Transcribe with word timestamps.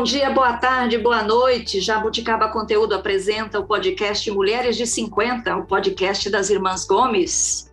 bom 0.00 0.04
dia, 0.04 0.30
boa 0.30 0.54
tarde, 0.54 0.96
boa 0.96 1.22
noite. 1.22 1.78
Jabuticaba 1.78 2.48
Conteúdo 2.48 2.94
apresenta 2.94 3.60
o 3.60 3.66
podcast 3.66 4.30
Mulheres 4.30 4.74
de 4.74 4.86
50, 4.86 5.54
o 5.58 5.66
podcast 5.66 6.30
das 6.30 6.48
Irmãs 6.48 6.86
Gomes. 6.86 7.70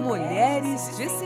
Mulheres 0.00 0.96
de 0.96 1.08
50. 1.08 1.25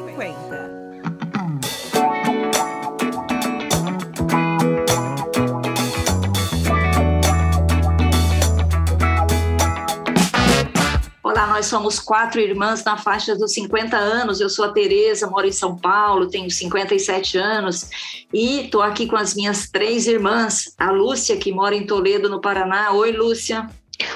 Nós 11.61 11.67
somos 11.67 12.01
quatro 12.01 12.41
irmãs 12.41 12.83
na 12.85 12.97
faixa 12.97 13.37
dos 13.37 13.53
50 13.53 13.95
anos. 13.95 14.41
Eu 14.41 14.49
sou 14.49 14.65
a 14.65 14.73
Tereza, 14.73 15.27
moro 15.27 15.47
em 15.47 15.53
São 15.53 15.77
Paulo, 15.77 16.27
tenho 16.27 16.51
57 16.51 17.37
anos 17.37 17.91
e 18.33 18.63
estou 18.63 18.81
aqui 18.81 19.07
com 19.07 19.15
as 19.15 19.35
minhas 19.35 19.69
três 19.69 20.07
irmãs. 20.07 20.75
A 20.79 20.91
Lúcia, 20.91 21.37
que 21.37 21.53
mora 21.53 21.75
em 21.75 21.85
Toledo, 21.85 22.31
no 22.31 22.41
Paraná. 22.41 22.93
Oi, 22.93 23.13
Lúcia. 23.13 23.69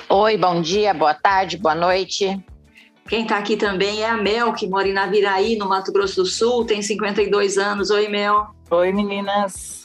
Oi, 0.08 0.38
bom 0.38 0.62
dia, 0.62 0.94
boa 0.94 1.12
tarde, 1.12 1.58
boa 1.58 1.74
noite. 1.74 2.42
Quem 3.06 3.24
está 3.24 3.36
aqui 3.36 3.58
também 3.58 4.00
é 4.00 4.08
a 4.08 4.16
Mel, 4.16 4.54
que 4.54 4.66
mora 4.66 4.88
em 4.88 4.94
Naviraí, 4.94 5.56
no 5.56 5.68
Mato 5.68 5.92
Grosso 5.92 6.22
do 6.22 6.26
Sul, 6.26 6.64
tem 6.64 6.80
52 6.80 7.58
anos. 7.58 7.90
Oi, 7.90 8.08
Mel. 8.08 8.46
Oi, 8.70 8.90
meninas. 8.90 9.83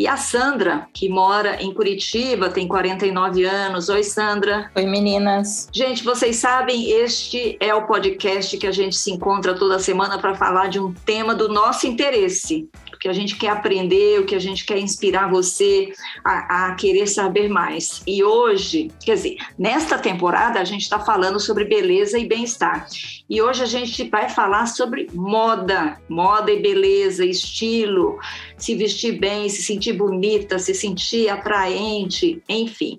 E 0.00 0.08
a 0.08 0.16
Sandra, 0.16 0.88
que 0.94 1.10
mora 1.10 1.62
em 1.62 1.74
Curitiba, 1.74 2.48
tem 2.48 2.66
49 2.66 3.44
anos. 3.44 3.90
Oi, 3.90 4.02
Sandra. 4.02 4.70
Oi, 4.74 4.86
meninas. 4.86 5.68
Gente, 5.74 6.02
vocês 6.02 6.36
sabem, 6.36 6.90
este 6.90 7.58
é 7.60 7.74
o 7.74 7.86
podcast 7.86 8.56
que 8.56 8.66
a 8.66 8.72
gente 8.72 8.96
se 8.96 9.10
encontra 9.10 9.54
toda 9.54 9.78
semana 9.78 10.18
para 10.18 10.34
falar 10.34 10.68
de 10.68 10.80
um 10.80 10.90
tema 10.90 11.34
do 11.34 11.50
nosso 11.50 11.86
interesse 11.86 12.66
que 13.00 13.08
a 13.08 13.12
gente 13.14 13.36
quer 13.36 13.48
aprender, 13.48 14.20
o 14.20 14.26
que 14.26 14.34
a 14.34 14.38
gente 14.38 14.64
quer 14.64 14.78
inspirar 14.78 15.30
você 15.30 15.90
a, 16.22 16.66
a 16.66 16.74
querer 16.74 17.06
saber 17.06 17.48
mais. 17.48 18.02
E 18.06 18.22
hoje, 18.22 18.90
quer 19.02 19.14
dizer, 19.14 19.36
nesta 19.58 19.98
temporada 19.98 20.60
a 20.60 20.64
gente 20.64 20.82
está 20.82 21.00
falando 21.00 21.40
sobre 21.40 21.64
beleza 21.64 22.18
e 22.18 22.28
bem-estar. 22.28 22.86
E 23.30 23.40
hoje 23.40 23.62
a 23.62 23.66
gente 23.66 24.10
vai 24.10 24.28
falar 24.28 24.66
sobre 24.66 25.06
moda, 25.14 25.96
moda 26.08 26.50
e 26.50 26.60
beleza, 26.60 27.24
estilo, 27.24 28.18
se 28.58 28.74
vestir 28.74 29.20
bem, 29.20 29.48
se 29.48 29.62
sentir 29.62 29.92
bonita, 29.92 30.58
se 30.58 30.74
sentir 30.74 31.28
atraente, 31.28 32.42
enfim. 32.48 32.96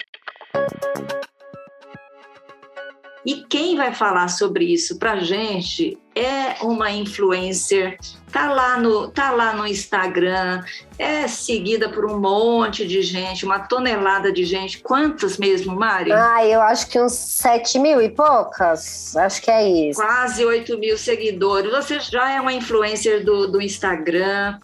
E 3.25 3.43
quem 3.47 3.75
vai 3.75 3.93
falar 3.93 4.27
sobre 4.29 4.65
isso 4.65 4.97
para 4.97 5.19
gente 5.19 5.97
é 6.15 6.63
uma 6.63 6.91
influencer, 6.91 7.97
tá 8.31 8.51
lá 8.51 8.77
no 8.77 9.09
tá 9.09 9.31
lá 9.31 9.53
no 9.53 9.65
Instagram, 9.65 10.61
é 10.97 11.27
seguida 11.27 11.87
por 11.87 12.05
um 12.05 12.19
monte 12.19 12.85
de 12.85 13.01
gente, 13.01 13.45
uma 13.45 13.59
tonelada 13.59 14.31
de 14.31 14.43
gente. 14.43 14.79
Quantas 14.79 15.37
mesmo, 15.37 15.75
Mari? 15.75 16.11
Ah, 16.11 16.45
eu 16.45 16.61
acho 16.61 16.89
que 16.89 16.99
uns 16.99 17.13
7 17.13 17.79
mil 17.79 18.01
e 18.01 18.09
poucas. 18.09 19.15
Acho 19.15 19.41
que 19.41 19.51
é 19.51 19.69
isso. 19.69 20.01
Quase 20.01 20.43
8 20.43 20.77
mil 20.77 20.97
seguidores. 20.97 21.71
Você 21.71 21.99
já 21.99 22.31
é 22.31 22.41
uma 22.41 22.53
influencer 22.53 23.23
do, 23.23 23.47
do 23.47 23.61
Instagram 23.61 24.57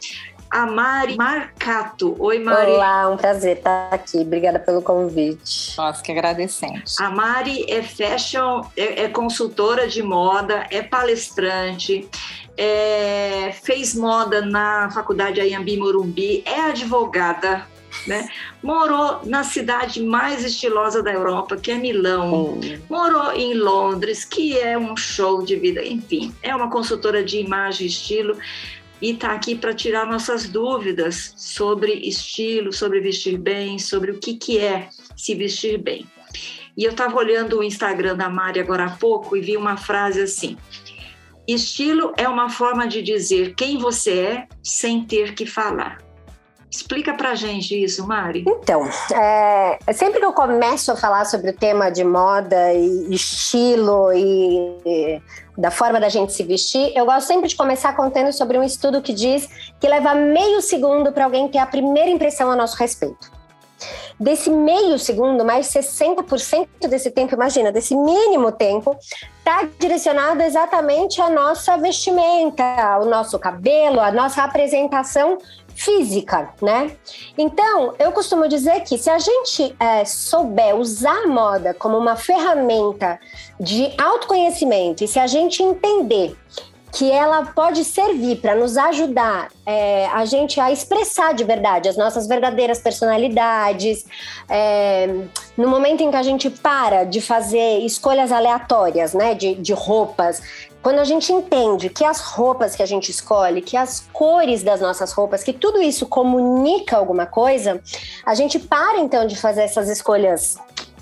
a 0.49 0.65
Mari 0.65 1.15
Marcato. 1.15 2.15
Oi, 2.19 2.39
Mari. 2.39 2.71
Olá, 2.71 3.09
um 3.09 3.17
prazer 3.17 3.57
estar 3.57 3.93
aqui. 3.93 4.19
Obrigada 4.19 4.59
pelo 4.59 4.81
convite. 4.81 5.75
Nós 5.77 6.01
que 6.01 6.11
agradecemos. 6.11 6.99
A 6.99 7.09
Mari 7.09 7.65
é 7.69 7.81
fashion, 7.81 8.61
é, 8.75 9.03
é 9.03 9.09
consultora 9.09 9.87
de 9.87 10.01
moda, 10.01 10.65
é 10.71 10.81
palestrante, 10.81 12.07
é, 12.57 13.51
fez 13.63 13.93
moda 13.93 14.41
na 14.41 14.89
Faculdade 14.91 15.41
Ayambi 15.41 15.77
Morumbi, 15.77 16.43
é 16.45 16.61
advogada, 16.61 17.65
né? 18.05 18.27
Morou 18.63 19.21
na 19.25 19.43
cidade 19.43 20.01
mais 20.01 20.43
estilosa 20.43 21.03
da 21.03 21.11
Europa, 21.11 21.57
que 21.57 21.71
é 21.71 21.75
Milão. 21.75 22.59
Morou 22.89 23.33
em 23.33 23.53
Londres, 23.53 24.23
que 24.23 24.57
é 24.57 24.77
um 24.77 24.95
show 24.95 25.43
de 25.43 25.55
vida. 25.55 25.83
Enfim, 25.83 26.33
é 26.41 26.55
uma 26.55 26.69
consultora 26.69 27.23
de 27.23 27.39
imagem 27.39 27.85
e 27.85 27.89
estilo 27.89 28.37
e 29.01 29.11
está 29.11 29.33
aqui 29.33 29.55
para 29.55 29.73
tirar 29.73 30.05
nossas 30.07 30.47
dúvidas 30.47 31.33
sobre 31.37 31.93
estilo, 31.93 32.73
sobre 32.73 32.99
vestir 32.99 33.37
bem, 33.37 33.77
sobre 33.77 34.11
o 34.11 34.19
que, 34.19 34.35
que 34.35 34.57
é 34.57 34.89
se 35.15 35.35
vestir 35.35 35.77
bem. 35.77 36.05
E 36.75 36.83
eu 36.83 36.91
estava 36.91 37.17
olhando 37.17 37.59
o 37.59 37.63
Instagram 37.63 38.15
da 38.15 38.29
Mari 38.29 38.59
agora 38.59 38.85
há 38.85 38.91
pouco 38.91 39.35
e 39.35 39.41
vi 39.41 39.57
uma 39.57 39.77
frase 39.77 40.21
assim: 40.21 40.57
estilo 41.47 42.13
é 42.17 42.27
uma 42.27 42.49
forma 42.49 42.87
de 42.87 43.01
dizer 43.01 43.55
quem 43.55 43.77
você 43.77 44.19
é 44.19 44.47
sem 44.61 45.03
ter 45.03 45.33
que 45.33 45.45
falar. 45.45 46.06
Explica 46.69 47.13
pra 47.13 47.33
gente 47.33 47.81
isso, 47.81 48.05
Mari. 48.05 48.43
Então, 48.45 48.89
é, 49.15 49.79
sempre 49.93 50.19
que 50.19 50.25
eu 50.25 50.33
começo 50.33 50.91
a 50.91 50.97
falar 50.97 51.25
sobre 51.25 51.51
o 51.51 51.53
tema 51.53 51.89
de 51.89 52.03
moda 52.03 52.73
e 52.73 53.13
estilo 53.13 54.11
e, 54.11 54.77
e 54.85 55.21
da 55.57 55.71
forma 55.71 55.99
da 55.99 56.09
gente 56.09 56.33
se 56.33 56.43
vestir, 56.43 56.91
eu 56.93 57.05
gosto 57.05 57.27
sempre 57.27 57.47
de 57.47 57.55
começar 57.55 57.95
contando 57.95 58.33
sobre 58.33 58.57
um 58.57 58.63
estudo 58.63 59.01
que 59.01 59.13
diz 59.13 59.47
que 59.79 59.87
leva 59.87 60.13
meio 60.13 60.61
segundo 60.61 61.11
para 61.13 61.23
alguém 61.23 61.47
ter 61.47 61.59
a 61.59 61.65
primeira 61.65 62.09
impressão 62.09 62.51
a 62.51 62.55
nosso 62.55 62.75
respeito. 62.75 63.31
Desse 64.19 64.49
meio 64.49 64.97
segundo, 64.97 65.45
mais 65.45 65.67
60% 65.67 66.67
desse 66.89 67.11
tempo, 67.11 67.35
imagina, 67.35 67.71
desse 67.71 67.95
mínimo 67.95 68.51
tempo, 68.51 68.97
está 69.37 69.67
direcionado 69.79 70.41
exatamente 70.41 71.21
à 71.21 71.29
nossa 71.29 71.77
vestimenta, 71.77 72.63
ao 72.63 73.05
nosso 73.05 73.37
cabelo, 73.37 73.99
à 73.99 74.11
nossa 74.11 74.43
apresentação 74.43 75.37
física, 75.77 76.49
né? 76.59 76.91
Então, 77.37 77.93
eu 77.99 78.11
costumo 78.11 78.47
dizer 78.47 78.81
que 78.81 78.97
se 78.97 79.11
a 79.11 79.19
gente 79.19 79.75
é, 79.79 80.03
souber 80.03 80.75
usar 80.75 81.23
a 81.23 81.27
moda 81.27 81.73
como 81.75 81.95
uma 81.95 82.15
ferramenta 82.15 83.19
de 83.59 83.93
autoconhecimento 83.95 85.03
e 85.03 85.07
se 85.07 85.19
a 85.19 85.27
gente 85.27 85.61
entender 85.61 86.35
que 86.91 87.11
ela 87.11 87.45
pode 87.45 87.83
servir 87.83 88.37
para 88.37 88.55
nos 88.55 88.75
ajudar 88.75 89.49
é, 89.65 90.07
a 90.07 90.25
gente 90.25 90.59
a 90.59 90.71
expressar 90.71 91.33
de 91.33 91.43
verdade 91.43 91.89
as 91.89 91.97
nossas 91.97 92.27
verdadeiras 92.27 92.79
personalidades. 92.79 94.05
É, 94.49 95.07
no 95.55 95.67
momento 95.67 96.01
em 96.01 96.09
que 96.09 96.15
a 96.15 96.23
gente 96.23 96.49
para 96.49 97.03
de 97.03 97.21
fazer 97.21 97.79
escolhas 97.79 98.31
aleatórias, 98.31 99.13
né, 99.13 99.35
de, 99.35 99.55
de 99.55 99.73
roupas, 99.73 100.41
quando 100.87 100.99
a 100.99 101.03
gente 101.03 101.33
entende 101.33 101.89
que 101.89 102.05
as 102.05 102.21
roupas 102.21 102.73
que 102.73 102.81
a 102.81 102.85
gente 102.85 103.11
escolhe, 103.11 103.61
que 103.61 103.75
as 103.75 104.07
cores 104.13 104.63
das 104.63 104.79
nossas 104.79 105.11
roupas, 105.11 105.43
que 105.43 105.51
tudo 105.51 105.81
isso 105.81 106.05
comunica 106.05 106.95
alguma 106.95 107.25
coisa, 107.25 107.81
a 108.25 108.33
gente 108.33 108.57
para 108.57 108.97
então 108.97 109.27
de 109.27 109.35
fazer 109.35 109.63
essas 109.63 109.89
escolhas 109.89 110.55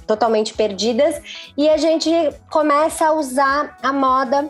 totalmente 0.07 0.55
perdidas 0.55 1.21
e 1.55 1.69
a 1.69 1.77
gente 1.77 2.09
começa 2.49 3.05
a 3.05 3.13
usar 3.13 3.77
a 3.83 3.93
moda 3.93 4.49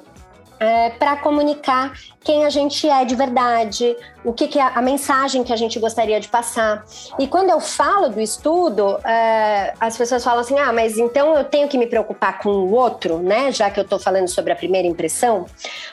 é, 0.66 0.90
para 0.90 1.16
comunicar 1.18 1.94
quem 2.24 2.44
a 2.44 2.50
gente 2.50 2.90
é 2.90 3.06
de 3.06 3.16
verdade, 3.16 3.96
o 4.24 4.34
que, 4.34 4.48
que 4.48 4.60
é 4.60 4.64
a 4.64 4.82
mensagem 4.82 5.44
que 5.44 5.54
a 5.54 5.56
gente 5.56 5.80
gostaria 5.80 6.20
de 6.20 6.28
passar. 6.28 6.84
E 7.20 7.28
quando 7.28 7.52
eu 7.52 7.60
falo 7.60 8.10
do 8.10 8.20
estudo, 8.20 8.98
é, 9.06 9.74
as 9.80 9.96
pessoas 9.96 10.24
falam 10.24 10.40
assim: 10.40 10.58
ah, 10.58 10.74
mas 10.74 10.98
então 10.98 11.36
eu 11.36 11.44
tenho 11.44 11.68
que 11.68 11.78
me 11.78 11.86
preocupar 11.86 12.40
com 12.40 12.50
o 12.50 12.72
outro, 12.72 13.20
né? 13.20 13.52
Já 13.52 13.70
que 13.70 13.80
eu 13.80 13.84
estou 13.84 14.00
falando 14.00 14.28
sobre 14.28 14.52
a 14.52 14.56
primeira 14.56 14.88
impressão. 14.88 15.46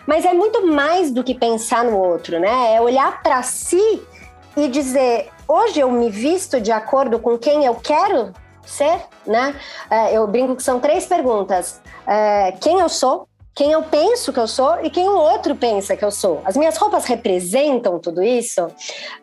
Mas 0.07 0.25
é 0.25 0.33
muito 0.33 0.67
mais 0.67 1.11
do 1.11 1.23
que 1.23 1.35
pensar 1.35 1.85
no 1.85 1.99
outro, 1.99 2.41
né? 2.41 2.75
É 2.75 2.81
olhar 2.81 3.23
para 3.23 3.43
si 3.43 4.03
e 4.57 4.69
dizer: 4.69 5.29
hoje 5.47 5.81
eu 5.81 5.91
me 5.91 6.09
visto 6.09 6.61
de 6.61 6.73
acordo 6.73 7.19
com 7.19 7.37
quem 7.37 7.65
eu 7.65 7.75
quero 7.75 8.33
ser, 8.65 9.01
né? 9.27 9.55
É, 9.91 10.17
eu 10.17 10.27
brinco 10.27 10.57
que 10.57 10.63
são 10.63 10.81
três 10.81 11.05
perguntas: 11.07 11.81
é, 12.07 12.53
quem 12.53 12.81
eu 12.81 12.89
sou, 12.89 13.29
quem 13.55 13.73
eu 13.73 13.83
penso 13.83 14.33
que 14.33 14.41
eu 14.41 14.49
sou 14.49 14.83
e 14.83 14.91
quem 14.91 15.09
o 15.09 15.17
outro 15.17 15.55
pensa 15.55 15.97
que 15.97 16.05
eu 16.05 16.11
sou. 16.11 16.41
As 16.45 16.57
minhas 16.57 16.77
roupas 16.77 17.05
representam 17.05 17.99
tudo 17.99 18.23
isso. 18.23 18.67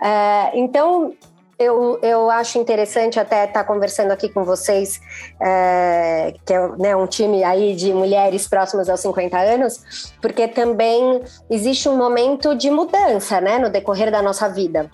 É, 0.01 0.51
então, 0.53 1.15
eu, 1.59 1.99
eu 2.01 2.29
acho 2.29 2.57
interessante 2.57 3.19
até 3.19 3.43
estar 3.43 3.65
conversando 3.65 4.11
aqui 4.11 4.29
com 4.29 4.45
vocês, 4.45 5.01
é, 5.41 6.33
que 6.45 6.53
é 6.53 6.67
né, 6.77 6.95
um 6.95 7.05
time 7.05 7.43
aí 7.43 7.75
de 7.75 7.91
mulheres 7.91 8.47
próximas 8.47 8.87
aos 8.87 9.01
50 9.01 9.37
anos, 9.37 10.13
porque 10.21 10.47
também 10.47 11.21
existe 11.49 11.89
um 11.89 11.97
momento 11.97 12.55
de 12.55 12.71
mudança 12.71 13.41
né, 13.41 13.59
no 13.59 13.69
decorrer 13.69 14.09
da 14.09 14.21
nossa 14.21 14.47
vida. 14.47 14.89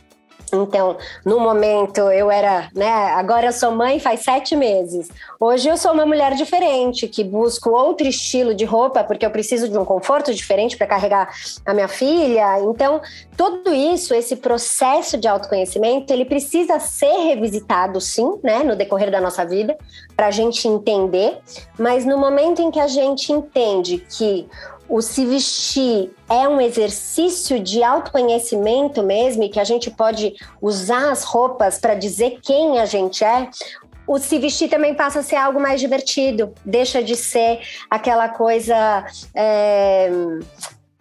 Então, 0.53 0.97
no 1.25 1.39
momento 1.39 2.01
eu 2.11 2.29
era, 2.29 2.69
né? 2.73 2.89
Agora 2.89 3.47
eu 3.47 3.53
sou 3.53 3.71
mãe 3.71 3.99
faz 3.99 4.21
sete 4.21 4.55
meses. 4.55 5.09
Hoje 5.39 5.67
eu 5.67 5.77
sou 5.77 5.91
uma 5.91 6.05
mulher 6.05 6.33
diferente, 6.35 7.07
que 7.07 7.23
busco 7.23 7.69
outro 7.71 8.07
estilo 8.07 8.53
de 8.53 8.65
roupa, 8.65 9.03
porque 9.03 9.25
eu 9.25 9.31
preciso 9.31 9.67
de 9.67 9.77
um 9.77 9.85
conforto 9.85 10.33
diferente 10.33 10.77
para 10.77 10.87
carregar 10.87 11.29
a 11.65 11.73
minha 11.73 11.87
filha. 11.87 12.59
Então, 12.61 13.01
tudo 13.35 13.73
isso, 13.73 14.13
esse 14.13 14.35
processo 14.35 15.17
de 15.17 15.27
autoconhecimento, 15.27 16.11
ele 16.13 16.25
precisa 16.25 16.79
ser 16.79 17.27
revisitado, 17.27 17.99
sim, 17.99 18.39
né? 18.43 18.63
No 18.63 18.75
decorrer 18.75 19.11
da 19.11 19.19
nossa 19.19 19.45
vida, 19.45 19.77
para 20.15 20.27
a 20.27 20.31
gente 20.31 20.67
entender. 20.67 21.37
Mas 21.77 22.05
no 22.05 22.17
momento 22.17 22.61
em 22.61 22.71
que 22.71 22.79
a 22.79 22.87
gente 22.87 23.31
entende 23.31 23.97
que 23.97 24.47
o 24.87 25.01
se 25.01 25.25
vestir 25.25 26.11
é 26.29 26.47
um 26.47 26.61
exercício 26.61 27.59
de 27.59 27.83
autoconhecimento 27.83 29.01
mesmo 29.03 29.43
e 29.43 29.49
que 29.49 29.59
a 29.59 29.63
gente 29.63 29.89
pode 29.89 30.35
usar 30.61 31.11
as 31.11 31.23
roupas 31.23 31.79
para 31.79 31.95
dizer 31.95 32.39
quem 32.41 32.79
a 32.79 32.85
gente 32.85 33.23
é, 33.23 33.49
o 34.07 34.19
se 34.19 34.37
vestir 34.37 34.69
também 34.69 34.93
passa 34.93 35.19
a 35.19 35.23
ser 35.23 35.35
algo 35.35 35.59
mais 35.59 35.81
divertido, 35.81 36.53
deixa 36.63 37.03
de 37.03 37.15
ser 37.15 37.59
aquela 37.89 38.29
coisa. 38.29 39.05
É 39.33 40.09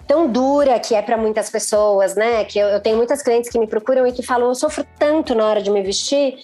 tão 0.06 0.28
dura 0.28 0.78
que 0.78 0.94
é 0.94 1.02
para 1.02 1.16
muitas 1.16 1.50
pessoas, 1.50 2.14
né? 2.14 2.44
Que 2.44 2.58
eu, 2.58 2.68
eu, 2.68 2.80
tenho 2.80 2.96
muitas 2.96 3.22
clientes 3.22 3.50
que 3.50 3.58
me 3.58 3.66
procuram 3.66 4.06
e 4.06 4.12
que 4.12 4.22
falam: 4.22 4.48
eu 4.48 4.54
sofro 4.54 4.86
tanto 4.98 5.34
na 5.34 5.46
hora 5.46 5.62
de 5.62 5.70
me 5.70 5.82
vestir 5.82 6.38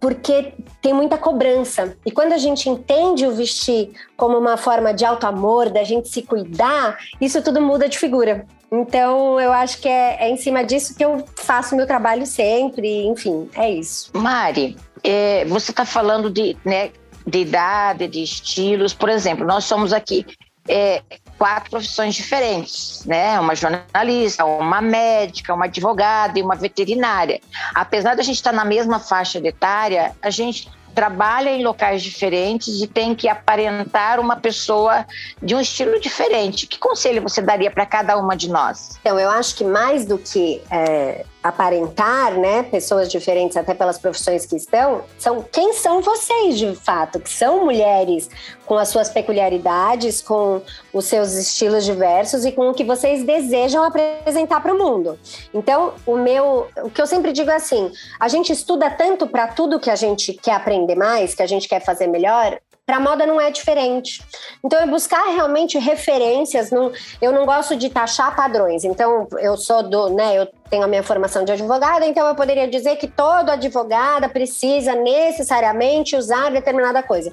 porque 0.00 0.54
tem 0.80 0.92
muita 0.92 1.18
cobrança. 1.18 1.96
E 2.06 2.10
quando 2.10 2.32
a 2.32 2.38
gente 2.38 2.68
entende 2.68 3.26
o 3.26 3.32
vestir 3.32 3.90
como 4.16 4.38
uma 4.38 4.56
forma 4.56 4.94
de 4.94 5.04
alto 5.04 5.26
amor, 5.26 5.70
da 5.70 5.84
gente 5.84 6.08
se 6.08 6.22
cuidar, 6.22 6.98
isso 7.20 7.42
tudo 7.42 7.60
muda 7.60 7.88
de 7.88 7.98
figura. 7.98 8.46
Então, 8.70 9.40
eu 9.40 9.52
acho 9.52 9.80
que 9.80 9.88
é, 9.88 10.24
é 10.26 10.30
em 10.30 10.36
cima 10.36 10.62
disso 10.62 10.94
que 10.94 11.04
eu 11.04 11.24
faço 11.36 11.74
meu 11.74 11.86
trabalho 11.86 12.26
sempre, 12.26 13.06
enfim, 13.06 13.48
é 13.54 13.70
isso. 13.70 14.10
Mari, 14.12 14.76
é, 15.02 15.44
você 15.46 15.70
está 15.70 15.86
falando 15.86 16.28
de, 16.30 16.56
né, 16.64 16.90
de 17.26 17.38
idade, 17.38 18.06
de 18.06 18.22
estilos, 18.22 18.92
por 18.92 19.08
exemplo, 19.08 19.46
nós 19.46 19.64
somos 19.64 19.92
aqui 19.92 20.26
é, 20.68 21.02
quatro 21.38 21.70
profissões 21.70 22.14
diferentes, 22.14 23.04
né? 23.06 23.38
Uma 23.38 23.54
jornalista, 23.54 24.44
uma 24.44 24.82
médica, 24.82 25.54
uma 25.54 25.66
advogada 25.66 26.38
e 26.38 26.42
uma 26.42 26.56
veterinária. 26.56 27.40
Apesar 27.74 28.16
da 28.16 28.22
gente 28.22 28.36
estar 28.36 28.52
na 28.52 28.64
mesma 28.64 28.98
faixa 28.98 29.38
etária, 29.38 30.14
a 30.20 30.30
gente 30.30 30.68
trabalha 30.94 31.50
em 31.50 31.62
locais 31.62 32.02
diferentes 32.02 32.82
e 32.82 32.86
tem 32.88 33.14
que 33.14 33.28
aparentar 33.28 34.18
uma 34.18 34.34
pessoa 34.34 35.06
de 35.40 35.54
um 35.54 35.60
estilo 35.60 36.00
diferente. 36.00 36.66
Que 36.66 36.76
conselho 36.76 37.22
você 37.22 37.40
daria 37.40 37.70
para 37.70 37.86
cada 37.86 38.18
uma 38.18 38.36
de 38.36 38.50
nós? 38.50 38.98
Então, 39.00 39.16
eu 39.16 39.30
acho 39.30 39.54
que 39.54 39.62
mais 39.62 40.04
do 40.04 40.18
que 40.18 40.60
é, 40.68 41.24
aparentar, 41.42 42.32
né, 42.38 42.62
pessoas 42.64 43.10
diferentes 43.10 43.56
até 43.56 43.72
pelas 43.72 43.98
profissões 43.98 44.44
que 44.44 44.56
estão, 44.56 45.02
são 45.18 45.42
quem 45.42 45.72
são 45.72 46.02
vocês 46.02 46.58
de 46.58 46.74
fato, 46.74 47.20
que 47.20 47.30
são 47.30 47.64
mulheres 47.64 48.28
com 48.66 48.76
as 48.76 48.88
suas 48.88 49.08
peculiaridades, 49.08 50.20
com 50.20 50.60
os 50.92 51.04
seus 51.06 51.34
estilos 51.34 51.84
diversos 51.84 52.44
e 52.44 52.52
com 52.52 52.68
o 52.68 52.74
que 52.74 52.84
vocês 52.84 53.24
desejam 53.24 53.84
apresentar 53.84 54.60
para 54.60 54.74
o 54.74 54.78
mundo. 54.78 55.18
Então, 55.54 55.94
o 56.04 56.16
meu, 56.16 56.66
o 56.82 56.90
que 56.90 57.00
eu 57.00 57.06
sempre 57.06 57.32
digo 57.32 57.50
é 57.50 57.54
assim, 57.54 57.90
a 58.18 58.28
gente 58.28 58.52
estuda 58.52 58.90
tanto 58.90 59.26
para 59.26 59.48
tudo 59.48 59.80
que 59.80 59.90
a 59.90 59.96
gente 59.96 60.32
quer 60.34 60.54
aprender 60.54 60.96
mais, 60.96 61.34
que 61.34 61.42
a 61.42 61.46
gente 61.46 61.68
quer 61.68 61.80
fazer 61.80 62.08
melhor, 62.08 62.58
para 62.88 62.98
moda 62.98 63.26
não 63.26 63.38
é 63.38 63.50
diferente. 63.50 64.24
Então, 64.64 64.80
é 64.80 64.86
buscar 64.86 65.22
realmente 65.26 65.78
referências. 65.78 66.70
Não, 66.70 66.90
eu 67.20 67.30
não 67.30 67.44
gosto 67.44 67.76
de 67.76 67.90
taxar 67.90 68.34
padrões. 68.34 68.82
Então, 68.82 69.28
eu 69.40 69.58
sou 69.58 69.82
do, 69.82 70.08
né? 70.08 70.38
Eu 70.38 70.48
tenho 70.70 70.84
a 70.84 70.86
minha 70.86 71.02
formação 71.02 71.44
de 71.44 71.52
advogada, 71.52 72.06
então 72.06 72.26
eu 72.26 72.34
poderia 72.34 72.66
dizer 72.66 72.96
que 72.96 73.06
todo 73.06 73.50
advogada 73.50 74.26
precisa 74.26 74.94
necessariamente 74.94 76.16
usar 76.16 76.50
determinada 76.50 77.02
coisa. 77.02 77.30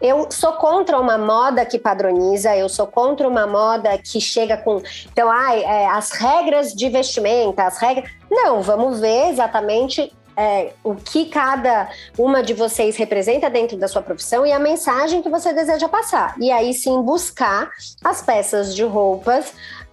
Eu 0.00 0.30
sou 0.30 0.54
contra 0.54 0.98
uma 0.98 1.18
moda 1.18 1.66
que 1.66 1.78
padroniza, 1.78 2.56
eu 2.56 2.68
sou 2.68 2.86
contra 2.86 3.28
uma 3.28 3.46
moda 3.46 3.98
que 3.98 4.18
chega 4.18 4.56
com. 4.56 4.80
Então, 5.12 5.30
ai, 5.30 5.62
é, 5.62 5.88
as 5.88 6.10
regras 6.12 6.72
de 6.72 6.88
vestimenta, 6.88 7.64
as 7.64 7.76
regras. 7.76 8.10
Não, 8.30 8.62
vamos 8.62 9.00
ver 9.00 9.28
exatamente 9.28 10.10
é, 10.36 10.72
o 10.84 10.94
que 10.94 11.26
cada 11.26 11.88
uma 12.18 12.42
de 12.42 12.52
vocês 12.52 12.96
representa 12.96 13.48
dentro 13.48 13.76
da 13.76 13.88
sua 13.88 14.02
profissão 14.02 14.44
e 14.44 14.52
a 14.52 14.58
mensagem 14.58 15.22
que 15.22 15.28
você 15.28 15.52
deseja 15.52 15.88
passar. 15.88 16.34
E 16.38 16.50
aí 16.50 16.74
sim 16.74 17.00
buscar 17.02 17.70
as 18.04 18.22
peças 18.22 18.74
de 18.74 18.84
roupas 18.84 19.52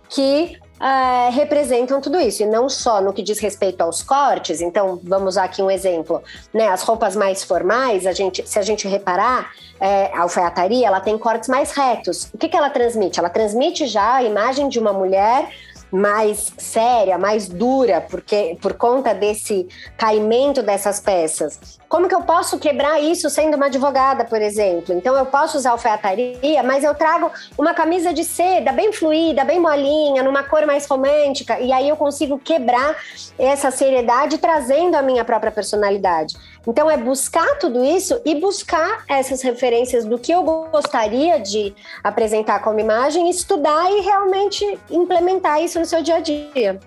que 0.09 0.57
é, 0.79 1.29
representam 1.29 2.01
tudo 2.01 2.19
isso, 2.19 2.43
e 2.43 2.45
não 2.45 2.67
só 2.67 3.01
no 3.01 3.13
que 3.13 3.23
diz 3.23 3.39
respeito 3.39 3.81
aos 3.81 4.03
cortes. 4.03 4.59
Então, 4.59 4.99
vamos 5.01 5.35
usar 5.35 5.45
aqui 5.45 5.61
um 5.61 5.71
exemplo, 5.71 6.21
né? 6.53 6.67
As 6.67 6.83
roupas 6.83 7.15
mais 7.15 7.41
formais, 7.41 8.05
a 8.05 8.11
gente, 8.11 8.47
se 8.47 8.59
a 8.59 8.61
gente 8.61 8.85
reparar, 8.85 9.51
é, 9.79 10.11
a 10.13 10.21
alfaiataria 10.23 10.85
ela 10.85 10.99
tem 10.99 11.17
cortes 11.17 11.47
mais 11.47 11.71
retos. 11.71 12.29
O 12.33 12.37
que, 12.37 12.49
que 12.49 12.57
ela 12.57 12.69
transmite? 12.69 13.17
Ela 13.17 13.29
transmite 13.29 13.87
já 13.87 14.15
a 14.15 14.23
imagem 14.23 14.67
de 14.67 14.77
uma 14.77 14.91
mulher 14.91 15.49
mais 15.93 16.51
séria, 16.57 17.19
mais 17.19 17.47
dura, 17.47 18.01
porque 18.01 18.57
por 18.59 18.73
conta 18.73 19.13
desse 19.13 19.67
caimento 19.95 20.63
dessas 20.63 20.99
peças. 20.99 21.79
Como 21.87 22.07
que 22.07 22.15
eu 22.15 22.23
posso 22.23 22.57
quebrar 22.57 22.99
isso 22.99 23.29
sendo 23.29 23.55
uma 23.55 23.67
advogada, 23.67 24.25
por 24.25 24.41
exemplo? 24.41 24.95
Então 24.95 25.15
eu 25.15 25.27
posso 25.27 25.55
usar 25.55 25.69
alfaiataria, 25.69 26.63
mas 26.63 26.83
eu 26.83 26.95
trago 26.95 27.29
uma 27.55 27.75
camisa 27.75 28.11
de 28.11 28.23
seda 28.23 28.71
bem 28.71 28.91
fluida, 28.91 29.45
bem 29.45 29.59
molinha, 29.59 30.23
numa 30.23 30.41
cor 30.41 30.65
mais 30.65 30.87
romântica, 30.87 31.59
e 31.59 31.71
aí 31.71 31.87
eu 31.87 31.95
consigo 31.95 32.39
quebrar 32.39 32.95
essa 33.37 33.69
seriedade 33.69 34.39
trazendo 34.39 34.95
a 34.95 35.03
minha 35.03 35.23
própria 35.23 35.51
personalidade. 35.51 36.35
Então 36.65 36.89
é 36.89 36.97
buscar 36.97 37.57
tudo 37.59 37.83
isso 37.83 38.19
e 38.25 38.35
buscar 38.35 39.03
essas 39.07 39.41
referências 39.41 40.05
do 40.05 40.17
que 40.17 40.31
eu 40.31 40.43
gostaria 40.43 41.39
de 41.39 41.73
apresentar 42.03 42.59
como 42.59 42.79
imagem, 42.79 43.29
estudar 43.29 43.91
e 43.91 44.01
realmente 44.01 44.79
implementar 44.89 45.61
isso 45.61 45.79
no 45.79 45.85
seu 45.85 46.01
dia 46.01 46.15
a 46.15 46.19
dia. 46.19 46.79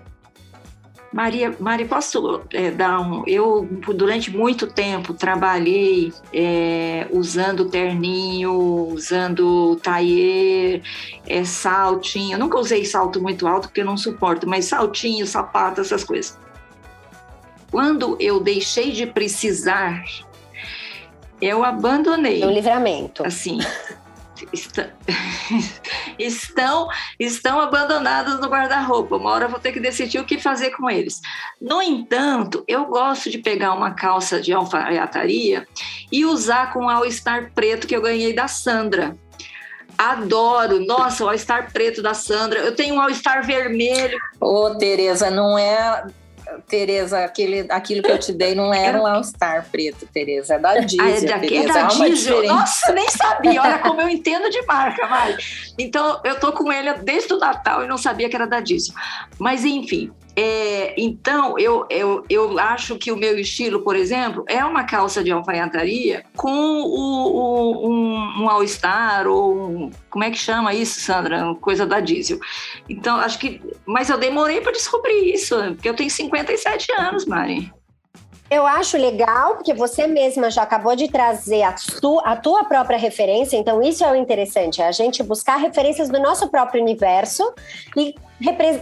Maria, 1.13 1.55
Maria, 1.59 1.87
posso 1.87 2.41
é, 2.53 2.69
dar 2.69 2.99
um. 2.99 3.23
Eu, 3.25 3.67
durante 3.95 4.29
muito 4.29 4.67
tempo, 4.67 5.13
trabalhei 5.13 6.11
é, 6.33 7.07
usando 7.11 7.69
terninho, 7.69 8.51
usando 8.93 9.77
tailleur, 9.77 10.81
é, 11.25 11.43
saltinho. 11.43 12.35
Eu 12.35 12.39
nunca 12.39 12.59
usei 12.59 12.83
salto 12.85 13.21
muito 13.21 13.47
alto, 13.47 13.67
porque 13.67 13.81
eu 13.81 13.85
não 13.85 13.97
suporto, 13.97 14.47
mas 14.47 14.65
saltinho, 14.65 15.25
sapato, 15.25 15.81
essas 15.81 16.03
coisas. 16.03 16.37
Quando 17.77 18.17
eu 18.19 18.39
deixei 18.39 18.91
de 18.91 19.05
precisar, 19.05 20.03
eu 21.39 21.63
abandonei. 21.63 22.43
Um 22.43 22.49
livramento. 22.49 23.23
Assim, 23.23 23.59
estão, 26.17 26.87
estão 27.19 27.59
abandonados 27.59 28.39
no 28.39 28.47
guarda-roupa. 28.47 29.17
Uma 29.17 29.29
hora 29.29 29.45
eu 29.45 29.49
vou 29.49 29.59
ter 29.59 29.73
que 29.73 29.79
decidir 29.79 30.17
o 30.17 30.25
que 30.25 30.39
fazer 30.39 30.71
com 30.71 30.89
eles. 30.89 31.21
No 31.61 31.79
entanto, 31.79 32.63
eu 32.67 32.83
gosto 32.87 33.29
de 33.29 33.37
pegar 33.37 33.75
uma 33.75 33.91
calça 33.91 34.41
de 34.41 34.51
alfaiataria 34.51 35.67
e 36.11 36.25
usar 36.25 36.73
com 36.73 36.85
o 36.85 36.89
all-star 36.89 37.51
preto 37.53 37.85
que 37.85 37.95
eu 37.95 38.01
ganhei 38.01 38.33
da 38.33 38.47
Sandra. 38.47 39.15
Adoro. 39.95 40.83
Nossa, 40.83 41.23
o 41.23 41.29
All-Star 41.29 41.71
preto 41.71 42.01
da 42.01 42.15
Sandra. 42.15 42.59
Eu 42.59 42.75
tenho 42.75 42.95
um 42.95 43.01
All-Star 43.01 43.45
vermelho. 43.45 44.17
Ô, 44.39 44.75
Tereza, 44.75 45.29
não 45.31 45.57
é 45.57 46.05
Tereza, 46.67 47.23
aquele, 47.23 47.65
aquilo 47.69 48.01
que 48.01 48.11
eu 48.11 48.19
te 48.19 48.33
dei 48.33 48.55
não 48.55 48.73
era 48.73 49.01
um 49.01 49.05
All-Star 49.05 49.67
preto, 49.71 50.07
Tereza. 50.07 50.55
É 50.55 50.59
da 50.59 50.77
Diesel, 50.79 51.05
ah, 51.05 51.09
é, 51.09 51.21
da, 51.21 51.39
Tereza. 51.39 51.69
É 51.69 51.73
da 51.73 51.87
Diesel. 51.87 52.43
Nossa, 52.45 52.91
nem 52.93 53.09
sabia. 53.09 53.61
Olha 53.61 53.79
como 53.79 54.01
eu 54.01 54.09
entendo 54.09 54.49
de 54.49 54.61
marca, 54.65 55.07
vai. 55.07 55.37
Então, 55.77 56.19
eu 56.23 56.39
tô 56.39 56.51
com 56.51 56.71
ele 56.71 56.93
desde 56.95 57.33
o 57.33 57.37
Natal 57.37 57.83
e 57.83 57.87
não 57.87 57.97
sabia 57.97 58.29
que 58.29 58.35
era 58.35 58.47
da 58.47 58.59
Diesel. 58.59 58.93
Mas, 59.39 59.63
enfim, 59.63 60.11
é, 60.39 60.93
então, 60.95 61.57
eu, 61.57 61.87
eu, 61.89 62.23
eu 62.29 62.59
acho 62.59 62.95
que 62.99 63.11
o 63.11 63.17
meu 63.17 63.39
estilo, 63.39 63.81
por 63.81 63.95
exemplo, 63.95 64.45
é 64.47 64.63
uma 64.63 64.83
calça 64.83 65.23
de 65.23 65.31
alfaiataria 65.31 66.23
com 66.35 66.51
o, 66.51 67.83
o, 67.83 67.89
um, 67.89 68.43
um 68.43 68.47
All-Star 68.47 69.25
ou 69.25 69.55
um, 69.55 69.91
como 70.11 70.23
é 70.23 70.29
que 70.29 70.37
chama 70.37 70.75
isso, 70.75 70.99
Sandra? 70.99 71.55
Coisa 71.55 71.87
da 71.87 71.99
diesel. 71.99 72.39
Então, 72.87 73.15
acho 73.17 73.39
que. 73.39 73.59
Mas 73.83 74.09
eu 74.09 74.17
demorei 74.19 74.61
para 74.61 74.73
descobrir 74.73 75.33
isso, 75.33 75.55
porque 75.73 75.89
eu 75.89 75.95
tenho 75.95 76.11
57 76.11 76.91
anos, 76.91 77.25
Mari. 77.25 77.71
Eu 78.49 78.65
acho 78.65 78.97
legal, 78.97 79.55
porque 79.55 79.73
você 79.73 80.07
mesma 80.07 80.49
já 80.49 80.63
acabou 80.63 80.95
de 80.95 81.09
trazer 81.09 81.63
a, 81.63 81.73
tu, 81.73 82.21
a 82.23 82.35
tua 82.35 82.63
própria 82.63 82.97
referência, 82.97 83.57
então 83.57 83.81
isso 83.81 84.05
é 84.05 84.11
o 84.11 84.15
interessante, 84.15 84.81
é 84.81 84.87
a 84.87 84.91
gente 84.91 85.21
buscar 85.21 85.57
referências 85.57 86.07
do 86.07 86.17
nosso 86.17 86.47
próprio 86.47 86.81
universo 86.81 87.53
e, 87.95 88.15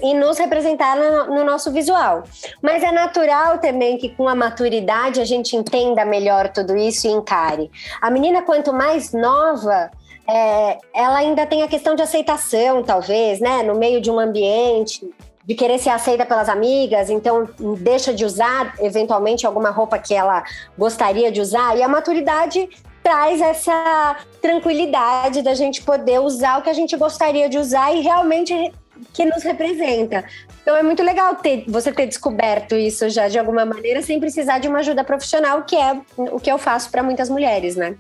e 0.04 0.14
nos 0.14 0.38
representar 0.38 0.96
no, 0.96 1.36
no, 1.36 1.44
nosso 1.44 1.72
visual. 1.72 2.24
Mas 2.62 2.84
é 2.84 2.92
natural 2.92 3.58
também 3.58 3.98
que 3.98 4.10
com 4.10 4.28
a 4.28 4.36
maturidade 4.36 5.20
a 5.20 5.26
gente 5.26 5.56
entenda 5.56 6.06
melhor 6.06 6.50
tudo 6.50 6.78
isso 6.78 7.08
e 7.08 7.12
encare. 7.12 7.72
A 8.00 8.12
menina, 8.12 8.44
quanto 8.44 8.72
mais 8.72 9.14
nova, 9.14 9.90
é, 10.30 10.78
ela 10.94 11.18
ainda 11.18 11.44
tem 11.48 11.64
a 11.64 11.68
questão 11.68 11.96
de 11.96 12.04
aceitação, 12.04 12.84
talvez, 12.84 13.40
né? 13.40 13.64
No 13.64 13.74
meio 13.74 14.00
de 14.00 14.12
um 14.12 14.20
ambiente 14.20 15.10
de 15.48 15.54
querer 15.54 15.78
ser 15.78 15.90
aceita 15.90 16.26
pelas 16.26 16.50
amigas, 16.50 17.10
então 17.10 17.48
deixa 17.80 18.14
de 18.14 18.26
usar 18.26 18.74
eventualmente 18.80 19.46
alguma 19.46 19.70
roupa 19.70 20.00
que 20.00 20.14
ela 20.14 20.44
gostaria 20.78 21.32
de 21.32 21.40
usar. 21.40 21.78
E 21.78 21.84
a 21.84 21.88
maturidade 21.88 22.68
traz 23.04 23.40
essa 23.40 24.18
tranquilidade 24.42 25.44
da 25.44 25.54
gente 25.54 25.84
poder 25.84 26.20
usar 26.20 26.58
o 26.58 26.64
que 26.64 26.70
a 26.70 26.74
gente 26.74 26.98
gostaria 26.98 27.48
de 27.48 27.58
usar 27.60 27.94
e 27.94 28.02
realmente 28.02 28.74
que 29.14 29.26
nos 29.26 29.44
representa. 29.44 30.26
Então 30.62 30.76
é 30.76 30.82
muito 30.82 31.04
legal 31.04 31.36
ter, 31.36 31.66
você 31.68 31.92
ter 31.92 32.08
descoberto 32.08 32.76
isso 32.76 33.08
já 33.10 33.28
de 33.28 33.38
alguma 33.38 33.64
maneira 33.66 34.02
sem 34.02 34.20
precisar 34.20 34.58
de 34.58 34.68
uma 34.68 34.80
ajuda 34.80 35.04
profissional, 35.04 35.62
que 35.64 35.76
é 35.76 36.02
o 36.18 36.40
que 36.40 36.52
eu 36.52 36.58
faço 36.58 36.90
para 36.90 37.04
muitas 37.04 37.30
mulheres, 37.30 37.76
né? 37.76 37.96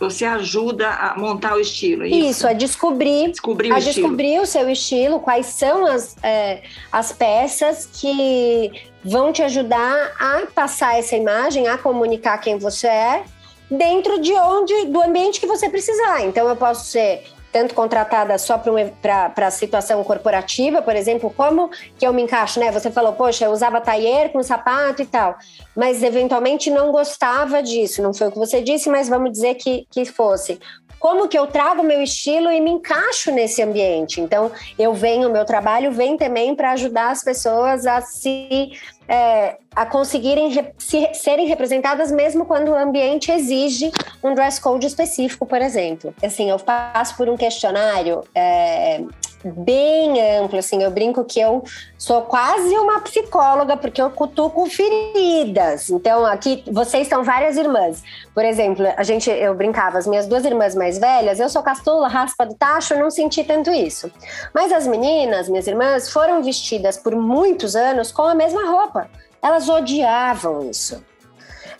Você 0.00 0.24
ajuda 0.24 0.88
a 0.88 1.16
montar 1.16 1.54
o 1.54 1.60
estilo, 1.60 2.02
é 2.02 2.08
isso? 2.08 2.30
Isso, 2.30 2.48
a 2.48 2.52
descobrir, 2.52 3.30
descobrir 3.30 3.70
o 3.70 3.74
a 3.74 3.78
estilo. 3.78 3.94
descobrir 3.94 4.40
o 4.40 4.46
seu 4.46 4.68
estilo, 4.68 5.20
quais 5.20 5.46
são 5.46 5.86
as, 5.86 6.16
é, 6.22 6.62
as 6.90 7.12
peças 7.12 7.88
que 7.92 8.72
vão 9.04 9.32
te 9.32 9.42
ajudar 9.42 10.12
a 10.18 10.46
passar 10.52 10.98
essa 10.98 11.14
imagem, 11.14 11.68
a 11.68 11.78
comunicar 11.78 12.38
quem 12.38 12.58
você 12.58 12.88
é, 12.88 13.24
dentro 13.70 14.20
de 14.20 14.32
onde, 14.32 14.86
do 14.86 15.00
ambiente 15.00 15.40
que 15.40 15.46
você 15.46 15.68
precisar. 15.68 16.22
Então, 16.22 16.48
eu 16.48 16.56
posso 16.56 16.86
ser 16.86 17.22
tanto 17.54 17.72
contratada 17.72 18.36
só 18.36 18.58
para 18.58 19.46
a 19.46 19.50
situação 19.52 20.02
corporativa, 20.02 20.82
por 20.82 20.96
exemplo, 20.96 21.32
como 21.36 21.70
que 21.96 22.04
eu 22.04 22.12
me 22.12 22.20
encaixo, 22.20 22.58
né? 22.58 22.72
Você 22.72 22.90
falou, 22.90 23.12
poxa, 23.12 23.44
eu 23.44 23.52
usava 23.52 23.80
taier 23.80 24.32
com 24.32 24.42
sapato 24.42 25.02
e 25.02 25.06
tal, 25.06 25.36
mas 25.76 26.02
eventualmente 26.02 26.68
não 26.68 26.90
gostava 26.90 27.62
disso, 27.62 28.02
não 28.02 28.12
foi 28.12 28.26
o 28.26 28.32
que 28.32 28.38
você 28.40 28.60
disse, 28.60 28.90
mas 28.90 29.08
vamos 29.08 29.30
dizer 29.30 29.54
que, 29.54 29.86
que 29.88 30.04
fosse 30.04 30.58
como 30.98 31.28
que 31.28 31.38
eu 31.38 31.46
trago 31.46 31.82
meu 31.82 32.02
estilo 32.02 32.50
e 32.50 32.60
me 32.60 32.70
encaixo 32.70 33.30
nesse 33.30 33.62
ambiente. 33.62 34.20
Então, 34.20 34.50
eu 34.78 34.94
venho, 34.94 35.30
meu 35.30 35.44
trabalho 35.44 35.92
vem 35.92 36.16
também 36.16 36.54
para 36.54 36.72
ajudar 36.72 37.10
as 37.10 37.22
pessoas 37.22 37.86
a 37.86 38.00
se 38.00 38.72
é, 39.08 39.56
a 39.74 39.84
conseguirem 39.84 40.50
se, 40.78 41.14
serem 41.14 41.46
representadas 41.46 42.10
mesmo 42.10 42.46
quando 42.46 42.68
o 42.68 42.74
ambiente 42.74 43.30
exige 43.30 43.92
um 44.22 44.34
dress 44.34 44.60
code 44.60 44.86
específico, 44.86 45.44
por 45.46 45.60
exemplo. 45.60 46.14
Assim, 46.22 46.50
eu 46.50 46.58
passo 46.58 47.16
por 47.16 47.28
um 47.28 47.36
questionário 47.36 48.22
é, 48.34 49.02
bem 49.44 50.20
amplo, 50.38 50.58
assim, 50.58 50.82
eu 50.82 50.90
brinco 50.90 51.24
que 51.24 51.40
eu 51.40 51.62
sou 51.98 52.22
quase 52.22 52.76
uma 52.76 53.00
psicóloga, 53.00 53.76
porque 53.76 54.00
eu 54.00 54.10
cutuco 54.10 54.66
feridas. 54.66 55.90
Então, 55.90 56.24
aqui, 56.24 56.64
vocês 56.70 57.08
são 57.08 57.22
várias 57.22 57.56
irmãs. 57.56 58.02
Por 58.34 58.44
exemplo, 58.44 58.86
a 58.96 59.02
gente, 59.02 59.30
eu 59.30 59.54
brincava, 59.54 59.98
as 59.98 60.06
minhas 60.06 60.26
duas 60.26 60.44
irmãs 60.44 60.74
mais 60.74 60.98
velhas, 60.98 61.38
eu 61.38 61.48
sou 61.48 61.62
caçula, 61.62 62.08
raspa 62.08 62.46
do 62.46 62.54
tacho, 62.54 62.96
não 62.96 63.10
senti 63.10 63.44
tanto 63.44 63.70
isso. 63.70 64.10
Mas 64.54 64.72
as 64.72 64.86
meninas, 64.86 65.48
minhas 65.48 65.66
irmãs, 65.66 66.10
foram 66.10 66.42
vestidas 66.42 66.96
por 66.96 67.14
muitos 67.14 67.76
anos 67.76 68.10
com 68.10 68.22
a 68.22 68.34
mesma 68.34 68.68
roupa. 68.68 69.08
Elas 69.42 69.68
odiavam 69.68 70.70
isso. 70.70 71.04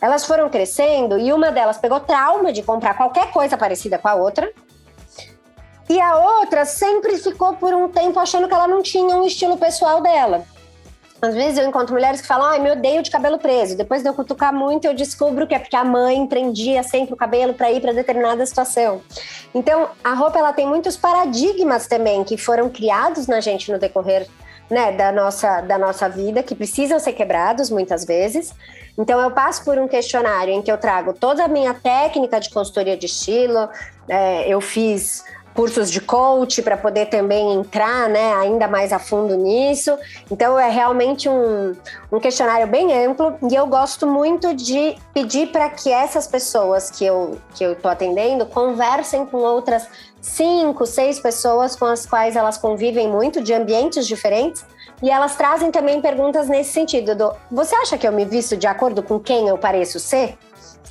Elas 0.01 0.25
foram 0.25 0.49
crescendo 0.49 1.17
e 1.17 1.33
uma 1.33 1.51
delas 1.51 1.77
pegou 1.77 1.99
trauma 1.99 2.51
de 2.51 2.61
comprar 2.61 2.95
qualquer 2.95 3.31
coisa 3.31 3.57
parecida 3.57 3.97
com 3.97 4.07
a 4.07 4.15
outra 4.15 4.51
e 5.87 5.99
a 5.99 6.17
outra 6.17 6.65
sempre 6.65 7.17
ficou 7.17 7.53
por 7.53 7.73
um 7.73 7.87
tempo 7.89 8.19
achando 8.19 8.47
que 8.47 8.53
ela 8.53 8.67
não 8.67 8.81
tinha 8.81 9.15
um 9.15 9.25
estilo 9.25 9.57
pessoal 9.57 10.01
dela. 10.01 10.43
Às 11.21 11.33
vezes 11.33 11.57
eu 11.57 11.67
encontro 11.67 11.93
mulheres 11.93 12.21
que 12.21 12.27
falam, 12.27 12.45
ai, 12.45 12.59
me 12.59 12.71
odeio 12.71 13.01
de 13.01 13.09
cabelo 13.09 13.39
preso. 13.39 13.75
Depois 13.75 14.03
de 14.03 14.09
eu 14.09 14.13
cutucar 14.13 14.53
muito, 14.53 14.85
eu 14.85 14.93
descubro 14.93 15.47
que 15.47 15.55
é 15.55 15.59
porque 15.59 15.75
a 15.75 15.83
mãe 15.83 16.25
prendia 16.27 16.83
sempre 16.83 17.13
o 17.13 17.17
cabelo 17.17 17.53
para 17.53 17.71
ir 17.71 17.81
para 17.81 17.93
determinada 17.93 18.45
situação. 18.45 19.01
Então, 19.53 19.89
a 20.03 20.13
roupa 20.13 20.37
ela 20.37 20.53
tem 20.53 20.67
muitos 20.67 20.97
paradigmas 20.97 21.87
também 21.87 22.23
que 22.23 22.37
foram 22.37 22.69
criados 22.69 23.27
na 23.27 23.39
gente 23.39 23.71
no 23.71 23.79
decorrer 23.79 24.27
né, 24.69 24.91
da, 24.91 25.11
nossa, 25.11 25.61
da 25.61 25.77
nossa 25.77 26.09
vida, 26.09 26.43
que 26.43 26.53
precisam 26.53 26.99
ser 26.99 27.13
quebrados 27.13 27.69
muitas 27.69 28.03
vezes. 28.03 28.53
Então, 28.97 29.19
eu 29.19 29.31
passo 29.31 29.63
por 29.63 29.77
um 29.77 29.87
questionário 29.87 30.53
em 30.53 30.61
que 30.61 30.71
eu 30.71 30.77
trago 30.77 31.13
toda 31.13 31.45
a 31.45 31.47
minha 31.47 31.73
técnica 31.73 32.39
de 32.39 32.49
consultoria 32.49 32.97
de 32.97 33.05
estilo, 33.05 33.69
é, 34.07 34.47
eu 34.47 34.59
fiz 34.61 35.23
cursos 35.55 35.89
de 35.89 36.01
coach 36.01 36.61
para 36.61 36.75
poder 36.75 37.05
também 37.05 37.53
entrar 37.53 38.09
né, 38.09 38.33
ainda 38.33 38.67
mais 38.67 38.91
a 38.91 38.99
fundo 38.99 39.35
nisso. 39.35 39.97
Então 40.29 40.59
é 40.59 40.69
realmente 40.69 41.29
um, 41.29 41.73
um 42.11 42.19
questionário 42.19 42.67
bem 42.67 42.93
amplo 43.05 43.35
e 43.49 43.55
eu 43.55 43.65
gosto 43.65 44.05
muito 44.05 44.53
de 44.53 44.95
pedir 45.13 45.47
para 45.47 45.69
que 45.69 45.89
essas 45.89 46.27
pessoas 46.27 46.91
que 46.91 47.05
eu 47.05 47.39
que 47.55 47.63
eu 47.63 47.71
estou 47.71 47.89
atendendo 47.89 48.45
conversem 48.45 49.25
com 49.25 49.37
outras 49.37 49.87
cinco, 50.21 50.85
seis 50.85 51.19
pessoas 51.19 51.75
com 51.75 51.85
as 51.85 52.05
quais 52.05 52.35
elas 52.35 52.57
convivem 52.57 53.07
muito 53.07 53.41
de 53.41 53.53
ambientes 53.53 54.05
diferentes 54.05 54.65
e 55.01 55.09
elas 55.09 55.35
trazem 55.35 55.71
também 55.71 56.01
perguntas 56.01 56.49
nesse 56.49 56.73
sentido 56.73 57.15
do 57.15 57.31
você 57.49 57.75
acha 57.75 57.97
que 57.97 58.07
eu 58.07 58.11
me 58.11 58.25
visto 58.25 58.57
de 58.57 58.67
acordo 58.67 59.01
com 59.01 59.19
quem 59.19 59.47
eu 59.47 59.57
pareço 59.57 59.99
ser? 59.99 60.37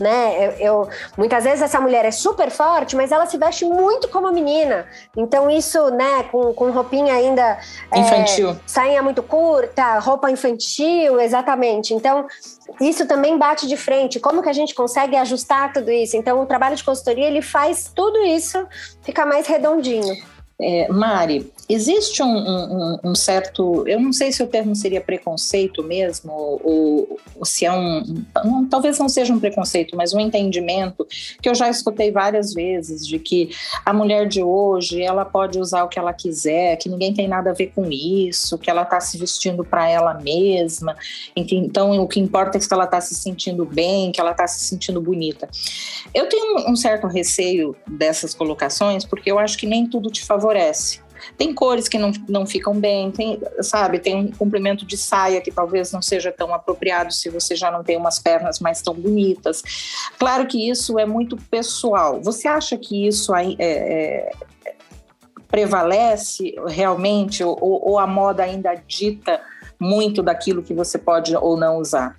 Né? 0.00 0.46
Eu, 0.46 0.50
eu, 0.52 0.88
muitas 1.16 1.44
vezes 1.44 1.62
essa 1.62 1.80
mulher 1.80 2.04
é 2.04 2.10
super 2.10 2.50
forte, 2.50 2.96
mas 2.96 3.12
ela 3.12 3.26
se 3.26 3.36
veste 3.36 3.64
muito 3.64 4.08
como 4.08 4.30
menina. 4.32 4.86
Então 5.16 5.50
isso, 5.50 5.90
né, 5.90 6.24
com, 6.30 6.52
com 6.52 6.70
roupinha 6.70 7.14
ainda 7.14 7.58
é, 7.90 7.98
infantil, 7.98 8.50
é, 8.50 8.56
sainha 8.66 9.02
muito 9.02 9.22
curta, 9.22 9.98
roupa 9.98 10.30
infantil, 10.30 11.20
exatamente. 11.20 11.94
Então 11.94 12.26
isso 12.80 13.06
também 13.06 13.38
bate 13.38 13.66
de 13.66 13.76
frente. 13.76 14.20
Como 14.20 14.42
que 14.42 14.48
a 14.48 14.52
gente 14.52 14.74
consegue 14.74 15.16
ajustar 15.16 15.72
tudo 15.72 15.90
isso? 15.90 16.16
Então 16.16 16.40
o 16.42 16.46
trabalho 16.46 16.76
de 16.76 16.84
consultoria 16.84 17.26
ele 17.26 17.42
faz 17.42 17.90
tudo 17.94 18.18
isso 18.22 18.66
ficar 19.02 19.26
mais 19.26 19.46
redondinho. 19.46 20.33
É, 20.60 20.86
Mari, 20.88 21.52
existe 21.68 22.22
um, 22.22 22.36
um, 22.36 22.98
um, 23.02 23.14
certo, 23.14 23.84
eu 23.88 23.98
não 23.98 24.12
sei 24.12 24.30
se 24.30 24.40
o 24.40 24.46
termo 24.46 24.74
seria 24.76 25.00
preconceito 25.00 25.82
mesmo, 25.82 26.32
ou, 26.32 27.18
ou 27.34 27.44
se 27.44 27.66
é 27.66 27.72
um, 27.72 28.24
um, 28.44 28.66
talvez 28.68 28.98
não 29.00 29.08
seja 29.08 29.32
um 29.32 29.40
preconceito, 29.40 29.96
mas 29.96 30.14
um 30.14 30.20
entendimento 30.20 31.06
que 31.42 31.48
eu 31.48 31.56
já 31.56 31.68
escutei 31.68 32.12
várias 32.12 32.54
vezes 32.54 33.04
de 33.04 33.18
que 33.18 33.50
a 33.84 33.92
mulher 33.92 34.28
de 34.28 34.44
hoje 34.44 35.02
ela 35.02 35.24
pode 35.24 35.58
usar 35.58 35.82
o 35.82 35.88
que 35.88 35.98
ela 35.98 36.12
quiser, 36.12 36.76
que 36.76 36.88
ninguém 36.88 37.12
tem 37.12 37.26
nada 37.26 37.50
a 37.50 37.54
ver 37.54 37.72
com 37.74 37.90
isso, 37.90 38.56
que 38.56 38.70
ela 38.70 38.82
está 38.82 39.00
se 39.00 39.18
vestindo 39.18 39.64
para 39.64 39.88
ela 39.88 40.14
mesma, 40.14 40.96
então 41.34 42.00
o 42.00 42.06
que 42.06 42.20
importa 42.20 42.58
é 42.58 42.60
que 42.60 42.72
ela 42.72 42.84
está 42.84 43.00
se 43.00 43.14
sentindo 43.16 43.64
bem, 43.64 44.12
que 44.12 44.20
ela 44.20 44.30
está 44.30 44.46
se 44.46 44.60
sentindo 44.60 45.00
bonita. 45.00 45.48
Eu 46.14 46.28
tenho 46.28 46.70
um 46.70 46.76
certo 46.76 47.08
receio 47.08 47.74
dessas 47.86 48.32
colocações 48.34 49.04
porque 49.04 49.30
eu 49.30 49.38
acho 49.38 49.58
que 49.58 49.66
nem 49.66 49.88
tudo 49.88 50.10
te 50.10 50.24
favorece. 50.24 50.43
Tem 51.36 51.54
cores 51.54 51.88
que 51.88 51.98
não, 51.98 52.12
não 52.28 52.46
ficam 52.46 52.78
bem, 52.78 53.10
tem, 53.10 53.40
sabe, 53.60 53.98
tem 53.98 54.16
um 54.16 54.32
comprimento 54.32 54.84
de 54.84 54.96
saia 54.96 55.40
que 55.40 55.50
talvez 55.50 55.90
não 55.92 56.02
seja 56.02 56.30
tão 56.30 56.52
apropriado 56.52 57.12
se 57.12 57.30
você 57.30 57.56
já 57.56 57.70
não 57.70 57.82
tem 57.82 57.96
umas 57.96 58.18
pernas 58.18 58.60
mais 58.60 58.82
tão 58.82 58.94
bonitas. 58.94 59.62
Claro 60.18 60.46
que 60.46 60.68
isso 60.68 60.98
é 60.98 61.06
muito 61.06 61.36
pessoal. 61.36 62.20
Você 62.20 62.46
acha 62.46 62.76
que 62.76 63.06
isso 63.06 63.34
é, 63.34 63.54
é, 63.58 64.32
prevalece 65.48 66.54
realmente 66.66 67.42
ou, 67.42 67.56
ou 67.60 67.98
a 67.98 68.06
moda 68.06 68.42
ainda 68.42 68.74
dita 68.74 69.40
muito 69.80 70.22
daquilo 70.22 70.62
que 70.62 70.74
você 70.74 70.98
pode 70.98 71.34
ou 71.36 71.56
não 71.56 71.78
usar? 71.78 72.16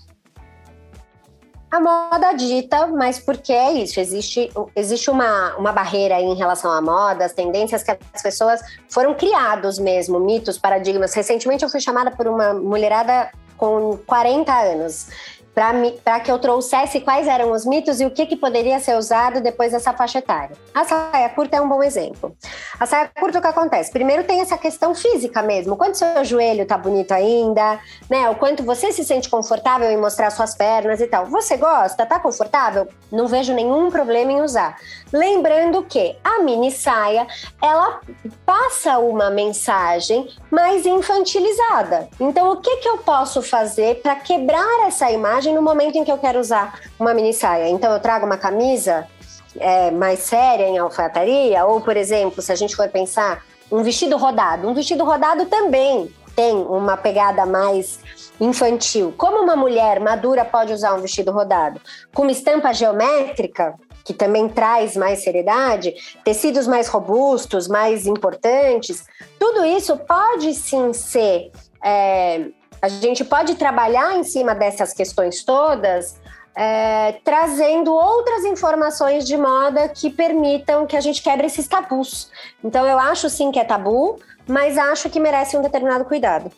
A 1.75 1.79
moda 1.79 2.31
dita, 2.33 2.87
mas 2.87 3.19
porque 3.19 3.51
é 3.51 3.73
isso? 3.73 3.99
Existe, 3.99 4.49
existe 4.75 5.09
uma, 5.09 5.55
uma 5.57 5.73
barreira 5.73 6.21
em 6.21 6.33
relação 6.33 6.71
à 6.71 6.81
moda, 6.81 7.25
as 7.25 7.33
tendências 7.33 7.83
que 7.83 7.91
as 7.91 8.21
pessoas 8.21 8.61
foram 8.89 9.13
criados 9.13 9.77
mesmo, 9.77 10.19
mitos, 10.19 10.57
paradigmas. 10.57 11.13
Recentemente 11.13 11.63
eu 11.63 11.69
fui 11.69 11.81
chamada 11.81 12.11
por 12.11 12.27
uma 12.27 12.53
mulherada 12.53 13.29
com 13.57 13.97
40 14.05 14.53
anos 14.53 15.07
para 15.55 16.19
que 16.19 16.29
eu 16.29 16.37
trouxesse 16.37 16.99
quais 16.99 17.27
eram 17.27 17.51
os 17.51 17.65
mitos 17.65 18.01
e 18.01 18.05
o 18.05 18.11
que, 18.11 18.25
que 18.25 18.35
poderia 18.35 18.77
ser 18.79 18.97
usado 18.97 19.39
depois 19.41 19.71
dessa 19.71 19.93
faixa 19.93 20.19
etária. 20.19 20.55
A 20.73 20.83
saia 20.83 21.29
curta 21.29 21.55
é 21.55 21.61
um 21.61 21.69
bom 21.69 21.81
exemplo. 21.81 22.35
A 22.77 22.85
saia 22.85 23.09
curta, 23.17 23.39
o 23.39 23.41
que 23.41 23.47
acontece? 23.47 23.91
Primeiro 23.91 24.25
tem 24.25 24.41
essa 24.41 24.57
questão 24.57 24.93
física 24.93 25.41
mesmo. 25.41 25.77
Quanto 25.77 25.97
seu 25.97 26.25
joelho 26.25 26.65
tá 26.65 26.77
bonito 26.77 27.13
ainda, 27.13 27.79
né? 28.09 28.29
O 28.29 28.35
quanto 28.35 28.63
você 28.63 28.91
se 28.91 29.05
sente 29.05 29.29
confortável 29.29 29.89
em 29.89 29.97
mostrar 29.97 30.29
suas 30.29 30.53
pernas 30.53 30.99
e 30.99 31.07
tal. 31.07 31.25
Você 31.27 31.55
gosta? 31.55 32.05
Tá 32.05 32.19
confortável? 32.19 32.87
Não 33.09 33.27
vejo 33.27 33.53
nenhum 33.53 33.89
problema 33.89 34.33
em 34.33 34.41
usar. 34.41 34.77
Lembrando 35.13 35.83
que 35.83 36.17
a 36.21 36.39
mini 36.39 36.71
saia, 36.71 37.25
ela 37.61 38.01
passa 38.45 38.97
uma 38.97 39.29
mensagem 39.29 40.27
mais 40.51 40.85
infantilizada. 40.85 42.09
Então, 42.19 42.51
o 42.51 42.57
que, 42.57 42.77
que 42.77 42.89
eu 42.89 42.97
posso 42.97 43.41
fazer 43.41 44.01
para 44.01 44.15
quebrar 44.15 44.87
essa 44.87 45.09
imagem 45.11 45.44
no 45.51 45.61
momento 45.61 45.97
em 45.97 46.03
que 46.03 46.11
eu 46.11 46.17
quero 46.17 46.39
usar 46.39 46.79
uma 46.99 47.13
mini 47.13 47.33
saia? 47.33 47.69
Então, 47.69 47.91
eu 47.91 47.99
trago 47.99 48.25
uma 48.25 48.37
camisa 48.37 49.07
é, 49.59 49.91
mais 49.91 50.19
séria 50.19 50.65
em 50.65 50.77
alfaiataria, 50.77 51.65
ou, 51.65 51.81
por 51.81 51.95
exemplo, 51.97 52.41
se 52.41 52.51
a 52.51 52.55
gente 52.55 52.75
for 52.75 52.89
pensar, 52.89 53.43
um 53.71 53.83
vestido 53.83 54.17
rodado. 54.17 54.67
Um 54.67 54.73
vestido 54.73 55.03
rodado 55.03 55.45
também 55.45 56.13
tem 56.35 56.55
uma 56.55 56.97
pegada 56.97 57.45
mais 57.45 57.99
infantil. 58.39 59.13
Como 59.17 59.41
uma 59.41 59.55
mulher 59.55 59.99
madura 59.99 60.43
pode 60.43 60.73
usar 60.73 60.93
um 60.93 61.01
vestido 61.01 61.31
rodado? 61.31 61.79
Com 62.13 62.23
uma 62.23 62.31
estampa 62.31 62.73
geométrica, 62.73 63.75
que 64.03 64.13
também 64.13 64.47
traz 64.47 64.95
mais 64.95 65.23
seriedade, 65.23 65.93
tecidos 66.23 66.67
mais 66.67 66.87
robustos, 66.87 67.67
mais 67.67 68.05
importantes, 68.05 69.05
tudo 69.39 69.65
isso 69.65 69.97
pode 69.97 70.53
sim 70.53 70.93
ser. 70.93 71.51
É, 71.83 72.47
a 72.85 72.89
gente 72.89 73.25
pode 73.25 73.55
trabalhar 73.55 74.15
em 74.15 74.23
cima 74.23 74.53
dessas 74.53 74.93
questões 74.93 75.43
todas. 75.43 76.19
É, 76.57 77.19
trazendo 77.25 77.91
outras 77.93 78.45
informações 78.45 79.27
de 79.27 79.35
moda 79.35 79.89
que 79.89 80.09
permitam 80.09 80.85
que 80.85 80.95
a 80.95 81.01
gente 81.01 81.21
quebre 81.21 81.47
esses 81.47 81.67
tabus. 81.67 82.31
Então, 82.63 82.85
eu 82.85 82.97
acho 82.97 83.29
sim 83.29 83.51
que 83.51 83.59
é 83.59 83.63
tabu, 83.65 84.19
mas 84.47 84.77
acho 84.77 85.09
que 85.09 85.19
merece 85.19 85.57
um 85.57 85.61
determinado 85.61 86.05
cuidado. 86.05 86.49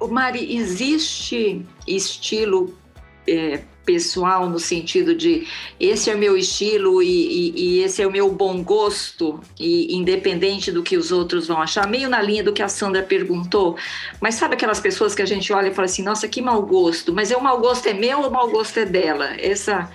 Mari, 0.00 0.56
existe 0.56 1.64
estilo 1.86 2.76
é, 3.24 3.60
pessoal 3.88 4.50
no 4.50 4.58
sentido 4.58 5.14
de 5.14 5.48
esse 5.80 6.10
é 6.10 6.14
meu 6.14 6.36
estilo 6.36 7.02
e, 7.02 7.06
e, 7.06 7.52
e, 7.56 7.82
esse 7.82 8.02
é 8.02 8.06
o 8.06 8.10
meu 8.10 8.30
bom 8.30 8.62
gosto, 8.62 9.40
e 9.58 9.96
independente 9.96 10.70
do 10.70 10.82
que 10.82 10.94
os 10.98 11.10
outros 11.10 11.46
vão 11.46 11.62
achar, 11.62 11.88
meio 11.88 12.06
na 12.06 12.20
linha 12.20 12.44
do 12.44 12.52
que 12.52 12.62
a 12.62 12.68
Sandra 12.68 13.02
perguntou. 13.02 13.78
Mas 14.20 14.34
sabe 14.34 14.56
aquelas 14.56 14.78
pessoas 14.78 15.14
que 15.14 15.22
a 15.22 15.26
gente 15.26 15.50
olha 15.54 15.68
e 15.68 15.74
fala 15.74 15.86
assim, 15.86 16.02
nossa, 16.02 16.28
que 16.28 16.42
mau 16.42 16.60
gosto, 16.60 17.14
mas 17.14 17.30
é 17.30 17.36
o 17.36 17.42
mau 17.42 17.58
gosto 17.60 17.88
é 17.88 17.94
meu 17.94 18.20
ou 18.20 18.28
o 18.28 18.30
mau 18.30 18.50
gosto 18.50 18.78
é 18.78 18.84
dela? 18.84 19.30
Essa 19.40 19.90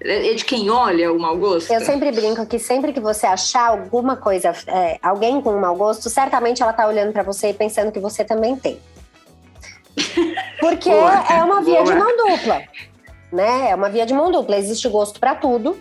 é 0.00 0.34
de 0.34 0.44
quem 0.44 0.70
olha 0.70 1.12
o 1.12 1.18
mau 1.18 1.36
gosto? 1.36 1.72
Eu 1.72 1.80
sempre 1.80 2.12
brinco 2.12 2.46
que 2.46 2.60
sempre 2.60 2.92
que 2.92 3.00
você 3.00 3.26
achar 3.26 3.70
alguma 3.70 4.14
coisa, 4.14 4.54
é, 4.68 5.00
alguém 5.02 5.40
com 5.40 5.58
mau 5.58 5.74
gosto, 5.74 6.08
certamente 6.08 6.62
ela 6.62 6.72
tá 6.72 6.86
olhando 6.86 7.12
para 7.12 7.24
você 7.24 7.48
e 7.48 7.54
pensando 7.54 7.90
que 7.90 7.98
você 7.98 8.24
também 8.24 8.54
tem. 8.54 8.78
Porque 10.60 10.90
boa, 10.90 11.24
é 11.28 11.42
uma 11.42 11.60
via 11.60 11.82
boa. 11.82 11.92
de 11.92 11.98
mão 11.98 12.16
dupla, 12.16 12.62
né? 13.32 13.70
É 13.70 13.74
uma 13.74 13.88
via 13.88 14.04
de 14.04 14.12
mão 14.12 14.30
dupla. 14.30 14.56
Existe 14.56 14.88
gosto 14.88 15.18
para 15.18 15.34
tudo. 15.34 15.80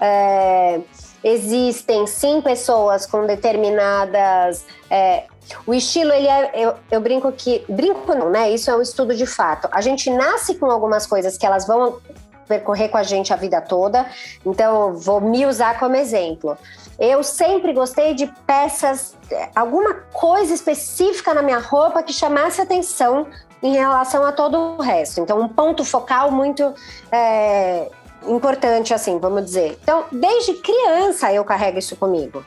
É, 0.00 0.80
existem 1.22 2.06
sim 2.06 2.40
pessoas 2.40 3.06
com 3.06 3.26
determinadas. 3.26 4.64
É, 4.90 5.24
o 5.66 5.74
estilo, 5.74 6.12
ele 6.12 6.28
é. 6.28 6.50
Eu, 6.54 6.74
eu, 6.90 7.00
brinco 7.00 7.30
que. 7.32 7.64
Brinco 7.68 8.14
não, 8.14 8.30
né? 8.30 8.50
Isso 8.50 8.70
é 8.70 8.76
um 8.76 8.82
estudo 8.82 9.14
de 9.14 9.26
fato. 9.26 9.68
A 9.72 9.80
gente 9.80 10.10
nasce 10.10 10.56
com 10.56 10.66
algumas 10.66 11.06
coisas 11.06 11.38
que 11.38 11.46
elas 11.46 11.66
vão 11.66 12.00
percorrer 12.46 12.88
com 12.88 12.98
a 12.98 13.02
gente 13.02 13.32
a 13.32 13.36
vida 13.36 13.60
toda. 13.60 14.06
Então, 14.44 14.94
vou 14.94 15.20
me 15.20 15.46
usar 15.46 15.78
como 15.78 15.96
exemplo. 15.96 16.56
Eu 16.98 17.22
sempre 17.22 17.72
gostei 17.72 18.14
de 18.14 18.26
peças, 18.46 19.16
alguma 19.54 19.94
coisa 20.12 20.52
específica 20.52 21.32
na 21.32 21.42
minha 21.42 21.58
roupa 21.58 22.02
que 22.02 22.12
chamasse 22.12 22.60
atenção 22.60 23.26
em 23.62 23.72
relação 23.72 24.24
a 24.24 24.32
todo 24.32 24.76
o 24.78 24.82
resto. 24.82 25.20
Então, 25.20 25.40
um 25.40 25.48
ponto 25.48 25.84
focal 25.84 26.30
muito 26.30 26.74
é, 27.10 27.88
importante, 28.26 28.92
assim, 28.92 29.18
vamos 29.18 29.44
dizer. 29.44 29.78
Então, 29.82 30.04
desde 30.10 30.54
criança 30.54 31.32
eu 31.32 31.44
carrego 31.44 31.78
isso 31.78 31.96
comigo. 31.96 32.44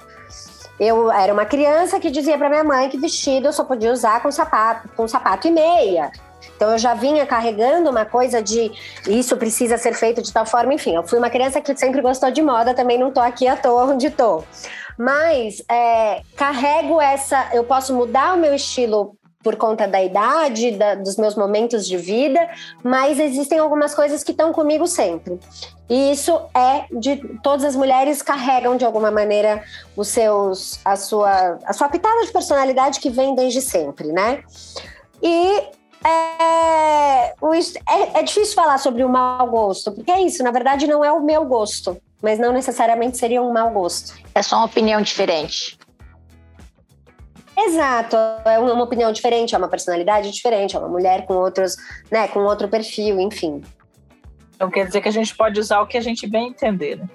Eu 0.79 1.10
era 1.10 1.34
uma 1.34 1.45
criança 1.45 2.00
que 2.00 2.12
dizia 2.12 2.38
para 2.38 2.50
minha 2.50 2.63
mãe 2.63 2.89
que 2.89 2.98
vestido 2.98 3.48
eu 3.48 3.53
só 3.53 3.63
podia 3.63 3.93
usar 3.93 4.22
com 4.22 4.29
sapato, 4.29 4.89
com 4.89 5.07
sapato 5.07 5.48
e 5.48 5.51
meia. 5.51 6.12
Então 6.55 6.72
eu 6.72 6.77
já 6.77 6.93
vinha 6.93 7.25
carregando 7.25 7.89
uma 7.89 8.05
coisa 8.05 8.41
de 8.41 8.72
isso 9.07 9.36
precisa 9.38 9.77
ser 9.77 9.93
feito 9.93 10.22
de 10.22 10.31
tal 10.31 10.45
forma, 10.45 10.74
enfim. 10.74 10.95
Eu 10.95 11.03
fui 11.03 11.17
uma 11.17 11.29
criança 11.29 11.62
que 11.62 11.75
sempre 11.77 12.01
gostou 12.01 12.29
de 12.29 12.41
moda, 12.41 12.74
também 12.74 12.98
não 12.98 13.12
tô 13.12 13.22
aqui 13.22 13.48
à 13.48 13.55
toa 13.55 13.86
onde 13.86 14.10
tô. 14.10 14.43
Mas 14.98 15.63
é, 15.69 16.22
carrego 16.36 17.01
essa, 17.01 17.50
eu 17.53 17.63
posso 17.63 17.93
mudar 17.93 18.36
o 18.36 18.38
meu 18.38 18.53
estilo 18.53 19.17
por 19.45 19.57
conta 19.57 19.87
da 19.87 20.03
idade, 20.03 20.71
da, 20.71 20.95
dos 20.95 21.17
meus 21.17 21.35
momentos 21.35 21.85
de 21.87 21.97
vida, 21.97 22.49
mas 22.83 23.19
existem 23.19 23.59
algumas 23.59 23.93
coisas 23.93 24.23
que 24.23 24.31
estão 24.31 24.51
comigo 24.51 24.87
sempre. 24.87 25.39
E 25.87 26.11
isso 26.11 26.41
é 26.51 26.85
de 26.91 27.17
todas 27.43 27.63
as 27.63 27.75
mulheres 27.75 28.23
carregam 28.23 28.75
de 28.75 28.83
alguma 28.83 29.11
maneira 29.11 29.63
os 29.95 30.07
seus 30.07 30.79
a 30.83 30.95
sua 30.95 31.59
a 31.63 31.73
sua 31.73 31.87
pitada 31.89 32.25
de 32.25 32.31
personalidade 32.31 32.99
que 32.99 33.11
vem 33.11 33.35
desde 33.35 33.61
sempre, 33.61 34.07
né? 34.07 34.41
E 35.21 35.63
é, 36.03 37.27
é, 37.27 38.19
é 38.19 38.23
difícil 38.23 38.55
falar 38.55 38.79
sobre 38.79 39.03
o 39.03 39.09
mau 39.09 39.47
gosto, 39.47 39.91
porque 39.91 40.11
é 40.11 40.21
isso, 40.21 40.41
na 40.41 40.49
verdade 40.49 40.87
não 40.87 41.05
é 41.05 41.11
o 41.11 41.21
meu 41.21 41.45
gosto, 41.45 41.95
mas 42.19 42.39
não 42.39 42.51
necessariamente 42.51 43.15
seria 43.15 43.43
um 43.43 43.53
mau 43.53 43.69
gosto. 43.69 44.15
É 44.33 44.41
só 44.41 44.55
uma 44.55 44.65
opinião 44.65 45.03
diferente. 45.03 45.77
Exato, 47.57 48.17
é 48.45 48.59
uma 48.59 48.83
opinião 48.83 49.12
diferente, 49.12 49.55
é 49.55 49.57
uma 49.57 49.69
personalidade 49.69 50.29
diferente, 50.31 50.75
é 50.75 50.79
uma 50.79 50.89
mulher 50.89 51.25
com 51.25 51.35
outros, 51.35 51.77
né, 52.12 52.27
com 52.27 52.39
outro 52.39 52.67
perfil, 52.67 53.19
enfim. 53.19 53.62
Então 54.55 54.69
quer 54.69 54.85
dizer 54.88 55.01
que 55.01 55.07
a 55.07 55.12
gente 55.12 55.35
pode 55.35 55.59
usar 55.59 55.81
o 55.81 55.88
que 55.88 55.97
a 55.97 56.01
gente 56.01 56.27
bem 56.27 56.50
entender, 56.50 56.97
né? 56.97 57.07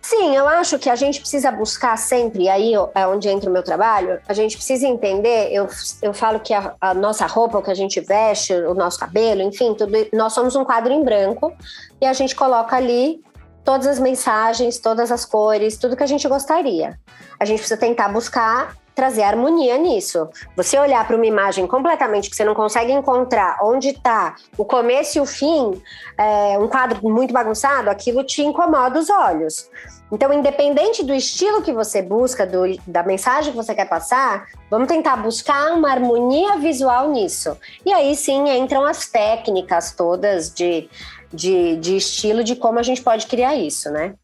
Sim, 0.00 0.34
eu 0.36 0.48
acho 0.48 0.78
que 0.80 0.90
a 0.90 0.96
gente 0.96 1.20
precisa 1.20 1.50
buscar 1.52 1.96
sempre, 1.96 2.48
aí 2.48 2.72
é 2.94 3.06
onde 3.06 3.28
entra 3.28 3.48
o 3.48 3.52
meu 3.52 3.62
trabalho, 3.62 4.20
a 4.28 4.34
gente 4.34 4.56
precisa 4.56 4.86
entender, 4.86 5.52
eu, 5.52 5.68
eu 6.02 6.12
falo 6.12 6.40
que 6.40 6.52
a, 6.52 6.74
a 6.80 6.92
nossa 6.92 7.24
roupa, 7.26 7.58
o 7.58 7.62
que 7.62 7.70
a 7.70 7.74
gente 7.74 8.00
veste, 8.00 8.52
o 8.52 8.74
nosso 8.74 8.98
cabelo, 8.98 9.42
enfim, 9.42 9.74
tudo, 9.74 9.92
nós 10.12 10.32
somos 10.32 10.56
um 10.56 10.64
quadro 10.64 10.92
em 10.92 11.04
branco 11.04 11.52
e 12.00 12.06
a 12.06 12.12
gente 12.12 12.34
coloca 12.34 12.76
ali 12.76 13.22
todas 13.64 13.86
as 13.86 13.98
mensagens, 13.98 14.78
todas 14.78 15.10
as 15.10 15.24
cores, 15.24 15.76
tudo 15.76 15.96
que 15.96 16.02
a 16.02 16.06
gente 16.06 16.26
gostaria. 16.28 16.98
A 17.38 17.44
gente 17.44 17.58
precisa 17.58 17.78
tentar 17.78 18.08
buscar 18.08 18.76
trazer 18.94 19.22
harmonia 19.22 19.78
nisso. 19.78 20.28
Você 20.56 20.78
olhar 20.78 21.06
para 21.06 21.16
uma 21.16 21.26
imagem 21.26 21.66
completamente 21.66 22.28
que 22.28 22.36
você 22.36 22.44
não 22.44 22.54
consegue 22.54 22.92
encontrar 22.92 23.58
onde 23.62 23.88
está 23.88 24.36
o 24.56 24.64
começo 24.64 25.18
e 25.18 25.20
o 25.20 25.26
fim, 25.26 25.82
é, 26.18 26.58
um 26.58 26.68
quadro 26.68 27.00
muito 27.08 27.32
bagunçado, 27.32 27.88
aquilo 27.88 28.22
te 28.24 28.42
incomoda 28.42 28.98
os 28.98 29.08
olhos. 29.08 29.70
Então, 30.10 30.30
independente 30.30 31.02
do 31.02 31.14
estilo 31.14 31.62
que 31.62 31.72
você 31.72 32.02
busca, 32.02 32.46
do, 32.46 32.64
da 32.86 33.02
mensagem 33.02 33.50
que 33.50 33.56
você 33.56 33.74
quer 33.74 33.88
passar, 33.88 34.46
vamos 34.70 34.86
tentar 34.86 35.16
buscar 35.16 35.72
uma 35.72 35.90
harmonia 35.90 36.58
visual 36.58 37.08
nisso. 37.08 37.56
E 37.84 37.90
aí 37.94 38.14
sim 38.14 38.46
entram 38.50 38.84
as 38.84 39.06
técnicas 39.06 39.92
todas 39.92 40.52
de, 40.52 40.86
de, 41.32 41.76
de 41.76 41.96
estilo, 41.96 42.44
de 42.44 42.56
como 42.56 42.78
a 42.78 42.82
gente 42.82 43.02
pode 43.02 43.26
criar 43.26 43.56
isso, 43.56 43.90
né? 43.90 44.14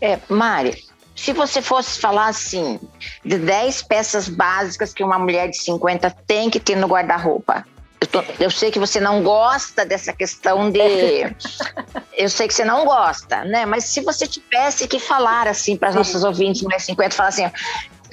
É, 0.00 0.18
Mari, 0.28 0.84
se 1.16 1.32
você 1.32 1.62
fosse 1.62 1.98
falar 1.98 2.26
assim, 2.26 2.78
de 3.24 3.38
10 3.38 3.82
peças 3.82 4.28
básicas 4.28 4.92
que 4.92 5.02
uma 5.02 5.18
mulher 5.18 5.48
de 5.48 5.56
50 5.58 6.10
tem 6.26 6.50
que 6.50 6.60
ter 6.60 6.76
no 6.76 6.86
guarda-roupa, 6.86 7.64
eu, 8.00 8.06
tô, 8.06 8.22
eu, 8.38 8.50
sei 8.50 8.70
que 8.70 8.78
você 8.78 9.00
não 9.00 9.22
gosta 9.22 9.86
dessa 9.86 10.12
questão 10.12 10.70
de. 10.70 10.78
eu 12.12 12.28
sei 12.28 12.46
que 12.46 12.52
você 12.52 12.64
não 12.64 12.84
gosta, 12.84 13.44
né? 13.44 13.64
Mas 13.64 13.84
se 13.84 14.02
você 14.02 14.26
tivesse 14.26 14.86
que 14.86 14.98
falar 14.98 15.48
assim 15.48 15.74
para 15.74 15.88
as 15.88 15.94
nossas 15.94 16.22
ouvintes, 16.22 16.60
mulheres 16.60 16.84
50, 16.84 17.14
falar 17.14 17.28
assim: 17.30 17.50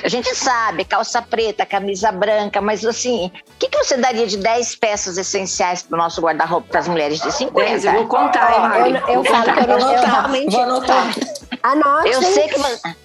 a 0.03 0.07
gente 0.07 0.33
sabe, 0.35 0.83
calça 0.85 1.21
preta, 1.21 1.65
camisa 1.65 2.11
branca, 2.11 2.59
mas 2.61 2.85
assim, 2.85 3.27
o 3.27 3.59
que, 3.59 3.67
que 3.69 3.77
você 3.77 3.97
daria 3.97 4.25
de 4.25 4.37
10 4.37 4.75
peças 4.75 5.17
essenciais 5.17 5.83
para 5.83 5.95
o 5.95 5.97
nosso 5.97 6.21
guarda-roupa 6.21 6.67
para 6.69 6.79
as 6.79 6.87
mulheres 6.87 7.21
de 7.21 7.31
50? 7.31 7.69
10, 7.69 7.85
eu 7.85 7.91
vou 7.93 8.07
contar, 8.07 8.53
hein, 8.53 8.59
Mari? 8.61 8.95
Eu, 9.07 9.15
eu 9.15 9.23
falo 9.23 9.43
que 9.43 9.59
eu, 9.59 9.67
não, 9.67 9.93
eu 9.93 10.05
realmente. 10.05 10.51
Vou 10.51 10.61
anotar. 10.63 11.07
Anote. 11.63 12.09
Eu 12.09 12.21
sei 12.23 12.47
que 12.47 12.59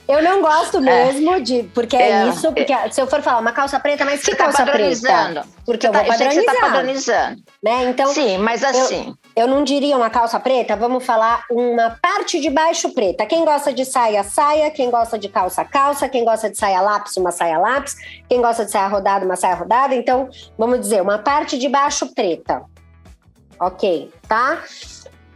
Eu 0.09 0.23
não 0.23 0.41
gosto 0.41 0.79
é. 0.79 0.81
mesmo 0.81 1.35
é. 1.35 1.41
de. 1.41 1.63
Porque 1.75 1.97
é, 1.97 2.11
é 2.11 2.29
isso. 2.29 2.53
Porque 2.53 2.73
é. 2.73 2.91
se 2.91 3.01
eu 3.01 3.07
for 3.07 3.21
falar 3.21 3.41
uma 3.41 3.53
calça 3.53 3.79
preta, 3.79 4.05
mas 4.05 4.23
que 4.23 4.35
tá 4.35 4.45
calça 4.45 4.65
preta? 4.65 5.47
Porque 5.65 5.87
eu 5.87 5.93
vou 5.93 6.03
tá, 6.03 6.09
padronizar. 6.09 6.45
Você 6.45 6.61
tá 6.61 6.61
padronizando. 6.61 7.43
Né? 7.63 7.91
Então, 7.91 8.07
Sim, 8.13 8.39
mas 8.39 8.65
assim. 8.65 9.15
Eu, 9.37 9.45
eu 9.45 9.49
não 9.49 9.63
diria 9.65 9.97
uma 9.97 10.09
calça 10.09 10.41
preta, 10.41 10.75
vamos 10.77 11.05
falar 11.05 11.45
uma 11.51 11.99
parte 12.01 12.41
de 12.41 12.49
baixo 12.49 12.91
preta. 12.91 13.27
Quem 13.27 13.45
gosta 13.45 13.73
de 13.73 13.85
saia, 13.85 14.23
saia. 14.23 14.71
Quem 14.71 14.91
gosta 14.91 15.19
de 15.19 15.29
calça, 15.29 15.65
calça. 15.65 16.09
Quem 16.09 16.25
gosta 16.25 16.49
de 16.49 16.57
saia 16.57 16.76
lápis, 16.81 17.17
uma 17.17 17.31
saia 17.31 17.59
lápis. 17.59 17.97
Quem 18.29 18.41
gosta 18.41 18.65
de 18.65 18.71
saia 18.71 18.89
rodada, 18.89 19.25
uma 19.25 19.37
saia 19.37 19.55
rodada. 19.55 19.95
Então, 19.95 20.29
vamos 20.57 20.81
dizer, 20.81 21.03
uma 21.03 21.19
parte 21.19 21.59
de 21.59 21.69
baixo 21.69 22.15
preta. 22.15 22.63
Ok, 23.59 24.13
tá? 24.29 24.63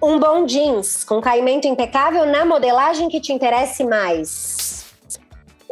Um 0.02 0.18
bom 0.18 0.46
jeans 0.46 1.04
com 1.04 1.20
caimento 1.20 1.66
impecável 1.66 2.26
na 2.26 2.44
modelagem 2.44 3.08
que 3.08 3.20
te 3.20 3.32
interesse 3.32 3.84
mais. 3.84 4.69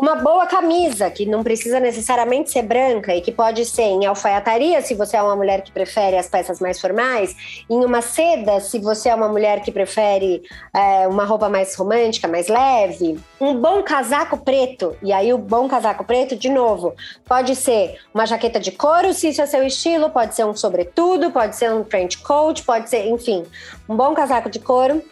Uma 0.00 0.14
boa 0.14 0.46
camisa, 0.46 1.10
que 1.10 1.26
não 1.26 1.42
precisa 1.42 1.80
necessariamente 1.80 2.52
ser 2.52 2.62
branca 2.62 3.12
e 3.16 3.20
que 3.20 3.32
pode 3.32 3.64
ser 3.64 3.82
em 3.82 4.06
alfaiataria, 4.06 4.80
se 4.80 4.94
você 4.94 5.16
é 5.16 5.22
uma 5.22 5.34
mulher 5.34 5.62
que 5.62 5.72
prefere 5.72 6.16
as 6.16 6.28
peças 6.28 6.60
mais 6.60 6.80
formais, 6.80 7.64
em 7.68 7.84
uma 7.84 8.00
seda, 8.00 8.60
se 8.60 8.78
você 8.78 9.08
é 9.08 9.14
uma 9.16 9.28
mulher 9.28 9.60
que 9.60 9.72
prefere 9.72 10.40
é, 10.72 11.08
uma 11.08 11.24
roupa 11.24 11.48
mais 11.48 11.74
romântica, 11.74 12.28
mais 12.28 12.46
leve. 12.46 13.18
Um 13.40 13.56
bom 13.56 13.82
casaco 13.82 14.38
preto, 14.38 14.96
e 15.02 15.12
aí 15.12 15.34
o 15.34 15.38
bom 15.38 15.66
casaco 15.66 16.04
preto, 16.04 16.36
de 16.36 16.48
novo, 16.48 16.94
pode 17.24 17.56
ser 17.56 17.98
uma 18.14 18.24
jaqueta 18.24 18.60
de 18.60 18.70
couro, 18.70 19.12
se 19.12 19.30
isso 19.30 19.42
é 19.42 19.46
seu 19.46 19.66
estilo, 19.66 20.10
pode 20.10 20.32
ser 20.32 20.46
um 20.46 20.54
sobretudo, 20.54 21.32
pode 21.32 21.56
ser 21.56 21.72
um 21.72 21.82
trench 21.82 22.18
coat, 22.18 22.62
pode 22.62 22.88
ser, 22.88 23.08
enfim, 23.08 23.44
um 23.88 23.96
bom 23.96 24.14
casaco 24.14 24.48
de 24.48 24.60
couro, 24.60 25.02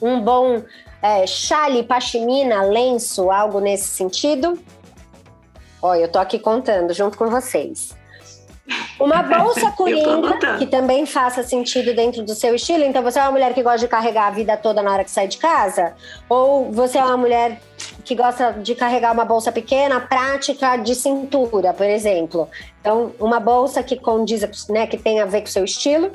um 0.00 0.20
bom 0.22 0.62
é, 1.02 1.26
chale, 1.26 1.82
pashmina, 1.82 2.62
lenço, 2.62 3.30
algo 3.30 3.60
nesse 3.60 3.88
sentido? 3.88 4.58
Olha, 5.80 6.00
eu 6.00 6.08
tô 6.08 6.18
aqui 6.18 6.38
contando 6.38 6.92
junto 6.92 7.16
com 7.16 7.28
vocês. 7.28 7.94
Uma 8.98 9.22
bolsa 9.24 9.70
coringa, 9.70 10.56
que 10.58 10.66
também 10.66 11.06
faça 11.06 11.42
sentido 11.42 11.94
dentro 11.94 12.22
do 12.22 12.34
seu 12.34 12.54
estilo. 12.54 12.82
Então, 12.84 13.02
você 13.02 13.18
é 13.18 13.22
uma 13.22 13.32
mulher 13.32 13.54
que 13.54 13.62
gosta 13.62 13.78
de 13.78 13.88
carregar 13.88 14.26
a 14.26 14.30
vida 14.30 14.56
toda 14.56 14.82
na 14.82 14.92
hora 14.92 15.04
que 15.04 15.10
sai 15.10 15.28
de 15.28 15.38
casa? 15.38 15.94
Ou 16.28 16.72
você 16.72 16.98
é 16.98 17.04
uma 17.04 17.16
mulher 17.16 17.60
que 18.04 18.14
gosta 18.14 18.52
de 18.52 18.74
carregar 18.74 19.12
uma 19.12 19.24
bolsa 19.24 19.52
pequena, 19.52 20.00
prática, 20.00 20.76
de 20.76 20.94
cintura, 20.94 21.72
por 21.72 21.86
exemplo? 21.86 22.48
Então, 22.80 23.12
uma 23.20 23.38
bolsa 23.38 23.82
que 23.82 23.96
condiz, 23.96 24.66
né, 24.68 24.86
que 24.86 24.96
tem 24.96 25.20
a 25.20 25.24
ver 25.24 25.42
com 25.42 25.48
o 25.48 25.50
seu 25.50 25.64
estilo. 25.64 26.10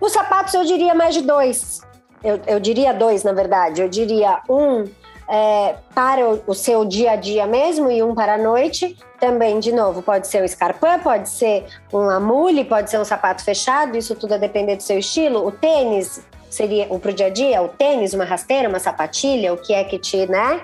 Os 0.00 0.12
sapatos, 0.12 0.54
eu 0.54 0.64
diria 0.64 0.94
mais 0.94 1.14
de 1.14 1.22
dois 1.22 1.86
eu, 2.22 2.40
eu 2.46 2.60
diria 2.60 2.92
dois, 2.92 3.22
na 3.22 3.32
verdade. 3.32 3.80
Eu 3.80 3.88
diria 3.88 4.40
um 4.48 4.84
é, 5.28 5.76
para 5.94 6.26
o, 6.26 6.42
o, 6.46 6.54
seu 6.54 6.84
dia 6.84 7.12
a 7.12 7.16
dia 7.16 7.46
mesmo 7.46 7.90
e 7.90 8.02
um 8.02 8.14
para 8.14 8.34
a 8.34 8.38
noite. 8.38 8.96
Também, 9.20 9.60
de 9.60 9.72
novo, 9.72 10.00
pode 10.00 10.26
ser 10.26 10.42
o 10.42 10.44
escarpão, 10.44 10.98
pode 11.00 11.28
ser 11.28 11.66
um 11.92 12.08
amule, 12.08 12.64
pode 12.64 12.90
ser 12.90 12.98
um 12.98 13.04
sapato 13.04 13.44
fechado, 13.44 13.96
isso 13.96 14.14
tudo 14.14 14.34
a 14.34 14.38
depender 14.38 14.76
do 14.76 14.82
seu 14.82 14.98
estilo. 14.98 15.46
O 15.46 15.52
tênis 15.52 16.24
seria 16.48 16.86
o 16.88 16.98
pro 16.98 17.12
dia 17.12 17.26
a 17.26 17.30
dia, 17.30 17.60
o 17.60 17.68
tênis, 17.68 18.14
uma 18.14 18.24
rasteira, 18.24 18.68
uma 18.68 18.78
sapatilha, 18.78 19.52
o 19.52 19.56
que 19.56 19.74
é 19.74 19.84
que 19.84 19.98
te, 19.98 20.26
né? 20.26 20.62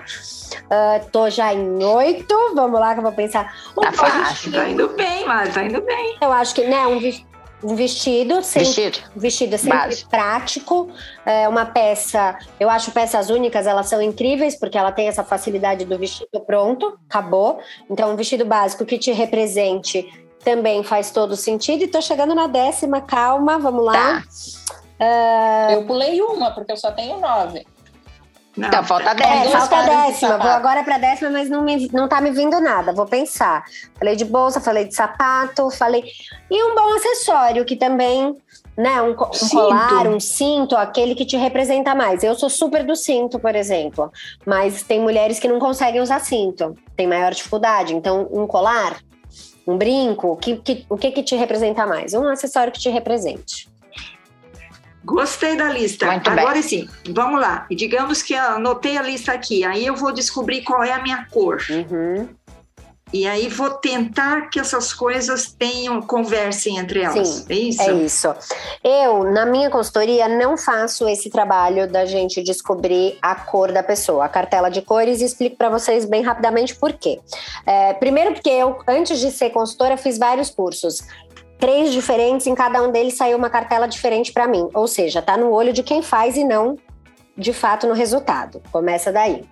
Uh, 0.65 1.05
tô 1.11 1.29
já 1.29 1.53
em 1.53 1.83
oito, 1.83 2.35
vamos 2.55 2.79
lá 2.79 2.93
que 2.93 2.99
eu 2.99 3.03
vou 3.03 3.11
pensar. 3.11 3.53
Um 3.77 3.81
tá 3.81 3.91
fácil, 3.91 4.51
tá 4.51 4.67
indo 4.67 4.89
bem, 4.89 5.25
mas 5.25 5.53
tá 5.53 5.63
indo 5.63 5.81
bem. 5.81 6.17
Eu 6.21 6.31
acho 6.31 6.55
que, 6.55 6.63
né, 6.63 6.87
um, 6.87 6.99
um 7.65 7.75
vestido, 7.75 8.43
sempre, 8.43 8.65
vestido, 8.65 8.99
vestido 9.15 9.57
sempre 9.57 9.77
Base. 9.77 10.05
prático, 10.05 10.87
é 11.25 11.49
uma 11.49 11.65
peça, 11.65 12.37
eu 12.59 12.69
acho 12.69 12.91
peças 12.91 13.31
únicas, 13.31 13.65
elas 13.65 13.87
são 13.87 13.99
incríveis, 13.99 14.55
porque 14.55 14.77
ela 14.77 14.91
tem 14.91 15.07
essa 15.07 15.23
facilidade 15.23 15.83
do 15.83 15.97
vestido 15.97 16.39
pronto, 16.45 16.97
acabou. 17.09 17.59
Então, 17.89 18.13
um 18.13 18.15
vestido 18.15 18.45
básico 18.45 18.85
que 18.85 18.99
te 18.99 19.11
represente 19.11 20.07
também 20.43 20.83
faz 20.83 21.09
todo 21.09 21.35
sentido. 21.35 21.83
E 21.83 21.87
tô 21.87 21.99
chegando 21.99 22.35
na 22.35 22.45
décima, 22.45 23.01
calma, 23.01 23.57
vamos 23.57 23.83
lá. 23.83 24.21
Tá. 24.21 24.23
Uh... 24.99 25.71
Eu 25.73 25.85
pulei 25.87 26.21
uma, 26.21 26.51
porque 26.51 26.71
eu 26.71 26.77
só 26.77 26.91
tenho 26.91 27.19
nove. 27.19 27.65
Não, 28.57 28.67
então, 28.69 28.83
falta 28.83 29.11
a 29.11 29.13
décima. 29.13 29.43
É, 29.43 29.49
falta 29.49 29.75
a 29.75 30.05
décima. 30.05 30.37
Vou 30.37 30.49
agora 30.49 30.83
para 30.83 30.97
décima, 30.97 31.29
mas 31.29 31.49
não, 31.49 31.61
me, 31.61 31.89
não 31.91 32.07
tá 32.07 32.21
me 32.21 32.31
vindo 32.31 32.59
nada. 32.61 32.93
Vou 32.93 33.05
pensar. 33.05 33.65
Falei 33.97 34.15
de 34.15 34.23
bolsa, 34.23 34.61
falei 34.61 34.85
de 34.85 34.95
sapato, 34.95 35.69
falei. 35.71 36.03
E 36.49 36.63
um 36.63 36.73
bom 36.73 36.95
acessório, 36.95 37.65
que 37.65 37.75
também, 37.75 38.35
né? 38.77 39.01
Um, 39.01 39.11
um 39.11 39.15
colar, 39.15 40.07
um 40.07 40.19
cinto, 40.19 40.75
aquele 40.75 41.15
que 41.15 41.25
te 41.25 41.35
representa 41.35 41.93
mais. 41.93 42.23
Eu 42.23 42.33
sou 42.35 42.49
super 42.49 42.85
do 42.85 42.95
cinto, 42.95 43.39
por 43.39 43.55
exemplo. 43.55 44.09
Mas 44.45 44.83
tem 44.83 45.01
mulheres 45.01 45.37
que 45.37 45.47
não 45.47 45.59
conseguem 45.59 45.99
usar 45.99 46.19
cinto, 46.21 46.75
tem 46.95 47.07
maior 47.07 47.33
dificuldade. 47.33 47.93
Então, 47.93 48.27
um 48.31 48.47
colar, 48.47 48.97
um 49.67 49.77
brinco, 49.77 50.37
que, 50.37 50.55
que, 50.57 50.85
o 50.89 50.97
que, 50.97 51.11
que 51.11 51.23
te 51.23 51.35
representa 51.35 51.85
mais? 51.85 52.13
Um 52.13 52.27
acessório 52.27 52.71
que 52.71 52.79
te 52.79 52.89
represente. 52.89 53.67
Gostei 55.05 55.55
da 55.55 55.69
lista. 55.69 56.07
Muito 56.07 56.29
Agora 56.29 56.53
bem. 56.53 56.63
sim, 56.63 56.89
vamos 57.11 57.39
lá. 57.39 57.67
Digamos 57.69 58.23
que 58.23 58.33
anotei 58.33 58.97
a 58.97 59.03
lista 59.03 59.31
aqui, 59.31 59.63
aí 59.63 59.85
eu 59.85 59.95
vou 59.95 60.11
descobrir 60.11 60.63
qual 60.63 60.83
é 60.83 60.91
a 60.91 61.01
minha 61.01 61.25
cor. 61.31 61.61
Uhum. 61.69 62.27
E 63.13 63.27
aí 63.27 63.47
vou 63.47 63.69
tentar 63.69 64.49
que 64.49 64.59
essas 64.59 64.91
coisas 64.91 65.49
tenham, 65.49 66.01
conversem 66.01 66.77
entre 66.77 67.01
elas. 67.01 67.27
Sim, 67.27 67.45
é 67.47 67.55
isso? 67.55 67.81
É 67.81 67.93
isso. 67.93 68.35
Eu, 68.83 69.31
na 69.31 69.45
minha 69.45 69.69
consultoria, 69.69 70.27
não 70.27 70.57
faço 70.57 71.07
esse 71.07 71.29
trabalho 71.29 71.89
da 71.89 72.03
gente 72.05 72.43
descobrir 72.43 73.17
a 73.21 73.35
cor 73.35 73.71
da 73.71 73.83
pessoa, 73.83 74.25
a 74.25 74.29
cartela 74.29 74.69
de 74.69 74.81
cores, 74.81 75.21
e 75.21 75.25
explico 75.25 75.55
para 75.55 75.69
vocês 75.69 76.03
bem 76.03 76.23
rapidamente 76.23 76.75
por 76.75 76.91
quê. 76.93 77.21
É, 77.65 77.93
primeiro, 77.93 78.33
porque 78.33 78.49
eu, 78.49 78.79
antes 78.87 79.19
de 79.19 79.31
ser 79.31 79.51
consultora, 79.51 79.95
fiz 79.95 80.17
vários 80.17 80.49
cursos 80.49 81.01
três 81.59 81.91
diferentes, 81.91 82.47
em 82.47 82.55
cada 82.55 82.81
um 82.81 82.91
deles 82.91 83.15
saiu 83.15 83.37
uma 83.37 83.49
cartela 83.49 83.87
diferente 83.87 84.31
para 84.31 84.47
mim. 84.47 84.69
Ou 84.73 84.87
seja, 84.87 85.21
tá 85.21 85.37
no 85.37 85.51
olho 85.51 85.73
de 85.73 85.83
quem 85.83 86.01
faz 86.01 86.35
e 86.37 86.43
não 86.43 86.77
de 87.37 87.51
fato 87.51 87.85
no 87.85 87.93
resultado. 87.93 88.61
Começa 88.71 89.11
daí. 89.11 89.43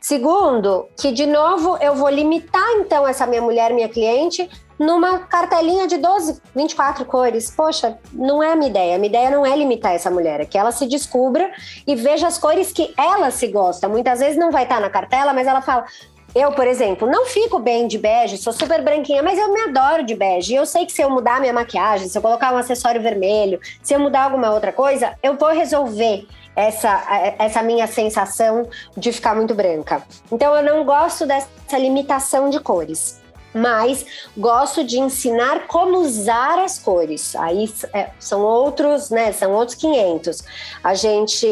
Segundo, 0.00 0.86
que 0.96 1.10
de 1.10 1.26
novo 1.26 1.76
eu 1.78 1.94
vou 1.94 2.08
limitar 2.08 2.68
então 2.76 3.06
essa 3.06 3.26
minha 3.26 3.42
mulher, 3.42 3.72
minha 3.72 3.88
cliente, 3.88 4.48
numa 4.78 5.20
cartelinha 5.20 5.86
de 5.86 5.96
12, 5.96 6.40
24 6.54 7.04
cores. 7.04 7.50
Poxa, 7.50 7.98
não 8.12 8.42
é 8.42 8.52
a 8.52 8.56
minha 8.56 8.70
ideia. 8.70 8.94
A 8.94 8.98
minha 8.98 9.08
ideia 9.08 9.30
não 9.30 9.44
é 9.44 9.56
limitar 9.56 9.94
essa 9.94 10.10
mulher, 10.10 10.40
é 10.40 10.44
que 10.44 10.58
ela 10.58 10.72
se 10.72 10.86
descubra 10.86 11.50
e 11.86 11.94
veja 11.94 12.26
as 12.26 12.38
cores 12.38 12.72
que 12.72 12.92
ela 12.96 13.30
se 13.30 13.48
gosta. 13.48 13.88
Muitas 13.88 14.20
vezes 14.20 14.36
não 14.38 14.50
vai 14.50 14.64
estar 14.64 14.80
na 14.80 14.90
cartela, 14.90 15.32
mas 15.32 15.46
ela 15.46 15.60
fala: 15.60 15.86
eu, 16.34 16.52
por 16.52 16.66
exemplo, 16.66 17.08
não 17.08 17.26
fico 17.26 17.58
bem 17.58 17.86
de 17.86 17.96
bege, 17.96 18.36
sou 18.36 18.52
super 18.52 18.82
branquinha, 18.82 19.22
mas 19.22 19.38
eu 19.38 19.52
me 19.52 19.60
adoro 19.60 20.04
de 20.04 20.14
bege. 20.14 20.54
Eu 20.54 20.66
sei 20.66 20.84
que 20.84 20.92
se 20.92 21.00
eu 21.00 21.08
mudar 21.08 21.40
minha 21.40 21.52
maquiagem, 21.52 22.08
se 22.08 22.18
eu 22.18 22.22
colocar 22.22 22.52
um 22.52 22.56
acessório 22.56 23.00
vermelho, 23.00 23.60
se 23.82 23.94
eu 23.94 24.00
mudar 24.00 24.24
alguma 24.24 24.52
outra 24.52 24.72
coisa, 24.72 25.14
eu 25.22 25.36
vou 25.36 25.50
resolver 25.50 26.26
essa, 26.56 27.34
essa 27.38 27.62
minha 27.62 27.86
sensação 27.86 28.68
de 28.96 29.12
ficar 29.12 29.34
muito 29.34 29.54
branca. 29.54 30.02
Então 30.30 30.54
eu 30.56 30.62
não 30.62 30.84
gosto 30.84 31.24
dessa 31.26 31.78
limitação 31.78 32.50
de 32.50 32.58
cores 32.58 33.22
mas 33.54 34.04
gosto 34.36 34.82
de 34.82 34.98
ensinar 34.98 35.68
como 35.68 35.98
usar 35.98 36.58
as 36.58 36.76
cores. 36.78 37.36
Aí 37.36 37.72
é, 37.92 38.10
são 38.18 38.42
outros, 38.42 39.10
né? 39.10 39.30
São 39.30 39.52
outros 39.52 39.76
500. 39.76 40.42
A 40.82 40.94
gente, 40.94 41.46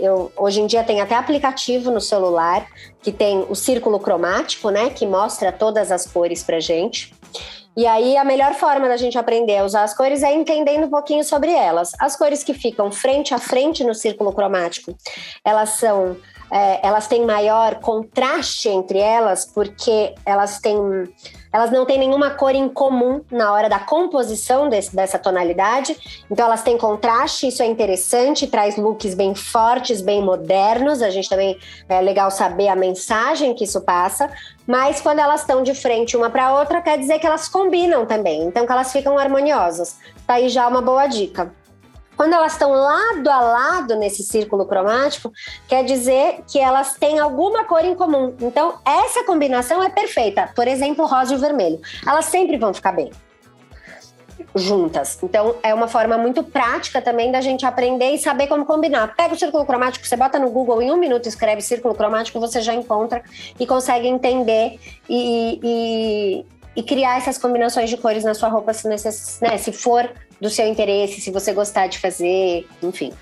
eu, 0.00 0.32
hoje 0.36 0.60
em 0.60 0.66
dia 0.66 0.82
tem 0.82 1.00
até 1.00 1.14
aplicativo 1.14 1.92
no 1.92 2.00
celular 2.00 2.66
que 3.04 3.12
tem 3.12 3.44
o 3.50 3.54
círculo 3.54 4.00
cromático, 4.00 4.70
né? 4.70 4.88
Que 4.88 5.06
mostra 5.06 5.52
todas 5.52 5.92
as 5.92 6.06
cores 6.06 6.42
pra 6.42 6.58
gente. 6.58 7.12
E 7.76 7.86
aí 7.86 8.16
a 8.16 8.24
melhor 8.24 8.54
forma 8.54 8.88
da 8.88 8.96
gente 8.96 9.18
aprender 9.18 9.58
a 9.58 9.64
usar 9.64 9.82
as 9.82 9.94
cores 9.94 10.22
é 10.22 10.32
entendendo 10.32 10.84
um 10.86 10.90
pouquinho 10.90 11.22
sobre 11.22 11.52
elas. 11.52 11.92
As 12.00 12.16
cores 12.16 12.42
que 12.42 12.54
ficam 12.54 12.90
frente 12.90 13.34
a 13.34 13.38
frente 13.38 13.84
no 13.84 13.94
círculo 13.94 14.32
cromático, 14.32 14.96
elas 15.44 15.70
são 15.70 16.16
é, 16.50 16.86
elas 16.86 17.08
têm 17.08 17.26
maior 17.26 17.80
contraste 17.80 18.68
entre 18.68 18.98
elas 18.98 19.44
porque 19.44 20.14
elas 20.24 20.60
têm 20.60 20.78
elas 21.54 21.70
não 21.70 21.86
têm 21.86 21.98
nenhuma 21.98 22.30
cor 22.30 22.52
em 22.52 22.68
comum 22.68 23.20
na 23.30 23.52
hora 23.52 23.68
da 23.68 23.78
composição 23.78 24.68
desse, 24.68 24.94
dessa 24.94 25.20
tonalidade. 25.20 25.96
Então 26.28 26.46
elas 26.46 26.64
têm 26.64 26.76
contraste, 26.76 27.46
isso 27.46 27.62
é 27.62 27.66
interessante, 27.66 28.48
traz 28.48 28.76
looks 28.76 29.14
bem 29.14 29.36
fortes, 29.36 30.00
bem 30.00 30.20
modernos. 30.20 31.00
A 31.00 31.10
gente 31.10 31.28
também 31.28 31.56
é 31.88 32.00
legal 32.00 32.28
saber 32.32 32.66
a 32.66 32.74
mensagem 32.74 33.54
que 33.54 33.62
isso 33.62 33.80
passa. 33.82 34.28
Mas 34.66 35.00
quando 35.00 35.20
elas 35.20 35.42
estão 35.42 35.62
de 35.62 35.76
frente 35.76 36.16
uma 36.16 36.28
para 36.28 36.58
outra, 36.58 36.82
quer 36.82 36.98
dizer 36.98 37.20
que 37.20 37.26
elas 37.26 37.48
combinam 37.48 38.04
também, 38.04 38.42
então 38.42 38.66
que 38.66 38.72
elas 38.72 38.90
ficam 38.90 39.16
harmoniosas. 39.16 39.96
Tá 40.26 40.34
aí 40.34 40.48
já 40.48 40.66
uma 40.66 40.82
boa 40.82 41.06
dica. 41.06 41.52
Quando 42.24 42.32
elas 42.32 42.52
estão 42.52 42.70
lado 42.70 43.28
a 43.28 43.38
lado 43.38 43.96
nesse 43.96 44.22
círculo 44.22 44.64
cromático, 44.64 45.30
quer 45.68 45.84
dizer 45.84 46.38
que 46.50 46.58
elas 46.58 46.94
têm 46.94 47.18
alguma 47.18 47.64
cor 47.64 47.84
em 47.84 47.94
comum. 47.94 48.34
Então, 48.40 48.78
essa 48.82 49.24
combinação 49.24 49.82
é 49.82 49.90
perfeita. 49.90 50.48
Por 50.56 50.66
exemplo, 50.66 51.04
rosa 51.04 51.34
e 51.34 51.36
vermelho. 51.36 51.78
Elas 52.06 52.24
sempre 52.24 52.56
vão 52.56 52.72
ficar 52.72 52.92
bem 52.92 53.10
juntas. 54.54 55.18
Então, 55.22 55.56
é 55.62 55.74
uma 55.74 55.86
forma 55.86 56.16
muito 56.16 56.42
prática 56.42 57.02
também 57.02 57.30
da 57.30 57.42
gente 57.42 57.66
aprender 57.66 58.12
e 58.12 58.18
saber 58.18 58.46
como 58.46 58.64
combinar. 58.64 59.14
Pega 59.14 59.34
o 59.34 59.38
círculo 59.38 59.66
cromático, 59.66 60.06
você 60.06 60.16
bota 60.16 60.38
no 60.38 60.48
Google 60.48 60.80
em 60.80 60.90
um 60.90 60.96
minuto, 60.96 61.28
escreve 61.28 61.60
círculo 61.60 61.94
cromático, 61.94 62.40
você 62.40 62.62
já 62.62 62.72
encontra 62.72 63.22
e 63.60 63.66
consegue 63.66 64.08
entender 64.08 64.80
e, 65.06 65.60
e, 65.62 66.46
e 66.74 66.82
criar 66.82 67.18
essas 67.18 67.36
combinações 67.36 67.90
de 67.90 67.98
cores 67.98 68.24
na 68.24 68.32
sua 68.32 68.48
roupa 68.48 68.72
se, 68.72 68.88
necess, 68.88 69.40
né, 69.42 69.58
se 69.58 69.72
for 69.72 70.10
do 70.40 70.50
seu 70.50 70.66
interesse, 70.66 71.20
se 71.20 71.30
você 71.30 71.52
gostar 71.52 71.86
de 71.86 71.98
fazer, 71.98 72.66
enfim. 72.82 73.12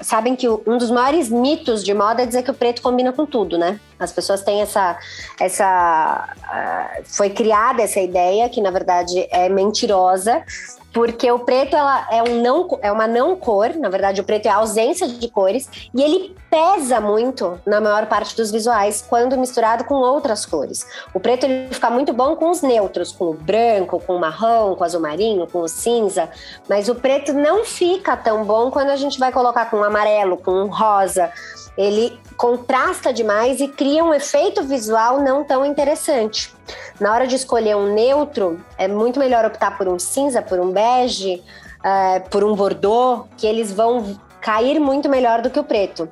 Sabem 0.00 0.34
que 0.34 0.48
um 0.48 0.76
dos 0.76 0.90
maiores 0.90 1.28
mitos 1.28 1.84
de 1.84 1.94
moda 1.94 2.22
é 2.22 2.26
dizer 2.26 2.42
que 2.42 2.50
o 2.50 2.54
preto 2.54 2.82
combina 2.82 3.12
com 3.12 3.24
tudo, 3.24 3.56
né? 3.56 3.78
As 3.98 4.10
pessoas 4.10 4.42
têm 4.42 4.60
essa. 4.60 4.98
essa 5.38 6.28
uh, 6.36 7.02
foi 7.04 7.30
criada 7.30 7.80
essa 7.80 8.00
ideia, 8.00 8.48
que 8.48 8.60
na 8.60 8.72
verdade 8.72 9.26
é 9.30 9.48
mentirosa, 9.48 10.44
porque 10.94 11.28
o 11.30 11.40
preto 11.40 11.74
ela 11.74 12.06
é, 12.08 12.22
um 12.22 12.40
não, 12.40 12.78
é 12.80 12.92
uma 12.92 13.08
não 13.08 13.34
cor, 13.34 13.74
na 13.74 13.88
verdade 13.88 14.20
o 14.20 14.24
preto 14.24 14.46
é 14.46 14.48
a 14.48 14.56
ausência 14.56 15.08
de 15.08 15.28
cores, 15.28 15.68
e 15.92 16.00
ele 16.00 16.36
pesa 16.48 17.00
muito 17.00 17.60
na 17.66 17.80
maior 17.80 18.06
parte 18.06 18.36
dos 18.36 18.52
visuais 18.52 19.04
quando 19.06 19.36
misturado 19.36 19.82
com 19.84 19.96
outras 19.96 20.46
cores. 20.46 20.86
O 21.12 21.18
preto 21.18 21.44
ele 21.44 21.74
fica 21.74 21.90
muito 21.90 22.12
bom 22.12 22.36
com 22.36 22.48
os 22.48 22.62
neutros, 22.62 23.10
com 23.10 23.30
o 23.30 23.34
branco, 23.34 24.00
com 24.06 24.14
o 24.14 24.20
marrom, 24.20 24.76
com 24.76 24.82
o 24.82 24.84
azul 24.84 25.00
marinho, 25.00 25.48
com 25.48 25.62
o 25.62 25.68
cinza, 25.68 26.30
mas 26.68 26.88
o 26.88 26.94
preto 26.94 27.32
não 27.32 27.64
fica 27.64 28.16
tão 28.16 28.44
bom 28.44 28.70
quando 28.70 28.90
a 28.90 28.96
gente 28.96 29.18
vai 29.18 29.32
colocar 29.32 29.68
com 29.68 29.78
o 29.78 29.84
amarelo, 29.84 30.36
com 30.36 30.52
o 30.52 30.66
rosa. 30.68 31.32
Ele 31.76 32.18
contrasta 32.36 33.12
demais 33.12 33.60
e 33.60 33.68
cria 33.68 34.04
um 34.04 34.14
efeito 34.14 34.62
visual 34.62 35.20
não 35.20 35.44
tão 35.44 35.64
interessante. 35.64 36.52
Na 37.00 37.12
hora 37.12 37.26
de 37.26 37.34
escolher 37.34 37.76
um 37.76 37.92
neutro, 37.92 38.60
é 38.78 38.86
muito 38.86 39.18
melhor 39.18 39.44
optar 39.44 39.76
por 39.76 39.88
um 39.88 39.98
cinza, 39.98 40.40
por 40.40 40.60
um 40.60 40.70
bege, 40.70 41.42
uh, 41.80 42.28
por 42.30 42.44
um 42.44 42.54
bordeaux, 42.54 43.26
que 43.36 43.46
eles 43.46 43.72
vão 43.72 44.18
cair 44.40 44.78
muito 44.78 45.08
melhor 45.08 45.40
do 45.40 45.48
que 45.48 45.58
o 45.58 45.64
preto. 45.64 46.06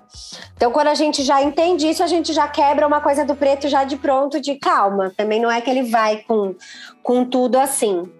Então, 0.57 0.73
quando 0.73 0.89
a 0.89 0.95
gente 0.95 1.23
já 1.23 1.43
entende 1.43 1.87
isso, 1.87 2.03
a 2.03 2.07
gente 2.07 2.33
já 2.33 2.49
quebra 2.49 2.87
uma 2.87 3.01
coisa 3.01 3.27
do 3.27 3.35
preto 3.35 3.69
já 3.69 3.85
de 3.85 3.97
pronto, 3.97 4.41
de 4.41 4.55
calma. 4.55 5.13
Também 5.15 5.39
não 5.39 5.51
é 5.51 5.61
que 5.61 5.69
ele 5.69 5.83
vai 5.83 6.25
com, 6.27 6.55
com 7.03 7.27
tudo 7.27 7.59
assim. 7.59 8.11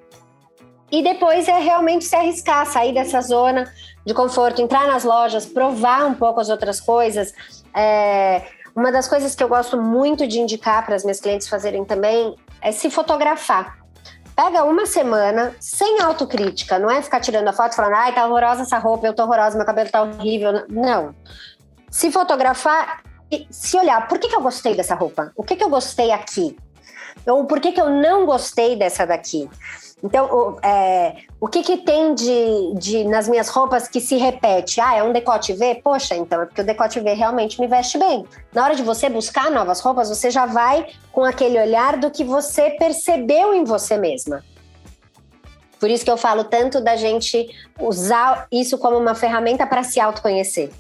E 0.93 1.03
depois 1.03 1.49
é 1.49 1.59
realmente 1.59 2.05
se 2.05 2.15
arriscar, 2.15 2.67
sair 2.67 2.93
dessa 2.93 3.23
zona 3.23 3.73
de 4.05 4.13
conforto, 4.13 4.61
entrar 4.61 4.87
nas 4.87 5.05
lojas, 5.05 5.47
provar 5.47 6.05
um 6.05 6.13
pouco 6.13 6.39
as 6.39 6.51
outras 6.51 6.79
coisas. 6.81 7.33
É, 7.75 8.43
uma 8.77 8.93
das 8.93 9.09
coisas 9.09 9.35
que 9.35 9.43
eu 9.43 9.49
gosto 9.49 9.81
muito 9.81 10.27
de 10.27 10.39
indicar 10.39 10.85
para 10.85 10.95
as 10.95 11.03
minhas 11.03 11.19
clientes 11.19 11.49
fazerem 11.49 11.83
também 11.83 12.37
é 12.61 12.71
se 12.73 12.91
fotografar. 12.91 13.79
Pega 14.37 14.65
uma 14.65 14.85
semana 14.85 15.55
sem 15.59 16.01
autocrítica, 16.01 16.79
não 16.79 16.91
é 16.91 17.01
ficar 17.01 17.21
tirando 17.21 17.49
a 17.49 17.53
foto 17.53 17.75
falando, 17.75 17.95
ai, 17.95 18.15
tá 18.15 18.27
horrorosa 18.27 18.63
essa 18.63 18.79
roupa, 18.79 19.07
eu 19.07 19.15
tô 19.15 19.23
horrorosa, 19.23 19.57
meu 19.57 19.67
cabelo 19.67 19.91
tá 19.91 20.03
horrível. 20.03 20.65
Não. 20.69 21.15
Se 21.91 22.13
fotografar 22.13 23.03
se 23.51 23.79
olhar, 23.79 24.07
por 24.09 24.19
que, 24.19 24.29
que 24.29 24.37
eu 24.37 24.43
gostei 24.43 24.75
dessa 24.75 24.95
roupa? 24.95 25.33
O 25.35 25.43
que, 25.43 25.57
que 25.57 25.65
eu 25.65 25.71
gostei 25.71 26.11
aqui? 26.11 26.55
Ou 27.27 27.47
por 27.47 27.61
que, 27.61 27.73
que 27.73 27.81
eu 27.81 27.89
não 27.89 28.27
gostei 28.27 28.77
dessa 28.77 29.07
daqui? 29.07 29.49
Então, 30.03 30.27
o, 30.27 30.67
é, 30.67 31.17
o 31.41 31.47
que, 31.47 31.63
que 31.63 31.77
tem 31.77 32.13
de, 32.15 32.75
de 32.75 33.05
nas 33.05 33.29
minhas 33.29 33.49
roupas 33.49 33.87
que 33.87 34.01
se 34.01 34.17
repete? 34.17 34.81
Ah, 34.81 34.97
é 34.97 35.03
um 35.03 35.13
decote 35.13 35.53
V? 35.53 35.81
Poxa, 35.83 36.17
então 36.17 36.43
é 36.43 36.47
porque 36.47 36.61
o 36.61 36.65
decote 36.65 36.99
V 36.99 37.13
realmente 37.13 37.61
me 37.61 37.69
veste 37.69 37.99
bem. 37.99 38.27
Na 38.53 38.65
hora 38.65 38.75
de 38.75 38.83
você 38.83 39.09
buscar 39.09 39.49
novas 39.51 39.81
roupas, 39.81 40.09
você 40.09 40.29
já 40.29 40.45
vai 40.45 40.89
com 41.13 41.25
aquele 41.25 41.59
olhar 41.61 41.97
do 41.99 42.11
que 42.11 42.25
você 42.25 42.71
percebeu 42.71 43.55
em 43.55 43.63
você 43.63 43.97
mesma. 43.97 44.43
Por 45.79 45.89
isso 45.89 46.05
que 46.05 46.11
eu 46.11 46.17
falo 46.17 46.45
tanto 46.45 46.81
da 46.81 46.97
gente 46.97 47.49
usar 47.81 48.47
isso 48.51 48.79
como 48.79 48.97
uma 48.97 49.15
ferramenta 49.15 49.67
para 49.67 49.85
se 49.85 50.01
autoconhecer. 50.01 50.71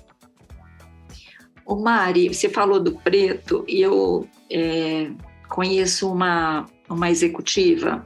O 1.64 1.76
Mari, 1.76 2.32
você 2.32 2.48
falou 2.48 2.80
do 2.80 2.92
preto 2.92 3.64
e 3.68 3.80
eu 3.80 4.26
é, 4.50 5.11
conheço 5.48 6.11
uma, 6.11 6.66
uma 6.88 7.08
executiva 7.08 8.04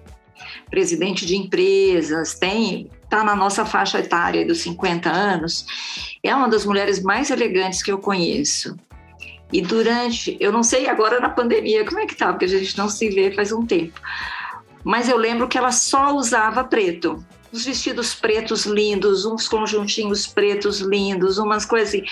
presidente 0.71 1.25
de 1.25 1.37
empresas, 1.37 2.35
tem 2.35 2.91
está 3.07 3.23
na 3.23 3.37
nossa 3.37 3.65
faixa 3.65 4.01
etária 4.01 4.45
dos 4.45 4.59
50 4.59 5.09
anos, 5.09 5.65
é 6.23 6.35
uma 6.35 6.49
das 6.49 6.67
mulheres 6.67 7.01
mais 7.03 7.31
elegantes 7.31 7.83
que 7.83 7.91
eu 7.91 7.99
conheço. 7.99 8.77
E 9.53 9.63
durante, 9.63 10.37
eu 10.41 10.51
não 10.51 10.63
sei 10.63 10.89
agora 10.89 11.21
na 11.21 11.29
pandemia 11.29 11.85
como 11.85 12.01
é 12.01 12.07
que 12.07 12.17
tá, 12.17 12.33
porque 12.33 12.47
a 12.47 12.49
gente 12.49 12.77
não 12.77 12.89
se 12.89 13.09
vê 13.09 13.31
faz 13.31 13.53
um 13.53 13.65
tempo. 13.65 14.01
Mas 14.83 15.09
eu 15.09 15.17
lembro 15.17 15.49
que 15.49 15.57
ela 15.57 15.71
só 15.71 16.15
usava 16.15 16.65
preto. 16.65 17.25
Os 17.53 17.65
vestidos 17.65 18.15
pretos 18.15 18.67
lindos, 18.67 19.25
uns 19.25 19.49
conjuntinhos 19.49 20.27
pretos 20.27 20.81
lindos, 20.81 21.39
umas 21.39 21.65
coisas 21.65 21.89
assim. 21.89 22.05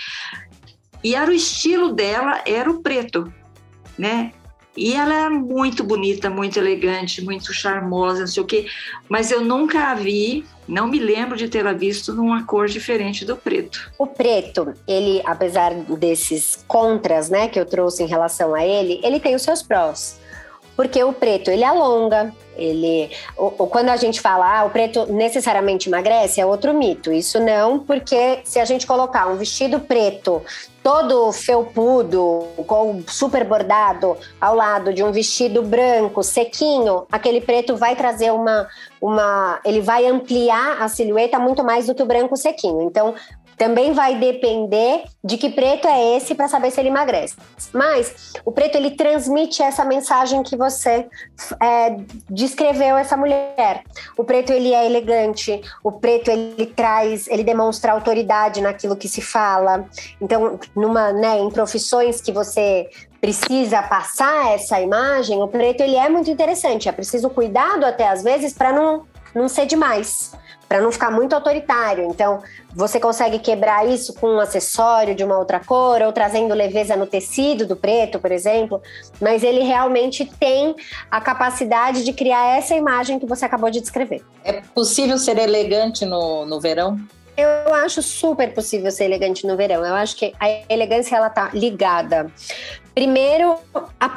E 1.03 1.13
era 1.13 1.29
o 1.29 1.33
estilo 1.33 1.93
dela, 1.93 2.41
era 2.45 2.71
o 2.71 2.81
preto, 2.81 3.31
né? 3.97 4.31
E 4.75 4.93
ela 4.93 5.13
é 5.13 5.29
muito 5.29 5.83
bonita, 5.83 6.29
muito 6.29 6.57
elegante, 6.57 7.23
muito 7.23 7.53
charmosa, 7.53 8.21
não 8.21 8.27
sei 8.27 8.43
o 8.43 8.45
quê, 8.45 8.65
mas 9.07 9.31
eu 9.31 9.41
nunca 9.41 9.91
a 9.91 9.95
vi, 9.95 10.45
não 10.67 10.87
me 10.87 10.99
lembro 10.99 11.37
de 11.37 11.47
tê-la 11.47 11.73
visto 11.73 12.13
numa 12.13 12.43
cor 12.43 12.67
diferente 12.67 13.23
do 13.23 13.37
preto. 13.37 13.91
O 13.97 14.05
preto, 14.05 14.73
ele, 14.87 15.21
apesar 15.25 15.73
desses 15.73 16.63
contras, 16.67 17.29
né, 17.29 17.47
que 17.47 17.59
eu 17.59 17.65
trouxe 17.65 18.03
em 18.03 18.07
relação 18.07 18.53
a 18.53 18.65
ele, 18.65 18.99
ele 19.03 19.19
tem 19.19 19.35
os 19.35 19.41
seus 19.41 19.61
prós. 19.61 20.19
Porque 20.75 21.03
o 21.03 21.13
preto, 21.13 21.49
ele 21.49 21.63
alonga, 21.63 22.33
ele, 22.57 23.11
o, 23.37 23.45
o, 23.45 23.67
quando 23.67 23.89
a 23.89 23.97
gente 23.97 24.21
fala, 24.21 24.59
ah, 24.59 24.65
o 24.65 24.69
preto 24.69 25.11
necessariamente 25.11 25.89
emagrece, 25.89 26.39
é 26.39 26.45
outro 26.45 26.73
mito. 26.73 27.11
Isso 27.11 27.39
não, 27.39 27.79
porque 27.79 28.39
se 28.43 28.59
a 28.59 28.65
gente 28.65 28.87
colocar 28.87 29.27
um 29.27 29.35
vestido 29.35 29.79
preto 29.79 30.41
todo 30.81 31.31
felpudo, 31.31 32.47
com 32.67 33.01
super 33.07 33.43
bordado, 33.43 34.15
ao 34.39 34.55
lado 34.55 34.93
de 34.93 35.03
um 35.03 35.11
vestido 35.11 35.63
branco, 35.63 36.21
sequinho, 36.21 37.05
aquele 37.11 37.41
preto 37.41 37.75
vai 37.75 37.95
trazer 37.95 38.31
uma, 38.31 38.67
uma. 39.01 39.59
Ele 39.65 39.81
vai 39.81 40.05
ampliar 40.05 40.81
a 40.81 40.87
silhueta 40.87 41.39
muito 41.39 41.63
mais 41.63 41.87
do 41.87 41.95
que 41.95 42.03
o 42.03 42.05
branco 42.05 42.37
sequinho. 42.37 42.83
Então, 42.83 43.15
também 43.57 43.93
vai 43.93 44.15
depender 44.17 45.03
de 45.23 45.37
que 45.37 45.49
preto 45.49 45.87
é 45.87 46.17
esse 46.17 46.35
para 46.35 46.47
saber 46.47 46.71
se 46.71 46.79
ele 46.79 46.89
emagrece. 46.89 47.35
Mas 47.73 48.33
o 48.43 48.51
preto 48.51 48.75
ele 48.75 48.91
transmite 48.91 49.61
essa 49.63 49.83
mensagem 49.85 50.43
que 50.43 50.55
você 50.55 51.07
é, 51.61 51.97
descreveu 52.29 52.97
essa 52.97 53.15
mulher. 53.15 53.83
O 54.17 54.23
preto 54.23 54.51
ele 54.51 54.73
é 54.73 54.85
elegante, 54.85 55.61
o 55.83 55.91
preto 55.91 56.29
ele 56.29 56.65
traz, 56.65 57.27
ele 57.27 57.43
demonstra 57.43 57.91
autoridade 57.91 58.61
naquilo 58.61 58.95
que 58.95 59.07
se 59.07 59.21
fala. 59.21 59.85
Então, 60.21 60.59
numa, 60.75 61.11
né, 61.11 61.39
em 61.39 61.49
profissões 61.49 62.21
que 62.21 62.31
você 62.31 62.89
precisa 63.21 63.81
passar 63.81 64.53
essa 64.53 64.79
imagem, 64.79 65.41
o 65.41 65.47
preto 65.47 65.81
ele 65.81 65.95
é 65.95 66.07
muito 66.09 66.29
interessante. 66.29 66.87
É 66.87 66.91
preciso 66.91 67.29
cuidado 67.29 67.83
até 67.83 68.07
às 68.07 68.21
vezes 68.21 68.53
para 68.53 68.71
não 68.71 69.03
não 69.35 69.49
ser 69.49 69.65
demais 69.65 70.31
para 70.67 70.81
não 70.81 70.91
ficar 70.91 71.11
muito 71.11 71.33
autoritário. 71.33 72.05
Então, 72.05 72.41
você 72.73 72.99
consegue 72.99 73.39
quebrar 73.39 73.87
isso 73.87 74.13
com 74.15 74.27
um 74.27 74.39
acessório 74.39 75.13
de 75.13 75.23
uma 75.23 75.37
outra 75.37 75.59
cor 75.59 76.01
ou 76.01 76.11
trazendo 76.11 76.53
leveza 76.53 76.95
no 76.95 77.05
tecido 77.05 77.65
do 77.65 77.75
preto, 77.75 78.19
por 78.19 78.31
exemplo, 78.31 78.81
mas 79.21 79.43
ele 79.43 79.59
realmente 79.59 80.25
tem 80.25 80.75
a 81.09 81.21
capacidade 81.21 82.03
de 82.03 82.13
criar 82.13 82.57
essa 82.57 82.73
imagem 82.73 83.19
que 83.19 83.25
você 83.25 83.45
acabou 83.45 83.69
de 83.69 83.79
descrever. 83.79 84.23
É 84.43 84.61
possível 84.73 85.17
ser 85.17 85.37
elegante 85.37 86.05
no, 86.05 86.45
no 86.45 86.59
verão? 86.59 86.99
Eu 87.37 87.73
acho 87.73 88.01
super 88.01 88.53
possível 88.53 88.89
ser 88.89 89.05
elegante 89.05 89.45
no 89.45 89.57
verão. 89.57 89.85
Eu 89.85 89.93
acho 89.93 90.15
que 90.15 90.33
a 90.39 90.63
elegância 90.69 91.17
ela 91.17 91.29
tá 91.29 91.49
ligada 91.53 92.31
Primeiro, 92.95 93.57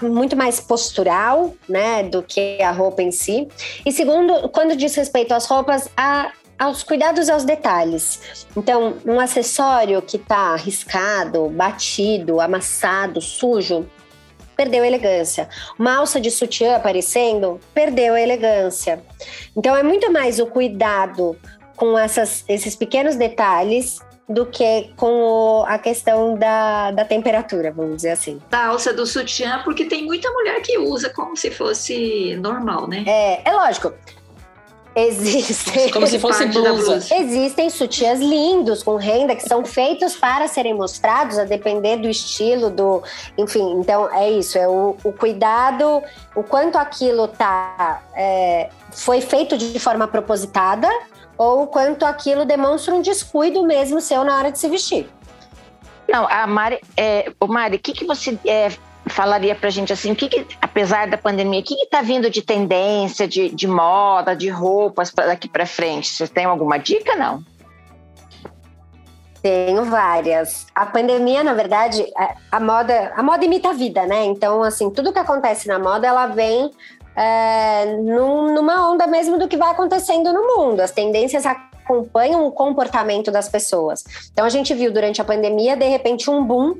muito 0.03 0.37
mais 0.37 0.61
postural, 0.61 1.53
né, 1.69 2.05
do 2.05 2.23
que 2.23 2.63
a 2.63 2.71
roupa 2.71 3.03
em 3.03 3.11
si. 3.11 3.49
E 3.85 3.91
segundo, 3.91 4.49
quando 4.51 4.77
diz 4.77 4.95
respeito 4.95 5.35
às 5.35 5.47
roupas, 5.47 5.91
a, 5.97 6.31
aos 6.57 6.85
cuidados 6.85 7.29
aos 7.29 7.45
detalhes. 7.45 8.47
Então, 8.57 8.99
um 9.05 9.19
acessório 9.19 10.01
que 10.01 10.17
está 10.17 10.55
riscado, 10.55 11.49
batido, 11.49 12.41
amassado, 12.41 13.21
sujo, 13.21 13.85
perdeu 14.57 14.85
a 14.85 14.87
elegância. 14.87 15.49
Uma 15.77 15.97
alça 15.97 16.21
de 16.21 16.31
sutiã 16.31 16.77
aparecendo, 16.77 17.61
perdeu 17.75 18.15
a 18.15 18.21
elegância. 18.21 19.03
Então, 19.57 19.75
é 19.75 19.83
muito 19.83 20.13
mais 20.13 20.39
o 20.39 20.47
cuidado 20.47 21.37
com 21.77 21.99
essas, 21.99 22.45
esses 22.49 22.75
pequenos 22.75 23.17
detalhes 23.17 24.01
do 24.29 24.45
que 24.45 24.91
com 24.97 25.23
o, 25.23 25.65
a 25.67 25.79
questão 25.79 26.37
da, 26.37 26.91
da 26.91 27.05
temperatura, 27.05 27.73
vamos 27.73 27.97
dizer 27.97 28.11
assim. 28.11 28.41
Da 28.51 28.67
alça 28.67 28.93
do 28.93 29.07
sutiã, 29.07 29.63
porque 29.65 29.87
tem 29.87 30.05
muita 30.05 30.31
mulher 30.31 30.61
que 30.61 30.79
usa 30.79 31.09
como 31.09 31.37
se 31.37 31.51
fosse 31.51 32.37
normal, 32.37 32.87
né? 32.87 33.05
É, 33.07 33.49
é 33.49 33.53
lógico. 33.53 33.93
Existem. 34.95 35.91
Como 35.93 36.07
se 36.07 36.19
fosse 36.19 36.45
blusa. 36.47 37.15
Existem 37.15 37.71
sutiãs 37.71 38.19
lindos 38.19 38.83
com 38.83 38.97
renda 38.97 39.37
que 39.37 39.49
são 39.49 39.65
feitos 39.65 40.17
para 40.17 40.49
serem 40.49 40.75
mostrados, 40.75 41.39
a 41.39 41.45
depender 41.45 41.99
do 41.99 42.09
estilo, 42.09 42.69
do. 42.69 43.03
Enfim, 43.37 43.79
então 43.79 44.13
é 44.13 44.31
isso, 44.31 44.59
é 44.59 44.67
o, 44.67 44.97
o 45.05 45.13
cuidado, 45.13 46.03
o 46.35 46.43
quanto 46.43 46.77
aquilo 46.77 47.29
tá. 47.29 48.03
É, 48.15 48.71
foi 48.91 49.21
feito 49.21 49.57
de 49.57 49.79
forma 49.79 50.09
propositada 50.09 50.89
ou 51.39 51.69
quanto 51.69 52.05
aquilo 52.05 52.45
demonstra 52.45 52.93
um 52.95 53.01
descuido 53.01 53.65
mesmo 53.65 54.01
seu 54.01 54.25
na 54.25 54.37
hora 54.37 54.51
de 54.51 54.59
se 54.59 54.69
vestir. 54.69 55.09
Não, 56.09 56.27
a 56.29 56.47
Mari, 56.47 56.81
é, 56.97 57.31
o 57.41 57.47
Mari, 57.47 57.77
o 57.77 57.79
que, 57.79 57.93
que 57.93 58.05
você 58.05 58.37
é, 58.45 58.71
falaria 59.09 59.55
para 59.55 59.69
a 59.69 59.71
gente 59.71 59.93
assim, 59.93 60.13
o 60.13 60.17
que, 60.17 60.29
que, 60.29 60.47
apesar 60.61 61.07
da 61.07 61.17
pandemia, 61.17 61.61
o 61.61 61.63
que 61.63 61.75
está 61.75 62.03
vindo 62.03 62.29
de 62.31 62.43
tendência, 62.43 63.29
de, 63.29 63.51
de 63.51 63.69
moda, 63.69 64.35
de 64.35 64.49
roupas 64.49 65.11
pra 65.11 65.27
daqui 65.27 65.49
para 65.49 65.67
frente? 65.67 66.09
Você 66.09 66.27
tem 66.27 66.45
alguma 66.45 66.79
dica, 66.79 67.15
não? 67.15 67.45
Tenho 69.43 69.85
várias. 69.85 70.67
A 70.75 70.85
pandemia, 70.85 71.45
na 71.45 71.55
verdade, 71.55 72.05
a 72.51 72.59
moda, 72.59 73.13
a 73.15 73.23
moda 73.23 73.45
imita 73.45 73.69
a 73.69 73.73
vida, 73.73 74.05
né? 74.05 74.25
Então, 74.25 74.65
assim, 74.65 74.91
tudo 74.91 75.13
que 75.13 75.19
acontece 75.19 75.69
na 75.69 75.79
moda, 75.79 76.09
ela 76.09 76.27
vem 76.27 76.73
é, 77.19 77.97
num, 77.97 78.55
numa 78.55 78.89
onda 78.89 79.05
mesmo 79.09 79.39
do 79.39 79.49
que 79.49 79.57
vai 79.57 79.71
acontecendo 79.73 80.33
no 80.33 80.57
mundo. 80.57 80.81
As 80.81 80.93
tendências 80.93 81.45
acompanham 81.45 82.47
o 82.47 82.53
comportamento 82.53 83.33
das 83.33 83.49
pessoas. 83.49 84.05
Então 84.33 84.45
a 84.45 84.49
gente 84.49 84.73
viu 84.73 84.93
durante 84.93 85.21
a 85.21 85.25
pandemia, 85.25 85.77
de 85.77 85.89
repente, 85.89 86.31
um 86.31 86.45
boom 86.45 86.77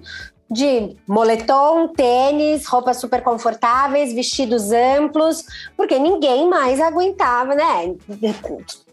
de 0.49 0.97
moletom, 1.07 1.89
tênis, 1.89 2.67
roupas 2.67 2.99
super 2.99 3.21
confortáveis, 3.23 4.15
vestidos 4.15 4.71
amplos, 4.71 5.45
porque 5.77 5.99
ninguém 5.99 6.49
mais 6.49 6.81
aguentava, 6.81 7.55
né? 7.55 7.95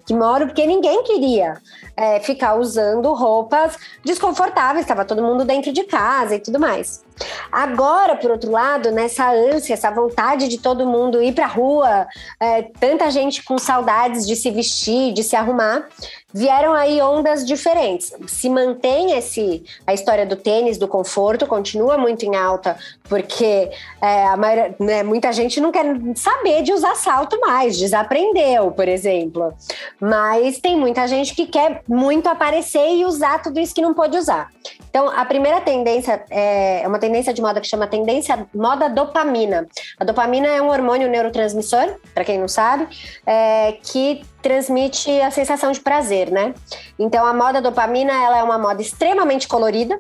Que 0.06 0.14
moro, 0.14 0.48
porque 0.48 0.66
ninguém 0.66 1.04
queria 1.04 1.62
é, 1.96 2.20
ficar 2.20 2.56
usando 2.56 3.14
roupas 3.14 3.78
desconfortáveis, 4.04 4.86
estava 4.86 5.06
todo 5.06 5.24
mundo 5.24 5.46
dentro 5.46 5.72
de 5.72 5.84
casa 5.84 6.36
e 6.36 6.40
tudo 6.40 6.60
mais. 6.60 7.04
Agora, 7.52 8.16
por 8.16 8.32
outro 8.32 8.52
lado, 8.52 8.92
nessa 8.92 9.32
ânsia, 9.32 9.74
essa 9.74 9.90
vontade 9.90 10.48
de 10.48 10.58
todo 10.58 10.86
mundo 10.86 11.22
ir 11.22 11.34
para 11.34 11.46
a 11.46 11.50
rua, 11.50 12.08
é, 12.40 12.64
tanta 12.64 13.10
gente 13.10 13.44
com 13.44 13.58
saudades 13.58 14.28
de 14.28 14.36
se 14.36 14.52
vestir, 14.52 15.14
de 15.14 15.24
se 15.24 15.36
arrumar, 15.36 15.88
vieram 16.34 16.74
aí 16.74 17.02
ondas 17.02 17.46
diferentes. 17.46 18.14
Se 18.28 18.50
mantém 18.50 19.14
esse 19.14 19.64
a 19.88 19.94
história 19.94 20.26
do 20.26 20.36
tênis, 20.36 20.78
do 20.78 20.86
conforto, 20.86 21.48
continua 21.48 21.98
muito 21.98 22.26
em 22.26 22.36
alta, 22.36 22.78
porque 23.08 23.72
é, 24.02 24.36
maioria, 24.36 24.76
né, 24.78 25.02
muita 25.02 25.32
gente 25.32 25.62
não 25.62 25.72
quer 25.72 25.86
saber 26.16 26.62
de 26.64 26.74
usar 26.74 26.96
salto 26.96 27.40
mais, 27.40 27.78
desaprendeu, 27.78 28.72
por 28.72 28.90
exemplo. 28.90 29.54
Mas 29.98 30.60
tem 30.60 30.76
muita 30.78 31.08
gente 31.08 31.34
que 31.34 31.46
quer 31.46 31.82
muito 31.88 32.28
aparecer 32.28 32.96
e 32.96 33.06
usar 33.06 33.42
tudo 33.42 33.60
isso 33.60 33.74
que 33.74 33.82
não 33.82 33.94
pode 33.94 34.18
usar. 34.18 34.50
Então, 34.90 35.10
a 35.10 35.26
primeira 35.26 35.62
tendência 35.62 36.24
é, 36.30 36.82
é 36.84 36.88
uma 36.88 37.00
tendência 37.00 37.34
de 37.34 37.42
moda 37.42 37.62
que 37.62 37.68
chama 37.68 37.86
tendência 37.86 38.48
moda 38.54 38.90
dopamina. 38.90 39.68
A 40.00 40.04
dopamina 40.04 40.48
é 40.48 40.62
um 40.62 40.70
hormônio 40.70 41.10
neurotransmissor, 41.10 41.96
para 42.14 42.24
quem 42.24 42.40
não 42.40 42.48
sabe, 42.48 42.88
é, 43.26 43.74
que 43.84 44.26
transmite 44.42 45.10
a 45.22 45.30
sensação 45.32 45.72
de 45.72 45.80
prazer, 45.80 46.32
né? 46.32 46.54
Então, 46.98 47.26
a 47.26 47.34
moda 47.34 47.62
dopamina 47.62 48.14
ela 48.14 48.40
é 48.40 48.44
uma 48.44 48.58
moda 48.58 48.82
extremamente 48.82 49.48
colorida, 49.48 50.00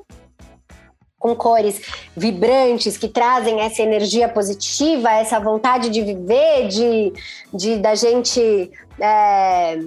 com 1.19 1.35
cores 1.35 1.81
vibrantes 2.15 2.97
que 2.97 3.07
trazem 3.07 3.61
essa 3.61 3.81
energia 3.81 4.29
positiva, 4.29 5.09
essa 5.11 5.39
vontade 5.39 5.89
de 5.89 6.01
viver, 6.03 6.67
de, 6.67 7.13
de 7.51 7.77
da 7.77 7.95
gente, 7.95 8.71
é, 8.99 9.79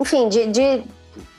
enfim, 0.00 0.28
de, 0.28 0.46
de 0.46 0.82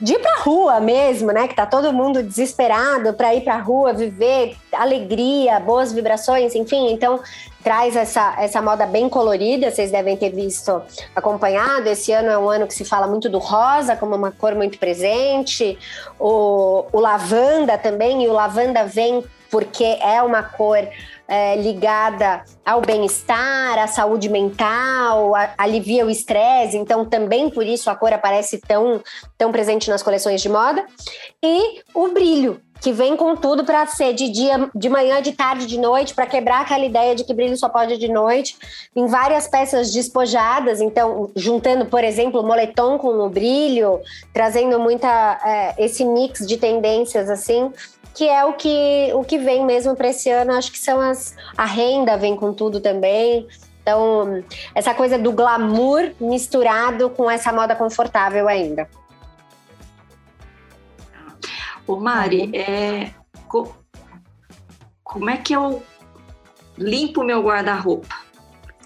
de 0.00 0.14
ir 0.14 0.18
pra 0.18 0.38
rua 0.38 0.80
mesmo, 0.80 1.32
né? 1.32 1.46
Que 1.46 1.54
tá 1.54 1.66
todo 1.66 1.92
mundo 1.92 2.22
desesperado 2.22 3.12
para 3.14 3.34
ir 3.34 3.42
pra 3.42 3.58
rua, 3.58 3.92
viver 3.92 4.56
alegria, 4.72 5.60
boas 5.60 5.92
vibrações, 5.92 6.54
enfim. 6.54 6.92
Então, 6.92 7.20
traz 7.62 7.96
essa, 7.96 8.34
essa 8.38 8.62
moda 8.62 8.86
bem 8.86 9.08
colorida, 9.08 9.70
vocês 9.70 9.90
devem 9.90 10.16
ter 10.16 10.30
visto, 10.30 10.82
acompanhado. 11.14 11.88
Esse 11.88 12.12
ano 12.12 12.30
é 12.30 12.38
um 12.38 12.48
ano 12.48 12.66
que 12.66 12.74
se 12.74 12.84
fala 12.84 13.06
muito 13.06 13.28
do 13.28 13.38
rosa 13.38 13.96
como 13.96 14.14
uma 14.14 14.30
cor 14.30 14.54
muito 14.54 14.78
presente, 14.78 15.78
o, 16.18 16.86
o 16.92 17.00
lavanda 17.00 17.76
também, 17.76 18.24
e 18.24 18.28
o 18.28 18.32
lavanda 18.32 18.84
vem 18.84 19.24
porque 19.50 19.98
é 20.00 20.22
uma 20.22 20.42
cor 20.42 20.88
é, 21.30 21.54
ligada 21.54 22.42
ao 22.66 22.80
bem-estar, 22.80 23.78
à 23.78 23.86
saúde 23.86 24.28
mental, 24.28 25.32
a, 25.36 25.54
alivia 25.56 26.04
o 26.04 26.10
estresse, 26.10 26.76
então 26.76 27.04
também 27.04 27.48
por 27.48 27.64
isso 27.64 27.88
a 27.88 27.94
cor 27.94 28.12
aparece 28.12 28.58
tão, 28.58 29.00
tão 29.38 29.52
presente 29.52 29.88
nas 29.88 30.02
coleções 30.02 30.42
de 30.42 30.48
moda. 30.48 30.84
E 31.40 31.82
o 31.94 32.08
brilho, 32.08 32.60
que 32.80 32.90
vem 32.92 33.16
com 33.16 33.36
tudo 33.36 33.64
para 33.64 33.86
ser 33.86 34.12
de 34.12 34.28
dia, 34.28 34.68
de 34.74 34.88
manhã, 34.88 35.22
de 35.22 35.30
tarde, 35.30 35.66
de 35.66 35.78
noite, 35.78 36.14
para 36.14 36.26
quebrar 36.26 36.62
aquela 36.62 36.84
ideia 36.84 37.14
de 37.14 37.22
que 37.22 37.32
brilho 37.32 37.56
só 37.56 37.68
pode 37.68 37.96
de 37.96 38.08
noite, 38.08 38.56
em 38.96 39.06
várias 39.06 39.46
peças 39.46 39.92
despojadas, 39.92 40.80
então 40.80 41.30
juntando, 41.36 41.86
por 41.86 42.02
exemplo, 42.02 42.40
o 42.40 42.46
moletom 42.46 42.98
com 42.98 43.08
o 43.20 43.30
brilho, 43.30 44.00
trazendo 44.32 44.80
muita 44.80 45.38
é, 45.44 45.84
esse 45.84 46.04
mix 46.04 46.44
de 46.44 46.56
tendências 46.56 47.30
assim 47.30 47.70
que 48.14 48.28
é 48.28 48.44
o 48.44 48.54
que, 48.54 49.10
o 49.14 49.24
que 49.24 49.38
vem 49.38 49.64
mesmo 49.64 49.94
para 49.96 50.08
esse 50.08 50.30
ano. 50.30 50.52
Acho 50.52 50.72
que 50.72 50.78
são 50.78 51.00
as. 51.00 51.34
A 51.56 51.64
renda 51.64 52.16
vem 52.16 52.36
com 52.36 52.52
tudo 52.52 52.80
também. 52.80 53.46
Então, 53.82 54.44
essa 54.74 54.94
coisa 54.94 55.18
do 55.18 55.32
glamour 55.32 56.12
misturado 56.20 57.10
com 57.10 57.30
essa 57.30 57.52
moda 57.52 57.74
confortável 57.74 58.46
ainda. 58.46 58.88
Ô 61.86 61.96
Mari, 61.96 62.42
uhum. 62.42 62.50
é, 62.54 63.10
co, 63.48 63.74
como 65.02 65.28
é 65.30 65.36
que 65.36 65.54
eu 65.54 65.82
limpo 66.78 67.24
meu 67.24 67.42
guarda-roupa? 67.42 68.14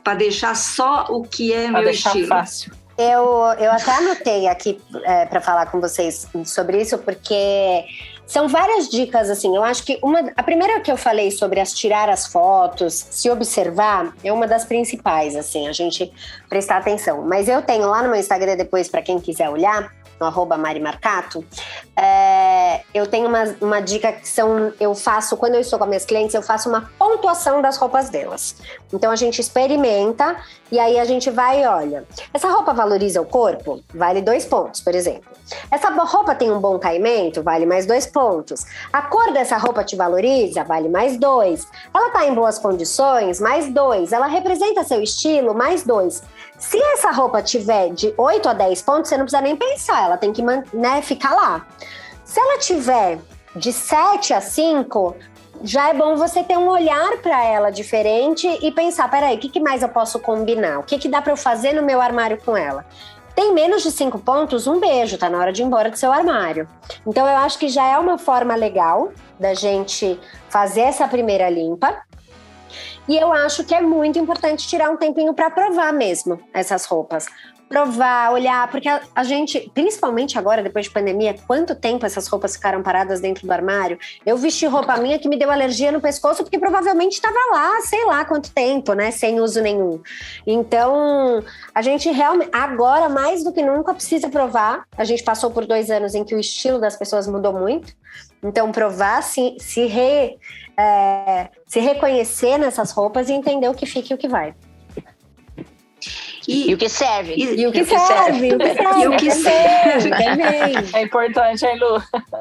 Para 0.03 0.15
deixar 0.15 0.55
só 0.55 1.07
o 1.09 1.23
que 1.23 1.53
é 1.53 1.71
pra 1.71 1.81
meu 1.81 1.91
estilo. 1.91 2.29
Fácil. 2.29 2.73
Eu, 2.97 3.23
eu 3.59 3.73
até 3.73 3.91
anotei 3.97 4.47
aqui 4.47 4.81
é, 5.05 5.27
para 5.27 5.41
falar 5.41 5.67
com 5.67 5.81
vocês 5.81 6.29
sobre 6.45 6.81
isso, 6.81 6.97
porque 6.99 7.85
são 8.27 8.49
várias 8.49 8.89
dicas, 8.89 9.29
assim. 9.29 9.55
Eu 9.55 9.63
acho 9.63 9.85
que 9.85 9.99
uma. 10.03 10.33
A 10.37 10.43
primeira 10.43 10.81
que 10.81 10.91
eu 10.91 10.97
falei 10.97 11.31
sobre 11.31 11.61
as 11.61 11.73
tirar 11.73 12.09
as 12.09 12.27
fotos, 12.27 13.07
se 13.11 13.29
observar, 13.31 14.15
é 14.25 14.33
uma 14.33 14.47
das 14.47 14.65
principais, 14.65 15.37
assim, 15.37 15.69
a 15.69 15.73
gente 15.73 16.13
prestar 16.49 16.79
atenção. 16.79 17.23
Mas 17.23 17.49
eu 17.49 17.63
tenho 17.63 17.89
lá 17.89 18.03
no 18.03 18.09
meu 18.09 18.19
Instagram 18.19 18.57
depois, 18.57 18.89
para 18.89 19.03
quem 19.03 19.19
quiser 19.21 19.49
olhar, 19.49 19.93
no 20.25 20.29
arroba 20.29 20.57
Mari 20.57 20.81
Marcato, 20.81 21.45
é, 21.97 22.83
eu 22.95 23.07
tenho 23.07 23.29
uma, 23.29 23.45
uma 23.61 23.81
dica 23.81 24.11
que 24.13 24.27
são, 24.27 24.73
eu 24.81 24.95
faço, 24.95 25.37
quando 25.37 25.55
eu 25.55 25.61
estou 25.61 25.79
com 25.79 25.87
minhas 25.87 26.05
clientes, 26.05 26.35
eu 26.35 26.43
faço 26.43 26.69
uma 26.69 26.91
pontuação 26.99 27.61
das 27.61 27.77
roupas 27.77 28.09
delas. 28.09 28.57
Então 28.93 29.13
a 29.13 29.17
gente 29.17 29.41
experimenta 29.41 30.37
e 30.73 30.79
aí 30.79 30.99
a 30.99 31.05
gente 31.05 31.31
vai 31.31 31.67
olha. 31.67 32.05
Essa 32.33 32.49
roupa 32.49 32.73
valoriza 32.73 33.21
o 33.21 33.27
corpo? 33.27 33.81
Vale 33.95 34.23
dois 34.23 34.45
pontos, 34.45 34.81
por 34.81 34.95
exemplo. 34.95 35.31
Essa 35.71 35.91
roupa 35.91 36.35
tem 36.35 36.51
um 36.51 36.59
bom 36.59 36.79
caimento? 36.79 37.43
Vale 37.43 37.67
mais 37.67 37.85
dois 37.87 38.07
pontos. 38.07 38.65
A 38.93 39.03
cor 39.03 39.33
dessa 39.33 39.59
roupa 39.59 39.85
te 39.85 39.95
valoriza? 39.95 40.65
Vale 40.65 40.89
mais 40.89 41.19
dois. 41.19 41.67
Ela 41.95 42.09
está 42.09 42.27
em 42.27 42.35
boas 42.35 42.59
condições? 42.59 43.41
Mais 43.41 43.73
dois. 43.73 44.13
Ela 44.13 44.27
representa 44.27 44.83
seu 44.85 45.03
estilo? 45.03 45.55
Mais 45.55 45.85
dois. 45.85 46.23
Se 46.69 46.83
essa 46.83 47.11
roupa 47.11 47.43
tiver 47.43 47.91
de 47.91 48.15
8 48.17 48.49
a 48.49 48.55
10 48.55 48.83
pontos, 48.83 49.09
você 49.11 49.19
não 49.19 49.25
precisa 49.25 49.43
nem 49.43 49.55
pensar, 49.55 50.03
ela 50.03 50.17
tem 50.17 50.33
que 50.33 50.43
né, 50.43 51.03
ficar 51.03 51.35
lá. 51.35 51.67
Se 52.25 52.41
ela 52.41 52.59
tiver 52.59 53.19
de 53.55 53.71
7 53.71 54.33
a 54.33 54.41
5, 54.41 55.15
já 55.63 55.91
é 55.91 55.95
bom 55.95 56.17
você 56.17 56.43
ter 56.43 56.57
um 56.57 56.69
olhar 56.69 57.19
para 57.19 57.45
ela 57.45 57.71
diferente 57.71 58.49
e 58.63 58.73
pensar: 58.73 59.11
peraí, 59.11 59.37
o 59.37 59.39
que, 59.39 59.51
que 59.51 59.61
mais 59.61 59.83
eu 59.83 59.91
posso 59.91 60.19
combinar? 60.19 60.79
O 60.79 60.83
que, 60.83 60.99
que 60.99 61.07
dá 61.07 61.21
para 61.21 61.33
eu 61.33 61.37
fazer 61.37 61.75
no 61.75 61.83
meu 61.83 62.01
armário 62.01 62.41
com 62.43 62.57
ela? 62.57 62.87
Tem 63.37 63.53
menos 63.53 63.83
de 63.83 63.91
cinco 63.91 64.19
pontos? 64.19 64.67
Um 64.67 64.81
beijo, 64.81 65.19
tá 65.19 65.29
na 65.29 65.39
hora 65.39 65.53
de 65.53 65.61
ir 65.61 65.67
embora 65.67 65.91
do 65.91 65.99
seu 65.99 66.11
armário. 66.11 66.67
Então 67.07 67.27
eu 67.27 67.37
acho 67.37 67.59
que 67.59 67.69
já 67.69 67.87
é 67.87 67.99
uma 67.99 68.17
forma 68.17 68.55
legal 68.55 69.13
da 69.39 69.53
gente 69.53 70.19
fazer 70.49 70.83
essa 70.83 71.07
primeira 71.07 71.51
limpa. 71.51 71.95
E 73.07 73.17
eu 73.17 73.33
acho 73.33 73.65
que 73.65 73.75
é 73.75 73.81
muito 73.81 74.19
importante 74.19 74.67
tirar 74.67 74.91
um 74.91 74.97
tempinho 74.97 75.35
para 75.35 75.51
provar 75.51 75.93
mesmo 75.93 76.41
essas 76.53 76.87
roupas. 76.87 77.27
Provar, 77.69 78.33
olhar, 78.33 78.71
porque 78.71 78.89
a, 78.89 79.01
a, 79.15 79.25
gente, 79.25 79.71
principalmente 79.75 80.39
agora, 80.39 80.63
depois 80.63 80.85
de 80.85 80.91
pandemia, 80.91 81.35
quanto 81.47 81.75
tempo 81.75 82.07
essas 82.07 82.27
roupas 82.29 82.55
ficaram 82.55 82.83
paradas 82.83 83.21
dentro 83.21 83.47
do 83.47 83.53
armário? 83.53 83.99
Eu 84.25 84.37
vesti 84.37 84.67
roupa 84.67 84.97
minha 84.99 85.19
que 85.19 85.29
me 85.29 85.37
deu 85.37 85.51
alergia 85.51 85.91
no 85.91 86.01
pescoço, 86.01 86.43
porque 86.43 86.59
provavelmente 86.59 87.15
estava 87.15 87.39
lá, 87.53 87.81
sei 87.81 88.05
lá 88.05 88.25
quanto 88.25 88.53
tempo, 88.53 88.93
né? 88.93 89.11
Sem 89.11 89.41
uso 89.41 89.61
nenhum. 89.61 90.01
Então, 90.47 91.43
a 91.75 91.83
gente 91.83 92.11
realmente, 92.11 92.51
agora, 92.53 93.09
mais 93.09 93.43
do 93.43 93.53
que 93.53 93.63
nunca, 93.63 93.93
precisa 93.93 94.29
provar. 94.29 94.85
A 94.97 95.05
gente 95.05 95.23
passou 95.23 95.51
por 95.51 95.67
dois 95.67 95.91
anos 95.91 96.15
em 96.15 96.23
que 96.23 96.35
o 96.35 96.39
estilo 96.39 96.79
das 96.79 96.97
pessoas 96.97 97.27
mudou 97.27 97.53
muito. 97.53 97.95
Então, 98.43 98.71
provar, 98.71 99.23
se, 99.23 99.57
se 99.59 99.87
re 99.87 100.39
é, 100.79 101.49
se 101.67 101.81
reconhecer 101.81 102.59
nessas 102.59 102.91
roupas 102.91 103.29
e 103.29 103.33
entender 103.33 103.69
o 103.69 103.75
que 103.75 103.87
fica 103.87 104.13
e 104.13 104.15
o 104.15 104.19
que 104.19 104.29
vai. 104.29 104.55
E, 106.47 106.71
e, 106.71 106.75
o 106.75 106.79
que 106.79 106.89
serve. 106.89 107.35
E, 107.35 107.61
e 107.61 107.67
o 107.67 107.73
que, 107.73 107.81
que 107.81 107.87
serve. 107.87 108.05
serve. 108.07 108.49
E 108.49 109.09
o 109.09 109.17
que 109.17 109.31
serve 109.31 110.11
também. 110.11 110.75
É 110.93 111.03
importante, 111.03 111.65
hein, 111.65 111.79
Lu? 111.79 112.03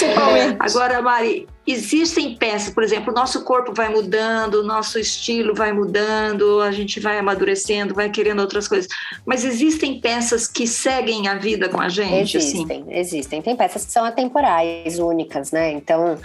Principalmente. 0.00 0.56
Agora, 0.58 1.02
Mari, 1.02 1.46
existem 1.66 2.34
peças, 2.34 2.72
por 2.72 2.82
exemplo, 2.82 3.12
o 3.12 3.14
nosso 3.14 3.44
corpo 3.44 3.72
vai 3.74 3.88
mudando, 3.88 4.54
o 4.54 4.62
nosso 4.62 4.98
estilo 4.98 5.54
vai 5.54 5.72
mudando, 5.72 6.60
a 6.60 6.72
gente 6.72 6.98
vai 6.98 7.18
amadurecendo, 7.18 7.94
vai 7.94 8.08
querendo 8.10 8.40
outras 8.40 8.66
coisas. 8.66 8.88
Mas 9.24 9.44
existem 9.44 10.00
peças 10.00 10.46
que 10.46 10.66
seguem 10.66 11.28
a 11.28 11.34
vida 11.34 11.68
com 11.68 11.80
a 11.80 11.88
gente? 11.88 12.36
Assim? 12.36 12.48
Existem, 12.48 12.80
assim? 12.82 12.94
existem. 12.94 13.42
Tem 13.42 13.56
peças 13.56 13.84
que 13.84 13.92
são 13.92 14.04
atemporais, 14.04 14.98
únicas, 14.98 15.52
né? 15.52 15.70
Então, 15.72 16.18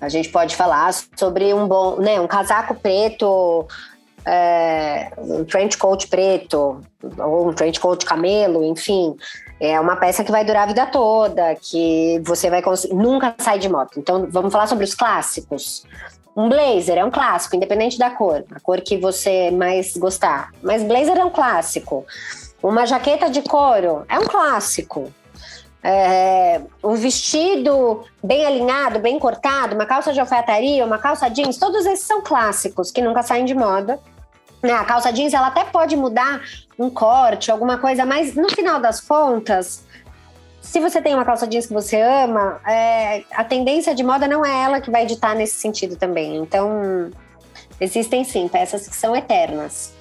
a 0.00 0.08
gente 0.08 0.28
pode 0.28 0.56
falar 0.56 0.92
sobre 1.16 1.54
um 1.54 1.66
bom, 1.66 1.96
né, 2.00 2.20
um 2.20 2.26
casaco 2.26 2.74
preto 2.74 3.66
é, 4.24 5.10
um 5.18 5.44
trench 5.44 5.76
coat 5.78 6.06
preto, 6.08 6.80
ou 7.18 7.48
um 7.48 7.52
trench 7.52 7.80
coat 7.80 8.04
camelo, 8.04 8.64
enfim. 8.64 9.16
É 9.60 9.78
uma 9.78 9.96
peça 9.96 10.24
que 10.24 10.32
vai 10.32 10.42
durar 10.42 10.62
a 10.62 10.66
vida 10.66 10.86
toda, 10.86 11.54
que 11.54 12.18
você 12.24 12.48
vai 12.48 12.62
nunca 12.90 13.34
sai 13.38 13.58
de 13.58 13.68
moto. 13.68 14.00
Então, 14.00 14.26
vamos 14.30 14.50
falar 14.50 14.66
sobre 14.66 14.84
os 14.84 14.94
clássicos. 14.94 15.84
Um 16.34 16.48
blazer 16.48 16.96
é 16.96 17.04
um 17.04 17.10
clássico, 17.10 17.56
independente 17.56 17.98
da 17.98 18.10
cor, 18.10 18.44
a 18.50 18.60
cor 18.60 18.80
que 18.80 18.96
você 18.96 19.50
mais 19.50 19.96
gostar. 19.96 20.50
Mas 20.62 20.82
blazer 20.82 21.18
é 21.18 21.24
um 21.24 21.30
clássico. 21.30 22.06
Uma 22.62 22.86
jaqueta 22.86 23.28
de 23.28 23.42
couro 23.42 24.04
é 24.08 24.18
um 24.18 24.26
clássico. 24.26 25.12
É, 25.82 26.60
um 26.84 26.94
vestido 26.94 28.04
bem 28.22 28.44
alinhado, 28.46 28.98
bem 28.98 29.18
cortado, 29.18 29.74
uma 29.74 29.86
calça 29.86 30.12
de 30.12 30.20
alfaiataria, 30.20 30.84
uma 30.84 30.98
calça 30.98 31.28
jeans, 31.28 31.56
todos 31.56 31.86
esses 31.86 32.06
são 32.06 32.22
clássicos 32.22 32.90
que 32.90 33.00
nunca 33.00 33.22
saem 33.22 33.44
de 33.44 33.54
moda. 33.54 33.98
Né, 34.62 34.72
a 34.72 34.84
calça 34.84 35.10
jeans 35.10 35.32
ela 35.32 35.46
até 35.46 35.64
pode 35.64 35.96
mudar 35.96 36.42
um 36.80 36.88
corte, 36.88 37.50
alguma 37.50 37.76
coisa, 37.76 38.06
mas 38.06 38.34
no 38.34 38.48
final 38.48 38.80
das 38.80 39.02
contas, 39.02 39.84
se 40.62 40.80
você 40.80 41.02
tem 41.02 41.14
uma 41.14 41.26
calça 41.26 41.46
jeans 41.46 41.66
que 41.66 41.74
você 41.74 42.00
ama, 42.00 42.58
é, 42.66 43.22
a 43.32 43.44
tendência 43.44 43.94
de 43.94 44.02
moda 44.02 44.26
não 44.26 44.44
é 44.44 44.62
ela 44.62 44.80
que 44.80 44.90
vai 44.90 45.02
editar 45.02 45.34
nesse 45.34 45.60
sentido 45.60 45.94
também. 45.94 46.36
Então, 46.36 47.10
existem 47.78 48.24
sim 48.24 48.48
peças 48.48 48.88
que 48.88 48.96
são 48.96 49.14
eternas. 49.14 49.92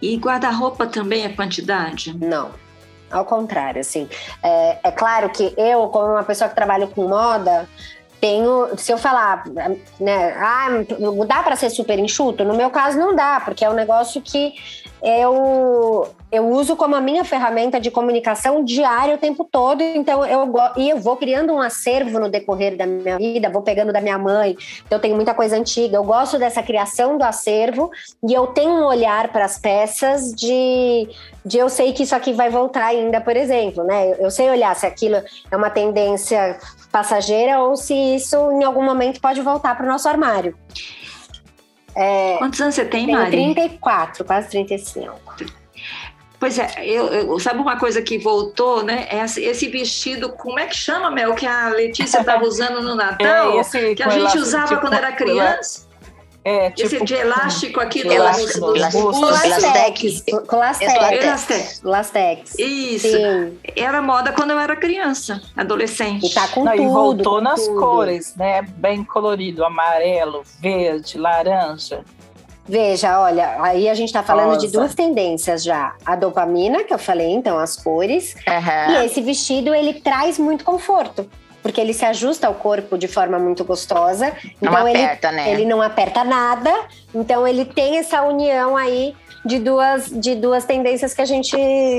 E 0.00 0.16
guarda-roupa 0.16 0.86
também 0.86 1.24
é 1.24 1.28
quantidade? 1.28 2.16
Não. 2.16 2.50
Ao 3.10 3.26
contrário, 3.26 3.82
assim. 3.82 4.08
É, 4.42 4.78
é 4.82 4.90
claro 4.90 5.28
que 5.28 5.52
eu, 5.58 5.88
como 5.88 6.12
uma 6.12 6.24
pessoa 6.24 6.48
que 6.48 6.56
trabalha 6.56 6.86
com 6.86 7.06
moda, 7.06 7.68
tenho, 8.18 8.68
se 8.78 8.90
eu 8.92 8.96
falar, 8.96 9.44
né, 10.00 10.32
ah, 10.38 10.68
dá 11.26 11.42
para 11.42 11.56
ser 11.56 11.68
super 11.70 11.98
enxuto? 11.98 12.44
No 12.44 12.54
meu 12.54 12.70
caso, 12.70 12.96
não 12.96 13.14
dá, 13.14 13.42
porque 13.44 13.64
é 13.64 13.68
um 13.68 13.74
negócio 13.74 14.22
que 14.22 14.54
eu, 15.02 16.08
eu 16.30 16.48
uso 16.48 16.76
como 16.76 16.94
a 16.94 17.00
minha 17.00 17.24
ferramenta 17.24 17.80
de 17.80 17.90
comunicação 17.90 18.64
diária 18.64 19.16
o 19.16 19.18
tempo 19.18 19.44
todo. 19.44 19.82
Então, 19.82 20.24
eu, 20.24 20.48
e 20.76 20.90
eu 20.90 20.98
vou 20.98 21.16
criando 21.16 21.52
um 21.52 21.60
acervo 21.60 22.20
no 22.20 22.30
decorrer 22.30 22.76
da 22.76 22.86
minha 22.86 23.18
vida, 23.18 23.50
vou 23.50 23.62
pegando 23.62 23.92
da 23.92 24.00
minha 24.00 24.16
mãe. 24.16 24.56
Então, 24.86 24.98
eu 24.98 25.02
tenho 25.02 25.16
muita 25.16 25.34
coisa 25.34 25.56
antiga. 25.56 25.96
Eu 25.96 26.04
gosto 26.04 26.38
dessa 26.38 26.62
criação 26.62 27.18
do 27.18 27.24
acervo 27.24 27.90
e 28.26 28.32
eu 28.32 28.46
tenho 28.46 28.70
um 28.70 28.84
olhar 28.84 29.32
para 29.32 29.44
as 29.44 29.58
peças 29.58 30.32
de, 30.32 31.08
de 31.44 31.58
eu 31.58 31.68
sei 31.68 31.92
que 31.92 32.04
isso 32.04 32.14
aqui 32.14 32.32
vai 32.32 32.48
voltar 32.48 32.84
ainda, 32.84 33.20
por 33.20 33.36
exemplo, 33.36 33.82
né? 33.82 34.14
Eu 34.20 34.30
sei 34.30 34.48
olhar 34.48 34.76
se 34.76 34.86
aquilo 34.86 35.16
é 35.50 35.56
uma 35.56 35.68
tendência 35.68 36.58
passageira 36.92 37.58
ou 37.60 37.74
se 37.76 37.94
isso 37.94 38.36
em 38.52 38.62
algum 38.62 38.84
momento 38.84 39.20
pode 39.20 39.40
voltar 39.40 39.76
para 39.76 39.84
o 39.84 39.88
nosso 39.88 40.08
armário. 40.08 40.56
É, 41.94 42.36
Quantos 42.38 42.60
anos 42.60 42.74
você 42.74 42.84
tem, 42.84 43.10
Mari? 43.10 43.30
34, 43.30 44.24
quase 44.24 44.48
35. 44.48 45.12
Pois 46.42 46.58
é, 46.58 46.72
eu, 46.84 47.06
eu, 47.06 47.38
sabe 47.38 47.60
uma 47.60 47.78
coisa 47.78 48.02
que 48.02 48.18
voltou, 48.18 48.82
né? 48.82 49.06
Esse, 49.12 49.44
esse, 49.44 49.68
vestido, 49.68 50.30
como 50.30 50.58
é 50.58 50.66
que 50.66 50.74
chama, 50.74 51.08
Mel, 51.08 51.34
que 51.34 51.46
a 51.46 51.68
Letícia 51.68 52.18
estava 52.18 52.44
usando 52.44 52.82
no 52.82 52.96
Natal? 52.96 53.52
É, 53.52 53.60
esse, 53.60 53.94
que 53.94 54.02
a 54.02 54.08
gente 54.08 54.36
usava 54.38 54.66
tipo, 54.66 54.80
quando 54.80 54.94
era 54.94 55.12
criança? 55.12 55.91
É, 56.44 56.70
tipo, 56.70 56.96
Esse 56.96 57.04
de 57.04 57.14
elástico 57.14 57.80
aqui 57.80 58.02
do 58.02 58.12
elástico, 58.12 58.58
do 58.58 58.74
Lastex. 58.74 60.24
Lastex. 60.50 61.80
Lastex. 61.84 62.58
Isso. 62.58 63.08
Sim. 63.08 63.58
Era 63.76 64.02
moda 64.02 64.32
quando 64.32 64.50
eu 64.50 64.58
era 64.58 64.74
criança, 64.74 65.40
adolescente. 65.56 66.26
E 66.26 66.34
tá 66.34 66.48
com 66.48 66.64
Não, 66.64 66.72
tudo. 66.72 66.82
E 66.82 66.88
voltou 66.88 67.40
nas 67.40 67.64
tudo. 67.64 67.78
cores, 67.78 68.34
né? 68.34 68.62
Bem 68.62 69.04
colorido, 69.04 69.64
amarelo, 69.64 70.42
verde, 70.60 71.16
laranja. 71.16 72.04
Veja, 72.66 73.20
olha, 73.20 73.56
aí 73.60 73.88
a 73.88 73.94
gente 73.94 74.08
está 74.08 74.22
falando 74.22 74.54
Rosa. 74.54 74.66
de 74.66 74.72
duas 74.72 74.94
tendências 74.94 75.62
já. 75.62 75.94
A 76.06 76.14
dopamina, 76.16 76.84
que 76.84 76.94
eu 76.94 76.98
falei, 76.98 77.30
então, 77.30 77.58
as 77.58 77.76
cores. 77.76 78.34
Uhum. 78.46 78.92
E 78.94 79.06
esse 79.06 79.20
vestido, 79.20 79.74
ele 79.74 79.94
traz 79.94 80.38
muito 80.38 80.64
conforto 80.64 81.28
porque 81.62 81.80
ele 81.80 81.94
se 81.94 82.04
ajusta 82.04 82.46
ao 82.46 82.54
corpo 82.54 82.98
de 82.98 83.06
forma 83.06 83.38
muito 83.38 83.64
gostosa. 83.64 84.32
Não 84.60 84.72
então 84.72 84.86
aperta, 84.86 85.28
ele, 85.28 85.36
né? 85.36 85.52
ele 85.52 85.64
não 85.64 85.80
aperta 85.80 86.24
nada. 86.24 86.72
Então 87.14 87.46
ele 87.46 87.64
tem 87.64 87.98
essa 87.98 88.22
união 88.22 88.76
aí 88.76 89.14
de 89.44 89.58
duas, 89.58 90.08
de 90.08 90.36
duas 90.36 90.64
tendências 90.64 91.12
que 91.12 91.20
a 91.20 91.24
gente 91.24 91.56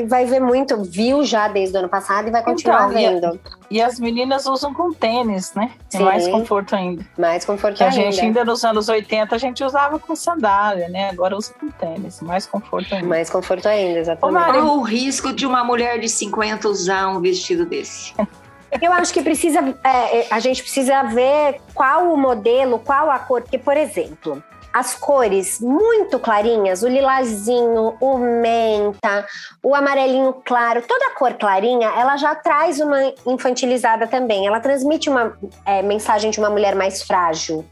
vai 0.07 0.25
ver 0.25 0.39
muito, 0.39 0.81
viu 0.81 1.25
já 1.25 1.47
desde 1.47 1.75
o 1.75 1.79
ano 1.79 1.89
passado 1.89 2.27
e 2.27 2.31
vai 2.31 2.41
continuar 2.41 2.89
então, 2.89 2.93
vendo. 2.93 3.39
E, 3.69 3.77
e, 3.77 3.81
as 3.81 3.99
meninas 3.99 4.45
usam 4.45 4.73
com 4.73 4.93
tênis, 4.93 5.53
né? 5.53 5.71
Tem 5.89 5.99
Sim. 5.99 6.05
mais 6.05 6.27
conforto 6.27 6.73
ainda. 6.73 7.05
Mais 7.17 7.43
conforto 7.43 7.77
que 7.77 7.83
ainda. 7.83 7.97
A 7.97 8.01
gente 8.01 8.21
ainda 8.21 8.45
nos 8.45 8.63
anos 8.63 8.87
80 8.87 9.35
a 9.35 9.37
gente 9.37 9.63
usava 9.63 9.99
com 9.99 10.15
sandália, 10.15 10.87
né? 10.87 11.09
Agora 11.09 11.35
usa 11.35 11.53
com 11.59 11.69
tênis, 11.69 12.21
mais 12.21 12.45
conforto 12.45 12.95
ainda. 12.95 13.07
Mais 13.07 13.29
conforto 13.29 13.67
ainda, 13.67 13.99
exatamente. 13.99 14.51
Qual 14.53 14.77
o 14.77 14.81
risco 14.81 15.33
de 15.33 15.45
uma 15.45 15.63
mulher 15.63 15.99
de 15.99 16.07
50 16.07 16.69
usar 16.69 17.09
um 17.09 17.19
vestido 17.19 17.65
desse? 17.65 18.13
Eu 18.81 18.91
acho 18.93 19.13
que 19.13 19.21
precisa, 19.21 19.59
é, 19.83 20.27
a 20.29 20.39
gente 20.39 20.61
precisa 20.61 21.03
ver 21.03 21.61
qual 21.73 22.11
o 22.13 22.17
modelo, 22.17 22.79
qual 22.79 23.09
a 23.09 23.19
cor, 23.19 23.41
porque, 23.41 23.57
por 23.57 23.77
exemplo, 23.77 24.43
as 24.73 24.95
cores 24.95 25.59
muito 25.61 26.17
clarinhas, 26.17 26.81
o 26.81 26.87
lilazinho, 26.87 27.95
o 28.01 28.17
menta, 28.17 29.25
o 29.61 29.75
amarelinho 29.75 30.33
claro, 30.43 30.81
toda 30.81 31.11
cor 31.11 31.35
clarinha, 31.35 31.89
ela 31.89 32.17
já 32.17 32.33
traz 32.33 32.79
uma 32.79 33.13
infantilizada 33.27 34.07
também. 34.07 34.47
Ela 34.47 34.59
transmite 34.59 35.09
uma 35.09 35.37
é, 35.63 35.83
mensagem 35.83 36.31
de 36.31 36.39
uma 36.39 36.49
mulher 36.49 36.73
mais 36.73 37.03
frágil, 37.03 37.63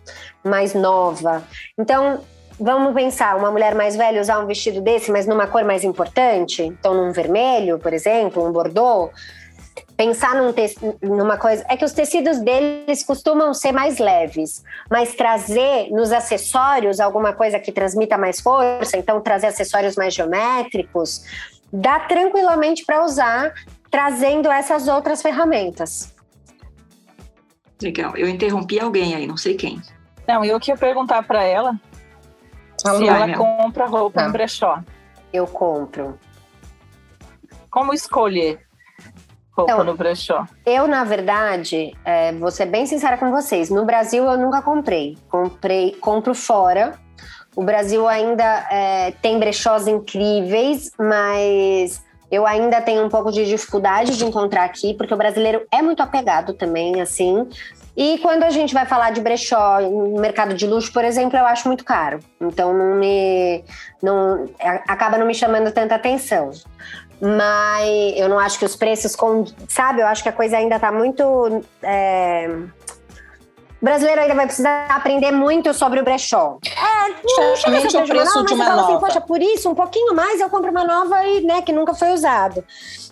mais 0.43 0.75
nova. 0.75 1.43
Então, 1.77 2.21
vamos 2.59 2.93
pensar, 2.93 3.35
uma 3.35 3.49
mulher 3.49 3.73
mais 3.73 3.95
velha 3.95 4.21
usar 4.21 4.39
um 4.39 4.45
vestido 4.45 4.79
desse, 4.79 5.11
mas 5.11 5.25
numa 5.25 5.47
cor 5.47 5.63
mais 5.63 5.83
importante, 5.83 6.61
então 6.61 6.93
num 6.93 7.11
vermelho, 7.11 7.79
por 7.79 7.91
exemplo, 7.91 8.47
um 8.47 8.51
bordô 8.51 9.09
pensar 10.01 10.33
num 10.33 10.51
numa 11.03 11.37
coisa. 11.37 11.63
É 11.69 11.77
que 11.77 11.85
os 11.85 11.91
tecidos 11.91 12.39
deles 12.39 13.03
costumam 13.03 13.53
ser 13.53 13.71
mais 13.71 13.99
leves, 13.99 14.63
mas 14.89 15.13
trazer 15.13 15.91
nos 15.91 16.11
acessórios 16.11 16.99
alguma 16.99 17.33
coisa 17.33 17.59
que 17.59 17.71
transmita 17.71 18.17
mais 18.17 18.41
força, 18.41 18.97
então 18.97 19.21
trazer 19.21 19.47
acessórios 19.47 19.95
mais 19.95 20.15
geométricos, 20.15 21.23
dá 21.71 21.99
tranquilamente 21.99 22.83
para 22.83 23.05
usar, 23.05 23.53
trazendo 23.91 24.51
essas 24.51 24.87
outras 24.87 25.21
ferramentas. 25.21 26.11
Legal. 27.79 28.17
Eu 28.17 28.27
interrompi 28.27 28.79
alguém 28.79 29.13
aí, 29.13 29.27
não 29.27 29.37
sei 29.37 29.53
quem. 29.53 29.79
Não, 30.27 30.43
eu 30.43 30.59
queria 30.59 30.77
perguntar 30.77 31.21
para 31.23 31.43
ela 31.43 31.79
Fala 32.81 32.97
se 32.97 33.07
ela 33.07 33.37
compra 33.37 33.85
roupa 33.85 34.23
em 34.23 34.31
brechó. 34.31 34.79
Eu 35.31 35.45
compro. 35.45 36.17
Como 37.69 37.93
escolher? 37.93 38.70
Roupa 39.51 39.73
então, 39.73 39.83
no 39.83 39.95
brechó? 39.95 40.45
Eu, 40.65 40.87
na 40.87 41.03
verdade, 41.03 41.93
é, 42.05 42.31
vou 42.33 42.51
ser 42.51 42.65
bem 42.65 42.85
sincera 42.85 43.17
com 43.17 43.31
vocês. 43.31 43.69
No 43.69 43.85
Brasil, 43.85 44.23
eu 44.23 44.37
nunca 44.37 44.61
comprei. 44.61 45.17
Comprei, 45.29 45.91
compro 45.99 46.33
fora. 46.33 46.93
O 47.55 47.63
Brasil 47.63 48.07
ainda 48.07 48.65
é, 48.71 49.11
tem 49.21 49.37
brechós 49.37 49.87
incríveis, 49.87 50.91
mas 50.97 52.01
eu 52.31 52.47
ainda 52.47 52.79
tenho 52.79 53.05
um 53.05 53.09
pouco 53.09 53.29
de 53.29 53.45
dificuldade 53.45 54.17
de 54.17 54.23
encontrar 54.23 54.63
aqui, 54.63 54.93
porque 54.93 55.13
o 55.13 55.17
brasileiro 55.17 55.65
é 55.69 55.81
muito 55.81 56.01
apegado 56.01 56.53
também, 56.53 57.01
assim. 57.01 57.45
E 57.95 58.19
quando 58.19 58.43
a 58.43 58.49
gente 58.49 58.73
vai 58.73 58.85
falar 58.85 59.11
de 59.11 59.19
brechó 59.19 59.81
no 59.81 60.17
mercado 60.17 60.53
de 60.53 60.65
luxo, 60.65 60.93
por 60.93 61.03
exemplo, 61.03 61.37
eu 61.37 61.45
acho 61.45 61.67
muito 61.67 61.83
caro. 61.83 62.19
Então 62.39 62.73
não 62.73 62.95
me 62.95 63.65
não 64.01 64.49
acaba 64.87 65.17
não 65.17 65.27
me 65.27 65.35
chamando 65.35 65.73
tanta 65.73 65.95
atenção 65.95 66.51
mas 67.21 68.17
eu 68.17 68.27
não 68.27 68.39
acho 68.39 68.57
que 68.57 68.65
os 68.65 68.75
preços, 68.75 69.15
com, 69.15 69.45
sabe? 69.69 70.01
Eu 70.01 70.07
acho 70.07 70.23
que 70.23 70.29
a 70.29 70.33
coisa 70.33 70.57
ainda 70.57 70.77
está 70.77 70.91
muito. 70.91 71.63
É... 71.83 72.49
O 73.79 73.85
brasileiro 73.85 74.21
ainda 74.21 74.35
vai 74.35 74.45
precisar 74.45 74.87
aprender 74.89 75.31
muito 75.31 75.73
sobre 75.73 75.99
o 75.99 76.03
brechó. 76.03 76.57
É, 76.65 77.09
não 77.41 77.55
chega 77.55 77.77
o 77.77 78.07
preço 78.07 78.35
não, 78.37 78.45
de 78.45 78.53
uma 78.53 78.63
assim, 78.63 78.75
nova. 78.75 78.91
Assim, 78.91 78.99
Poxa, 78.99 79.21
por 79.21 79.41
isso, 79.41 79.69
um 79.69 79.75
pouquinho 79.75 80.15
mais 80.15 80.39
eu 80.39 80.49
compro 80.49 80.69
uma 80.71 80.83
nova 80.83 81.23
e, 81.25 81.41
né, 81.41 81.61
que 81.61 81.71
nunca 81.71 81.93
foi 81.93 82.11
usado. 82.11 82.63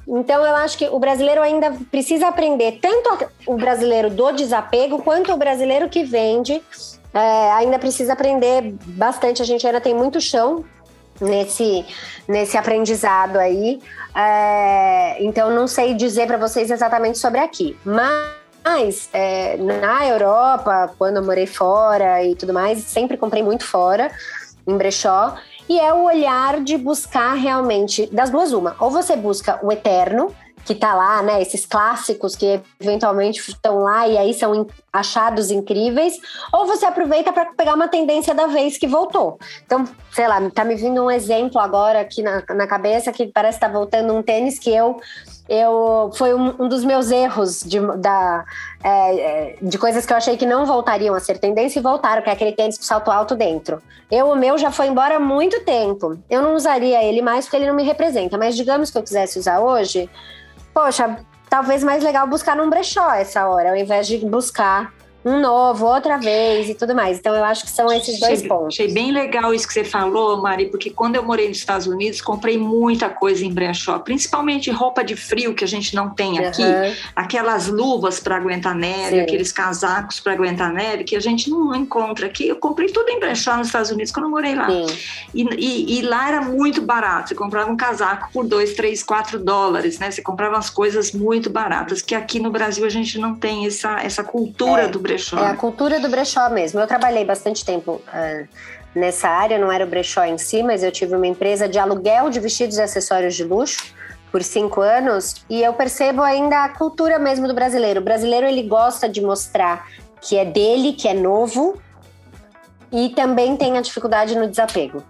Então, 0.07 0.43
eu 0.45 0.55
acho 0.55 0.77
que 0.77 0.87
o 0.87 0.99
brasileiro 0.99 1.41
ainda 1.41 1.71
precisa 1.91 2.27
aprender, 2.27 2.79
tanto 2.81 3.27
o 3.47 3.55
brasileiro 3.55 4.09
do 4.09 4.31
desapego, 4.31 5.01
quanto 5.01 5.31
o 5.31 5.37
brasileiro 5.37 5.89
que 5.89 6.03
vende. 6.03 6.61
É, 7.13 7.51
ainda 7.53 7.79
precisa 7.79 8.13
aprender 8.13 8.75
bastante. 8.85 9.41
A 9.41 9.45
gente 9.45 9.65
ainda 9.65 9.81
tem 9.81 9.95
muito 9.95 10.21
chão 10.21 10.63
nesse, 11.21 11.85
nesse 12.27 12.57
aprendizado 12.57 13.37
aí. 13.37 13.79
É, 14.15 15.23
então, 15.23 15.49
não 15.51 15.67
sei 15.67 15.93
dizer 15.93 16.27
para 16.27 16.37
vocês 16.37 16.71
exatamente 16.71 17.17
sobre 17.17 17.39
aqui. 17.39 17.77
Mas 17.85 19.09
é, 19.13 19.57
na 19.57 20.07
Europa, 20.07 20.93
quando 20.97 21.17
eu 21.17 21.23
morei 21.23 21.47
fora 21.47 22.23
e 22.23 22.35
tudo 22.35 22.53
mais, 22.53 22.83
sempre 22.83 23.17
comprei 23.17 23.43
muito 23.43 23.65
fora, 23.65 24.11
em 24.67 24.77
brechó. 24.77 25.35
E 25.67 25.79
é 25.79 25.93
o 25.93 26.03
olhar 26.03 26.61
de 26.61 26.77
buscar 26.77 27.33
realmente, 27.33 28.07
das 28.11 28.31
duas, 28.31 28.51
uma. 28.51 28.75
Ou 28.79 28.89
você 28.89 29.15
busca 29.15 29.59
o 29.61 29.71
eterno, 29.71 30.33
que 30.65 30.75
tá 30.75 30.93
lá, 30.93 31.21
né? 31.21 31.41
Esses 31.41 31.65
clássicos 31.65 32.35
que 32.35 32.59
eventualmente 32.79 33.39
estão 33.39 33.79
lá 33.79 34.07
e 34.07 34.17
aí 34.17 34.33
são 34.33 34.67
achados 34.91 35.51
incríveis, 35.51 36.15
ou 36.51 36.65
você 36.65 36.85
aproveita 36.85 37.31
para 37.31 37.45
pegar 37.53 37.73
uma 37.73 37.87
tendência 37.87 38.33
da 38.33 38.47
vez 38.47 38.77
que 38.77 38.87
voltou. 38.87 39.37
Então, 39.65 39.85
sei 40.11 40.27
lá, 40.27 40.37
tá 40.49 40.63
me 40.63 40.75
vindo 40.75 41.03
um 41.03 41.11
exemplo 41.11 41.59
agora 41.59 42.01
aqui 42.01 42.21
na, 42.21 42.43
na 42.55 42.67
cabeça 42.67 43.11
que 43.11 43.27
parece 43.27 43.57
estar 43.57 43.67
tá 43.67 43.73
voltando 43.73 44.13
um 44.13 44.21
tênis 44.21 44.57
que 44.57 44.69
eu 44.69 44.99
eu 45.49 46.11
foi 46.13 46.31
um, 46.33 46.53
um 46.59 46.69
dos 46.69 46.85
meus 46.85 47.09
erros 47.09 47.61
de, 47.61 47.79
da, 47.97 48.45
é, 48.83 49.57
de 49.59 49.79
coisas 49.79 50.05
que 50.05 50.13
eu 50.13 50.17
achei 50.17 50.37
que 50.37 50.45
não 50.45 50.63
voltariam 50.63 51.15
a 51.15 51.19
ser 51.19 51.39
tendência 51.39 51.79
e 51.79 51.81
voltaram, 51.81 52.21
que 52.21 52.29
é 52.29 52.33
aquele 52.33 52.51
tênis 52.51 52.77
com 52.77 52.83
salto 52.83 53.09
alto 53.09 53.35
dentro. 53.35 53.81
Eu, 54.11 54.29
o 54.29 54.35
meu 54.35 54.59
já 54.59 54.69
foi 54.69 54.87
embora 54.87 55.15
há 55.15 55.19
muito 55.19 55.59
tempo. 55.65 56.19
Eu 56.29 56.43
não 56.43 56.53
usaria 56.53 57.03
ele 57.03 57.21
mais 57.23 57.45
porque 57.45 57.57
ele 57.57 57.65
não 57.65 57.73
me 57.73 57.83
representa, 57.83 58.37
mas 58.37 58.55
digamos 58.55 58.91
que 58.91 58.97
eu 58.99 59.01
quisesse 59.01 59.39
usar 59.39 59.59
hoje, 59.59 60.07
poxa, 60.71 61.17
talvez 61.49 61.83
mais 61.83 62.03
legal 62.03 62.27
buscar 62.27 62.55
num 62.55 62.69
brechó 62.69 63.11
essa 63.11 63.47
hora, 63.47 63.69
ao 63.69 63.75
invés 63.75 64.07
de 64.07 64.17
buscar 64.19 64.93
um 65.23 65.41
novo, 65.41 65.85
outra 65.85 66.17
vez 66.17 66.69
e 66.69 66.73
tudo 66.73 66.95
mais. 66.95 67.19
Então, 67.19 67.35
eu 67.35 67.43
acho 67.43 67.65
que 67.65 67.71
são 67.71 67.91
esses 67.91 68.19
dois 68.19 68.39
achei, 68.39 68.47
pontos. 68.47 68.67
Achei 68.67 68.91
bem 68.91 69.11
legal 69.11 69.53
isso 69.53 69.67
que 69.67 69.73
você 69.73 69.83
falou, 69.83 70.41
Mari, 70.41 70.67
porque 70.67 70.89
quando 70.89 71.15
eu 71.15 71.23
morei 71.23 71.49
nos 71.49 71.57
Estados 71.57 71.87
Unidos, 71.87 72.21
comprei 72.21 72.57
muita 72.57 73.09
coisa 73.09 73.45
em 73.45 73.51
brechó, 73.51 73.99
principalmente 73.99 74.71
roupa 74.71 75.03
de 75.03 75.15
frio 75.15 75.53
que 75.53 75.63
a 75.63 75.67
gente 75.67 75.93
não 75.93 76.09
tem 76.09 76.39
aqui, 76.39 76.63
uhum. 76.63 76.93
aquelas 77.15 77.67
luvas 77.67 78.19
para 78.19 78.37
aguentar 78.37 78.73
neve, 78.73 79.17
Sim. 79.17 79.21
aqueles 79.21 79.51
casacos 79.51 80.19
para 80.21 80.31
aguentar 80.31 80.71
neve, 80.71 81.03
que 81.03 81.15
a 81.15 81.19
gente 81.19 81.49
não 81.49 81.75
encontra 81.75 82.25
aqui. 82.25 82.47
Eu 82.47 82.55
comprei 82.55 82.87
tudo 82.87 83.09
em 83.09 83.19
brechó 83.19 83.57
nos 83.57 83.67
Estados 83.67 83.91
Unidos 83.91 84.13
quando 84.13 84.25
eu 84.25 84.31
morei 84.31 84.55
lá. 84.55 84.69
E, 85.33 85.43
e, 85.57 85.99
e, 85.99 86.01
lá 86.01 86.29
era 86.29 86.41
muito 86.41 86.81
barato. 86.81 87.29
Você 87.29 87.35
comprava 87.35 87.69
um 87.69 87.75
casaco 87.75 88.29
por 88.31 88.45
2, 88.45 88.73
3, 88.73 89.03
4 89.03 89.39
dólares, 89.39 89.99
né? 89.99 90.11
Você 90.11 90.21
comprava 90.21 90.57
as 90.57 90.69
coisas 90.69 91.11
muito 91.11 91.49
baratas, 91.49 92.01
que 92.01 92.15
aqui 92.15 92.39
no 92.39 92.49
Brasil 92.49 92.85
a 92.85 92.89
gente 92.89 93.19
não 93.19 93.35
tem 93.35 93.65
essa, 93.65 93.99
essa 93.99 94.23
cultura 94.23 94.83
é. 94.83 94.87
do 94.87 95.08
brechó. 95.09 95.37
É 95.39 95.47
a 95.47 95.55
cultura 95.55 95.99
do 95.99 96.09
brechó 96.09 96.49
mesmo. 96.49 96.79
Eu 96.79 96.87
trabalhei 96.87 97.25
bastante 97.25 97.65
tempo 97.65 98.01
uh, 98.07 98.47
nessa 98.93 99.27
área, 99.27 99.57
não 99.57 99.71
era 99.71 99.83
o 99.83 99.87
brechó 99.87 100.23
em 100.23 100.37
si, 100.37 100.63
mas 100.63 100.83
eu 100.83 100.91
tive 100.91 101.15
uma 101.15 101.27
empresa 101.27 101.67
de 101.67 101.77
aluguel 101.77 102.29
de 102.29 102.39
vestidos 102.39 102.77
e 102.77 102.81
acessórios 102.81 103.35
de 103.35 103.43
luxo 103.43 103.93
por 104.31 104.43
cinco 104.43 104.81
anos 104.81 105.43
e 105.49 105.61
eu 105.61 105.73
percebo 105.73 106.21
ainda 106.21 106.63
a 106.63 106.69
cultura 106.69 107.17
mesmo 107.17 107.47
do 107.47 107.53
brasileiro. 107.53 107.99
O 107.99 108.03
brasileiro 108.03 108.45
ele 108.45 108.63
gosta 108.63 109.09
de 109.09 109.21
mostrar 109.21 109.87
que 110.21 110.37
é 110.37 110.45
dele, 110.45 110.93
que 110.93 111.07
é 111.07 111.13
novo 111.13 111.81
e 112.91 113.09
também 113.09 113.55
tem 113.55 113.77
a 113.77 113.81
dificuldade 113.81 114.35
no 114.35 114.47
desapego. 114.47 115.03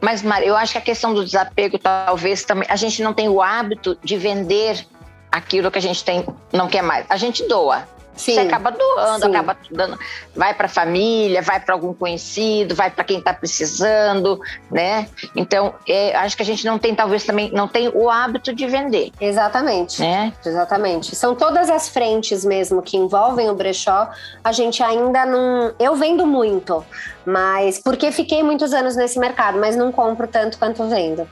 Mas, 0.00 0.22
Mari, 0.22 0.46
eu 0.46 0.56
acho 0.56 0.72
que 0.72 0.78
a 0.78 0.82
questão 0.82 1.12
do 1.12 1.24
desapego, 1.24 1.76
talvez 1.76 2.44
também. 2.44 2.68
A 2.70 2.76
gente 2.76 3.02
não 3.02 3.12
tem 3.12 3.28
o 3.28 3.42
hábito 3.42 3.98
de 4.02 4.16
vender 4.16 4.86
aquilo 5.30 5.70
que 5.70 5.78
a 5.78 5.82
gente 5.82 6.04
tem, 6.04 6.24
não 6.52 6.68
quer 6.68 6.82
mais. 6.82 7.04
A 7.08 7.16
gente 7.16 7.46
doa. 7.48 7.84
Sim, 8.18 8.34
você 8.34 8.40
acaba 8.40 8.72
doando, 8.72 9.26
sim. 9.26 9.30
acaba 9.30 9.56
dando, 9.70 9.98
vai 10.34 10.52
para 10.52 10.66
a 10.66 10.68
família, 10.68 11.40
vai 11.40 11.60
para 11.60 11.72
algum 11.72 11.94
conhecido, 11.94 12.74
vai 12.74 12.90
para 12.90 13.04
quem 13.04 13.18
está 13.18 13.32
precisando, 13.32 14.40
né? 14.70 15.08
Então, 15.36 15.72
é, 15.88 16.16
acho 16.16 16.36
que 16.36 16.42
a 16.42 16.46
gente 16.46 16.66
não 16.66 16.78
tem, 16.78 16.94
talvez 16.94 17.24
também, 17.24 17.50
não 17.52 17.68
tem 17.68 17.88
o 17.94 18.10
hábito 18.10 18.52
de 18.52 18.66
vender. 18.66 19.12
Exatamente. 19.20 20.00
Né? 20.00 20.32
Exatamente. 20.44 21.14
São 21.14 21.36
todas 21.36 21.70
as 21.70 21.88
frentes 21.88 22.44
mesmo 22.44 22.82
que 22.82 22.96
envolvem 22.96 23.48
o 23.48 23.54
brechó. 23.54 24.10
A 24.42 24.50
gente 24.50 24.82
ainda 24.82 25.24
não. 25.24 25.72
Eu 25.78 25.94
vendo 25.94 26.26
muito, 26.26 26.84
mas 27.24 27.78
porque 27.78 28.10
fiquei 28.10 28.42
muitos 28.42 28.72
anos 28.72 28.96
nesse 28.96 29.18
mercado, 29.18 29.58
mas 29.58 29.76
não 29.76 29.92
compro 29.92 30.26
tanto 30.26 30.58
quanto 30.58 30.88
vendo. 30.88 31.28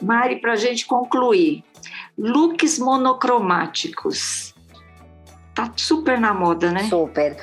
Mari, 0.00 0.36
para 0.36 0.52
a 0.52 0.56
gente 0.56 0.86
concluir, 0.86 1.62
looks 2.16 2.78
monocromáticos 2.78 4.53
tá 5.54 5.70
super 5.76 6.20
na 6.20 6.34
moda, 6.34 6.70
né? 6.70 6.84
Super. 6.88 7.36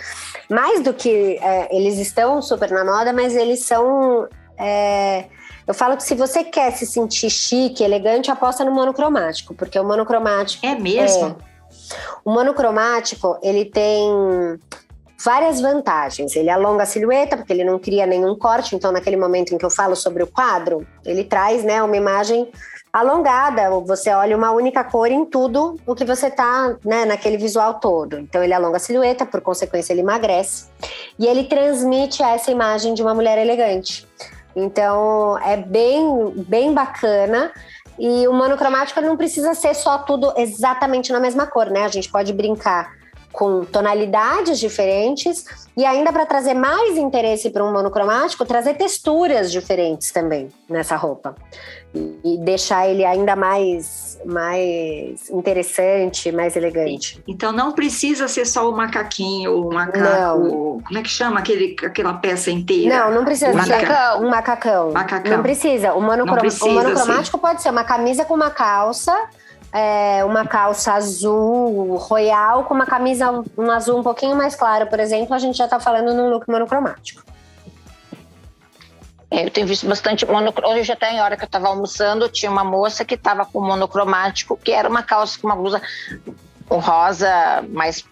Mais 0.49 0.81
do 0.81 0.93
que 0.93 1.37
é, 1.41 1.75
eles 1.75 1.97
estão 1.97 2.41
super 2.41 2.69
na 2.69 2.83
moda, 2.83 3.13
mas 3.13 3.35
eles 3.35 3.63
são. 3.63 4.27
É, 4.57 5.25
eu 5.65 5.73
falo 5.73 5.95
que 5.95 6.03
se 6.03 6.13
você 6.13 6.43
quer 6.43 6.71
se 6.73 6.85
sentir 6.85 7.29
chique, 7.29 7.83
elegante, 7.83 8.29
aposta 8.29 8.65
no 8.65 8.71
monocromático, 8.71 9.53
porque 9.53 9.79
o 9.79 9.83
monocromático. 9.83 10.65
É 10.65 10.75
mesmo? 10.75 11.27
É, 11.27 11.51
o 12.25 12.31
monocromático, 12.31 13.39
ele 13.41 13.65
tem 13.65 14.59
várias 15.23 15.61
vantagens. 15.61 16.35
Ele 16.35 16.49
alonga 16.49 16.83
a 16.83 16.85
silhueta, 16.85 17.37
porque 17.37 17.53
ele 17.53 17.63
não 17.63 17.79
cria 17.79 18.05
nenhum 18.05 18.35
corte, 18.35 18.75
então 18.75 18.91
naquele 18.91 19.17
momento 19.17 19.53
em 19.53 19.57
que 19.57 19.65
eu 19.65 19.69
falo 19.69 19.95
sobre 19.95 20.23
o 20.23 20.27
quadro, 20.27 20.85
ele 21.05 21.23
traz 21.23 21.63
né, 21.63 21.81
uma 21.81 21.95
imagem 21.95 22.49
alongada, 22.91 23.69
você 23.81 24.11
olha 24.11 24.35
uma 24.35 24.51
única 24.51 24.83
cor 24.83 25.09
em 25.09 25.25
tudo 25.25 25.77
o 25.85 25.95
que 25.95 26.03
você 26.03 26.29
tá, 26.29 26.75
né, 26.83 27.05
naquele 27.05 27.37
visual 27.37 27.75
todo. 27.75 28.19
Então 28.19 28.43
ele 28.43 28.53
alonga 28.53 28.77
a 28.77 28.79
silhueta, 28.79 29.25
por 29.25 29.41
consequência 29.41 29.93
ele 29.93 30.01
emagrece 30.01 30.65
e 31.17 31.25
ele 31.25 31.45
transmite 31.45 32.21
essa 32.21 32.51
imagem 32.51 32.93
de 32.93 33.01
uma 33.01 33.13
mulher 33.13 33.37
elegante. 33.37 34.07
Então 34.55 35.37
é 35.39 35.55
bem 35.55 36.33
bem 36.47 36.73
bacana. 36.73 37.51
E 37.99 38.27
o 38.27 38.33
monocromático 38.33 38.99
não 38.99 39.15
precisa 39.15 39.53
ser 39.53 39.75
só 39.75 39.99
tudo 39.99 40.33
exatamente 40.35 41.11
na 41.11 41.19
mesma 41.19 41.45
cor, 41.45 41.69
né? 41.69 41.83
A 41.83 41.89
gente 41.89 42.09
pode 42.09 42.33
brincar 42.33 42.93
com 43.31 43.63
tonalidades 43.65 44.59
diferentes 44.59 45.45
e 45.75 45.85
ainda 45.85 46.11
para 46.11 46.25
trazer 46.25 46.53
mais 46.53 46.97
interesse 46.97 47.49
para 47.49 47.63
um 47.63 47.71
monocromático, 47.71 48.45
trazer 48.45 48.75
texturas 48.75 49.51
diferentes 49.51 50.11
também 50.11 50.49
nessa 50.69 50.95
roupa. 50.95 51.35
E 51.93 52.37
deixar 52.39 52.87
ele 52.87 53.03
ainda 53.05 53.35
mais 53.35 54.10
mais 54.25 55.29
interessante, 55.29 56.31
mais 56.31 56.55
elegante. 56.55 57.21
Então 57.27 57.51
não 57.51 57.71
precisa 57.71 58.27
ser 58.27 58.45
só 58.45 58.69
o 58.69 58.75
macaquinho, 58.75 59.67
o 59.67 59.73
macaco, 59.73 59.99
não. 59.99 60.81
como 60.81 60.99
é 60.99 61.01
que 61.01 61.09
chama 61.09 61.39
aquele, 61.39 61.75
aquela 61.83 62.13
peça 62.13 62.51
inteira? 62.51 63.05
Não, 63.05 63.15
não 63.15 63.25
precisa 63.25 63.51
o 63.51 63.63
ser 63.63 63.73
um 64.19 64.29
macacão. 64.29 64.91
macacão. 64.91 65.31
Não 65.31 65.41
precisa. 65.41 65.93
O, 65.93 66.01
monocrom... 66.01 66.37
precisa, 66.37 66.65
o 66.65 66.73
monocromático 66.73 67.37
sim. 67.37 67.41
pode 67.41 67.61
ser 67.61 67.69
uma 67.69 67.83
camisa 67.83 68.25
com 68.25 68.33
uma 68.33 68.49
calça 68.49 69.15
é, 69.73 70.23
uma 70.25 70.45
calça 70.45 70.93
azul 70.93 71.95
royal 71.95 72.65
com 72.65 72.73
uma 72.73 72.85
camisa 72.85 73.43
um 73.57 73.71
azul 73.71 73.99
um 73.99 74.03
pouquinho 74.03 74.35
mais 74.35 74.55
claro, 74.55 74.87
por 74.87 74.99
exemplo, 74.99 75.33
a 75.33 75.39
gente 75.39 75.57
já 75.57 75.65
está 75.65 75.79
falando 75.79 76.13
num 76.13 76.29
look 76.29 76.49
monocromático. 76.49 77.23
É, 79.31 79.45
eu 79.45 79.49
tenho 79.49 79.65
visto 79.65 79.87
bastante 79.87 80.25
monocromático. 80.25 80.79
Hoje 80.79 80.91
até 80.91 81.13
em 81.13 81.21
hora 81.21 81.37
que 81.37 81.43
eu 81.43 81.47
estava 81.47 81.69
almoçando, 81.69 82.27
tinha 82.27 82.51
uma 82.51 82.65
moça 82.65 83.05
que 83.05 83.15
estava 83.15 83.45
com 83.45 83.61
monocromático, 83.61 84.57
que 84.57 84.73
era 84.73 84.89
uma 84.89 85.01
calça 85.01 85.39
com 85.39 85.47
uma 85.47 85.55
blusa 85.55 85.81
um 86.69 86.77
rosa 86.77 87.65
mais 87.69 88.05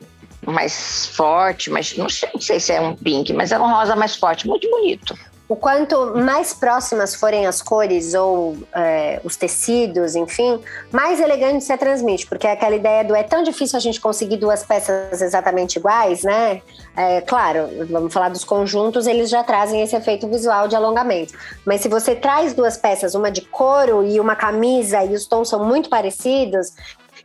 mais 0.45 1.05
forte, 1.07 1.69
mas 1.69 1.95
não 1.97 2.09
sei, 2.09 2.29
não 2.33 2.41
sei 2.41 2.59
se 2.59 2.71
é 2.71 2.79
um 2.79 2.95
pink, 2.95 3.33
mas 3.33 3.51
era 3.51 3.61
um 3.61 3.69
rosa 3.69 3.95
mais 3.95 4.15
forte, 4.15 4.47
muito 4.47 4.67
bonito. 4.69 5.13
O 5.49 5.55
quanto 5.55 6.15
mais 6.15 6.53
próximas 6.53 7.15
forem 7.15 7.47
as 7.47 7.59
cores 7.59 8.13
ou 8.13 8.55
é, 8.71 9.19
os 9.23 9.35
tecidos, 9.35 10.15
enfim, 10.15 10.61
mais 10.91 11.19
elegante 11.19 11.63
se 11.63 11.75
transmite, 11.75 12.27
porque 12.27 12.45
é 12.45 12.51
aquela 12.51 12.75
ideia 12.75 13.03
do 13.03 13.15
é 13.15 13.23
tão 13.23 13.41
difícil 13.41 13.75
a 13.75 13.79
gente 13.79 13.99
conseguir 13.99 14.37
duas 14.37 14.63
peças 14.63 15.19
exatamente 15.19 15.77
iguais, 15.77 16.21
né? 16.21 16.61
É, 16.95 17.21
claro, 17.21 17.67
vamos 17.89 18.13
falar 18.13 18.29
dos 18.29 18.43
conjuntos, 18.43 19.07
eles 19.07 19.27
já 19.27 19.43
trazem 19.43 19.81
esse 19.81 19.95
efeito 19.95 20.27
visual 20.27 20.67
de 20.67 20.75
alongamento. 20.75 21.33
Mas 21.65 21.81
se 21.81 21.89
você 21.89 22.13
traz 22.13 22.53
duas 22.53 22.77
peças, 22.77 23.15
uma 23.15 23.31
de 23.31 23.41
couro 23.41 24.05
e 24.05 24.19
uma 24.19 24.35
camisa, 24.35 25.03
e 25.03 25.15
os 25.15 25.25
tons 25.25 25.49
são 25.49 25.65
muito 25.65 25.89
parecidos, 25.89 26.75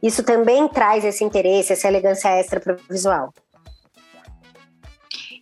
isso 0.02 0.22
também 0.22 0.66
traz 0.66 1.04
esse 1.04 1.22
interesse, 1.22 1.74
essa 1.74 1.88
elegância 1.88 2.28
extra 2.30 2.58
para 2.58 2.72
o 2.72 2.78
visual. 2.88 3.34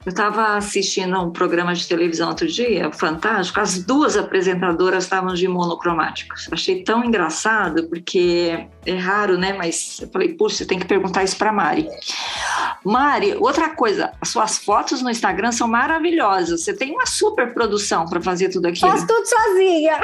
Eu 0.04 0.10
estava 0.10 0.56
assistindo 0.56 1.14
a 1.14 1.20
um 1.20 1.30
programa 1.30 1.72
de 1.74 1.86
televisão 1.86 2.28
outro 2.28 2.48
dia, 2.48 2.90
fantástico, 2.92 3.60
as 3.60 3.78
duas 3.84 4.16
apresentadoras 4.16 5.04
estavam 5.04 5.32
de 5.32 5.46
monocromáticos. 5.46 6.48
Achei 6.50 6.82
tão 6.82 7.04
engraçado, 7.04 7.88
porque 7.88 8.66
é 8.84 8.94
raro, 8.96 9.38
né? 9.38 9.52
Mas 9.52 10.00
eu 10.00 10.08
falei, 10.08 10.34
puxa, 10.34 10.56
você 10.56 10.66
tem 10.66 10.78
que 10.80 10.86
perguntar 10.86 11.22
isso 11.22 11.36
para 11.36 11.52
Mari. 11.52 11.88
Mari, 12.84 13.36
outra 13.38 13.70
coisa, 13.70 14.12
as 14.20 14.28
suas 14.30 14.58
fotos 14.58 15.02
no 15.02 15.10
Instagram 15.10 15.52
são 15.52 15.68
maravilhosas. 15.68 16.64
Você 16.64 16.74
tem 16.74 16.90
uma 16.90 17.06
super 17.06 17.54
produção 17.54 18.04
para 18.06 18.20
fazer 18.20 18.48
tudo 18.48 18.66
aquilo. 18.66 18.90
Faço 18.90 19.06
tudo 19.06 19.24
sozinha. 19.24 20.00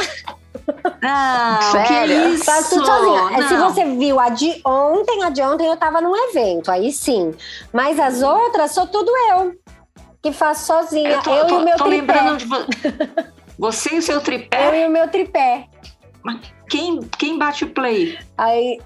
Não, 1.03 1.73
Sério? 1.73 2.23
que 2.23 2.29
isso? 2.35 2.45
Faço 2.45 2.71
tudo 2.71 2.87
sozinha. 2.87 3.31
Não. 3.31 3.49
Se 3.49 3.57
você 3.57 3.85
viu 3.97 4.21
a 4.21 4.29
de 4.29 4.61
ontem, 4.65 5.25
a 5.25 5.31
de 5.31 5.43
ontem 5.43 5.67
eu 5.67 5.77
tava 5.77 6.01
num 6.01 6.15
evento, 6.29 6.71
aí 6.71 6.93
sim. 6.93 7.35
Mas 7.73 7.99
as 7.99 8.23
outras 8.23 8.73
sou 8.73 8.87
tudo 8.87 9.11
eu 9.33 9.59
que 10.23 10.33
faço 10.33 10.67
sozinha. 10.67 11.11
Eu, 11.11 11.23
tô, 11.23 11.35
eu 11.35 11.47
tô, 11.47 11.55
e 11.55 11.59
o 11.59 11.65
meu 11.65 11.77
tô 11.77 11.85
tripé. 11.85 12.13
lembrando 12.13 12.39
de 12.39 12.47
você 13.59 13.95
e 13.95 13.99
o 13.99 14.03
seu 14.03 14.21
tripé. 14.21 14.69
Eu 14.69 14.75
e 14.75 14.87
o 14.87 14.91
meu 14.91 15.09
tripé. 15.09 15.67
Quem, 16.69 17.01
quem 17.19 17.39
bate 17.39 17.65
o 17.65 17.71
play? 17.71 18.19
Aí. 18.37 18.81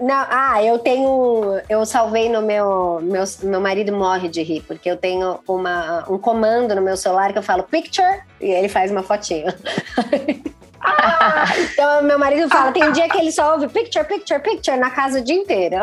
Não, 0.00 0.26
ah, 0.30 0.62
eu 0.62 0.78
tenho. 0.78 1.60
Eu 1.68 1.84
salvei 1.84 2.28
no 2.28 2.40
meu, 2.40 3.00
meu. 3.02 3.24
Meu 3.42 3.60
marido 3.60 3.92
morre 3.92 4.28
de 4.28 4.42
rir, 4.42 4.62
porque 4.62 4.88
eu 4.88 4.96
tenho 4.96 5.40
uma, 5.48 6.04
um 6.08 6.18
comando 6.18 6.74
no 6.74 6.82
meu 6.82 6.96
celular 6.96 7.32
que 7.32 7.38
eu 7.38 7.42
falo 7.42 7.64
picture 7.64 8.22
e 8.40 8.48
ele 8.48 8.68
faz 8.68 8.92
uma 8.92 9.02
fotinho. 9.02 9.52
ah, 10.80 11.44
então, 11.58 12.02
meu 12.04 12.18
marido 12.18 12.48
fala: 12.48 12.70
tem 12.70 12.84
um 12.84 12.92
dia 12.92 13.08
que 13.08 13.18
ele 13.18 13.32
só 13.32 13.54
ouve 13.54 13.66
picture, 13.68 14.06
picture, 14.06 14.40
picture 14.40 14.76
na 14.76 14.90
casa 14.90 15.18
o 15.18 15.24
dia 15.24 15.34
inteiro. 15.34 15.76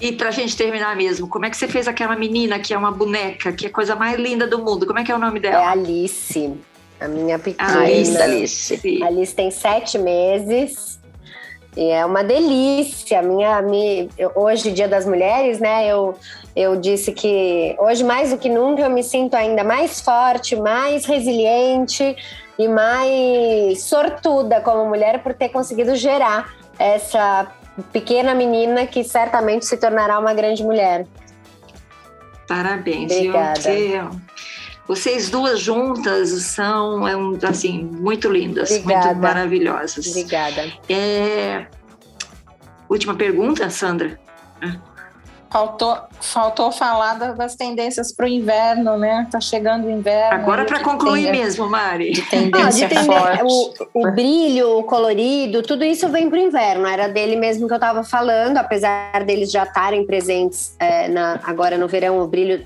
E 0.02 0.14
pra 0.14 0.32
gente 0.32 0.56
terminar 0.56 0.96
mesmo, 0.96 1.28
como 1.28 1.46
é 1.46 1.50
que 1.50 1.58
você 1.58 1.68
fez 1.68 1.88
aquela 1.88 2.16
menina 2.16 2.58
que 2.60 2.74
é 2.74 2.78
uma 2.78 2.92
boneca, 2.92 3.52
que 3.52 3.66
é 3.66 3.70
a 3.70 3.72
coisa 3.72 3.96
mais 3.96 4.18
linda 4.18 4.48
do 4.48 4.60
mundo? 4.60 4.86
Como 4.86 4.98
é 4.98 5.04
que 5.04 5.12
é 5.12 5.16
o 5.16 5.20
nome 5.20 5.40
dela? 5.40 5.62
É 5.62 5.68
Alice, 5.68 6.54
a 7.00 7.08
minha 7.08 7.38
pequena. 7.38 7.82
Alice, 7.82 8.18
Alice. 8.18 9.04
Alice 9.04 9.36
tem 9.36 9.52
sete 9.52 9.98
meses. 9.98 11.00
E 11.76 11.90
é 11.90 12.06
uma 12.06 12.24
delícia. 12.24 13.22
Minha, 13.22 13.62
minha, 13.62 14.10
hoje, 14.36 14.72
Dia 14.72 14.88
das 14.88 15.06
Mulheres, 15.06 15.60
né? 15.60 15.88
Eu, 15.88 16.16
eu 16.56 16.76
disse 16.78 17.12
que 17.12 17.76
hoje, 17.78 18.04
mais 18.04 18.32
do 18.32 18.38
que 18.38 18.50
nunca, 18.50 18.82
eu 18.82 18.90
me 18.90 19.04
sinto 19.04 19.36
ainda 19.36 19.64
mais 19.64 20.00
forte, 20.00 20.56
mais 20.56 21.06
resiliente 21.06 22.16
e 22.58 22.68
mais 22.68 23.82
sortuda 23.82 24.62
como 24.62 24.86
mulher 24.86 25.22
por 25.22 25.34
ter 25.34 25.50
conseguido 25.50 25.96
gerar 25.96 26.54
essa 26.78 27.52
pequena 27.92 28.34
menina 28.34 28.86
que 28.86 29.04
certamente 29.04 29.66
se 29.66 29.78
tornará 29.78 30.20
uma 30.20 30.34
grande 30.34 30.64
mulher. 30.64 31.06
Parabéns. 32.48 33.12
Obrigada. 33.12 33.60
Você, 33.60 34.02
vocês 34.88 35.30
duas 35.30 35.60
juntas 35.60 36.30
são 36.44 37.08
é 37.08 37.14
assim 37.48 37.84
muito 37.84 38.28
lindas, 38.30 38.72
Obrigada. 38.72 39.06
muito 39.08 39.22
maravilhosas. 39.22 40.08
Obrigada. 40.08 40.72
É... 40.90 41.68
Última 42.90 43.14
pergunta, 43.16 43.70
Sandra. 43.70 44.20
Faltou, 45.52 45.98
faltou 46.22 46.72
falar 46.72 47.16
das 47.34 47.56
tendências 47.56 48.14
para 48.14 48.26
o 48.26 48.30
inverno, 48.30 48.98
né? 48.98 49.28
Tá 49.32 49.42
chegando 49.42 49.88
o 49.88 49.90
inverno. 49.90 50.36
Agora 50.36 50.64
para 50.64 50.80
concluir 50.82 51.26
tende... 51.26 51.40
mesmo, 51.40 51.68
Mari. 51.68 52.12
De 52.12 52.22
tendência 52.22 52.86
ah, 52.86 52.90
de 52.90 53.06
forte. 53.06 53.44
O, 53.44 54.08
o, 54.08 54.12
brilho, 54.12 54.78
o 54.78 54.84
colorido, 54.84 55.64
tudo 55.64 55.84
isso 55.84 56.08
vem 56.10 56.30
para 56.30 56.38
o 56.38 56.42
inverno. 56.42 56.86
Era 56.86 57.08
dele 57.08 57.36
mesmo 57.36 57.68
que 57.68 57.74
eu 57.74 57.78
estava 57.78 58.04
falando, 58.04 58.58
apesar 58.58 59.24
deles 59.26 59.52
já 59.52 59.64
estarem 59.64 60.06
presentes 60.06 60.76
é, 60.78 61.08
na, 61.08 61.40
agora 61.44 61.80
no 61.80 61.88
verão, 61.88 62.20
o 62.20 62.28
brilho 62.28 62.64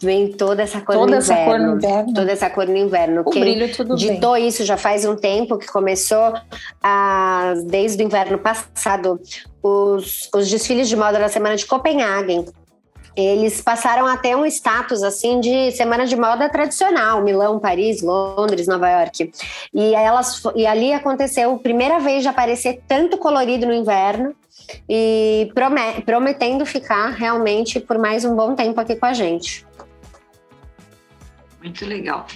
vem 0.00 0.32
toda 0.32 0.62
essa 0.62 0.80
cor, 0.80 0.96
toda 0.96 1.12
no, 1.12 1.16
essa 1.16 1.32
inverno, 1.32 1.50
cor 1.50 1.60
no 1.60 1.76
inverno. 1.76 2.14
Toda 2.14 2.32
essa 2.32 2.50
cor 2.50 2.66
no 2.66 2.76
inverno. 2.76 3.22
O 3.24 3.30
Quem 3.30 3.40
brilho 3.42 3.74
tudo 3.74 3.96
ditou 3.96 4.34
bem. 4.34 4.48
isso 4.48 4.64
já 4.64 4.76
faz 4.76 5.04
um 5.04 5.14
tempo 5.14 5.56
que 5.56 5.66
começou 5.66 6.34
a, 6.82 7.54
desde 7.66 8.02
o 8.02 8.06
inverno 8.06 8.38
passado 8.38 9.20
os, 9.62 10.28
os 10.34 10.50
desfiles 10.50 10.88
de 10.88 10.96
moda 10.96 11.18
da 11.18 11.28
semana 11.28 11.56
de 11.56 11.64
Copenhague. 11.66 12.44
Eles 13.16 13.62
passaram 13.62 14.06
até 14.06 14.36
um 14.36 14.44
status 14.44 15.02
assim 15.02 15.40
de 15.40 15.72
semana 15.72 16.06
de 16.06 16.14
moda 16.16 16.50
tradicional, 16.50 17.22
Milão, 17.22 17.58
Paris, 17.58 18.02
Londres, 18.02 18.66
Nova 18.66 18.90
York. 18.90 19.30
E 19.72 19.94
elas 19.94 20.42
e 20.54 20.66
ali 20.66 20.92
aconteceu 20.92 21.54
a 21.54 21.58
primeira 21.58 21.98
vez 21.98 22.22
de 22.22 22.28
aparecer 22.28 22.82
tanto 22.86 23.16
colorido 23.16 23.66
no 23.66 23.72
inverno 23.72 24.34
e 24.88 25.50
prometendo 26.04 26.66
ficar 26.66 27.08
realmente 27.10 27.80
por 27.80 27.96
mais 27.96 28.24
um 28.24 28.34
bom 28.34 28.54
tempo 28.54 28.78
aqui 28.80 28.96
com 28.96 29.06
a 29.06 29.14
gente. 29.14 29.64
Muito 31.62 31.86
legal. 31.86 32.26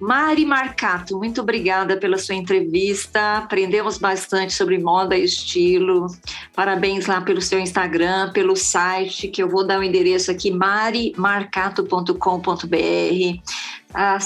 Mari 0.00 0.44
Marcato, 0.44 1.18
muito 1.18 1.40
obrigada 1.40 1.96
pela 1.96 2.18
sua 2.18 2.36
entrevista. 2.36 3.38
Aprendemos 3.38 3.98
bastante 3.98 4.52
sobre 4.52 4.78
moda 4.78 5.16
e 5.16 5.24
estilo. 5.24 6.06
Parabéns 6.54 7.06
lá 7.06 7.20
pelo 7.20 7.42
seu 7.42 7.58
Instagram, 7.58 8.30
pelo 8.32 8.54
site, 8.54 9.26
que 9.26 9.42
eu 9.42 9.48
vou 9.48 9.66
dar 9.66 9.80
o 9.80 9.82
endereço 9.82 10.30
aqui, 10.30 10.52
marimarcato.com.br. 10.52 13.42
Ah, 13.92 14.18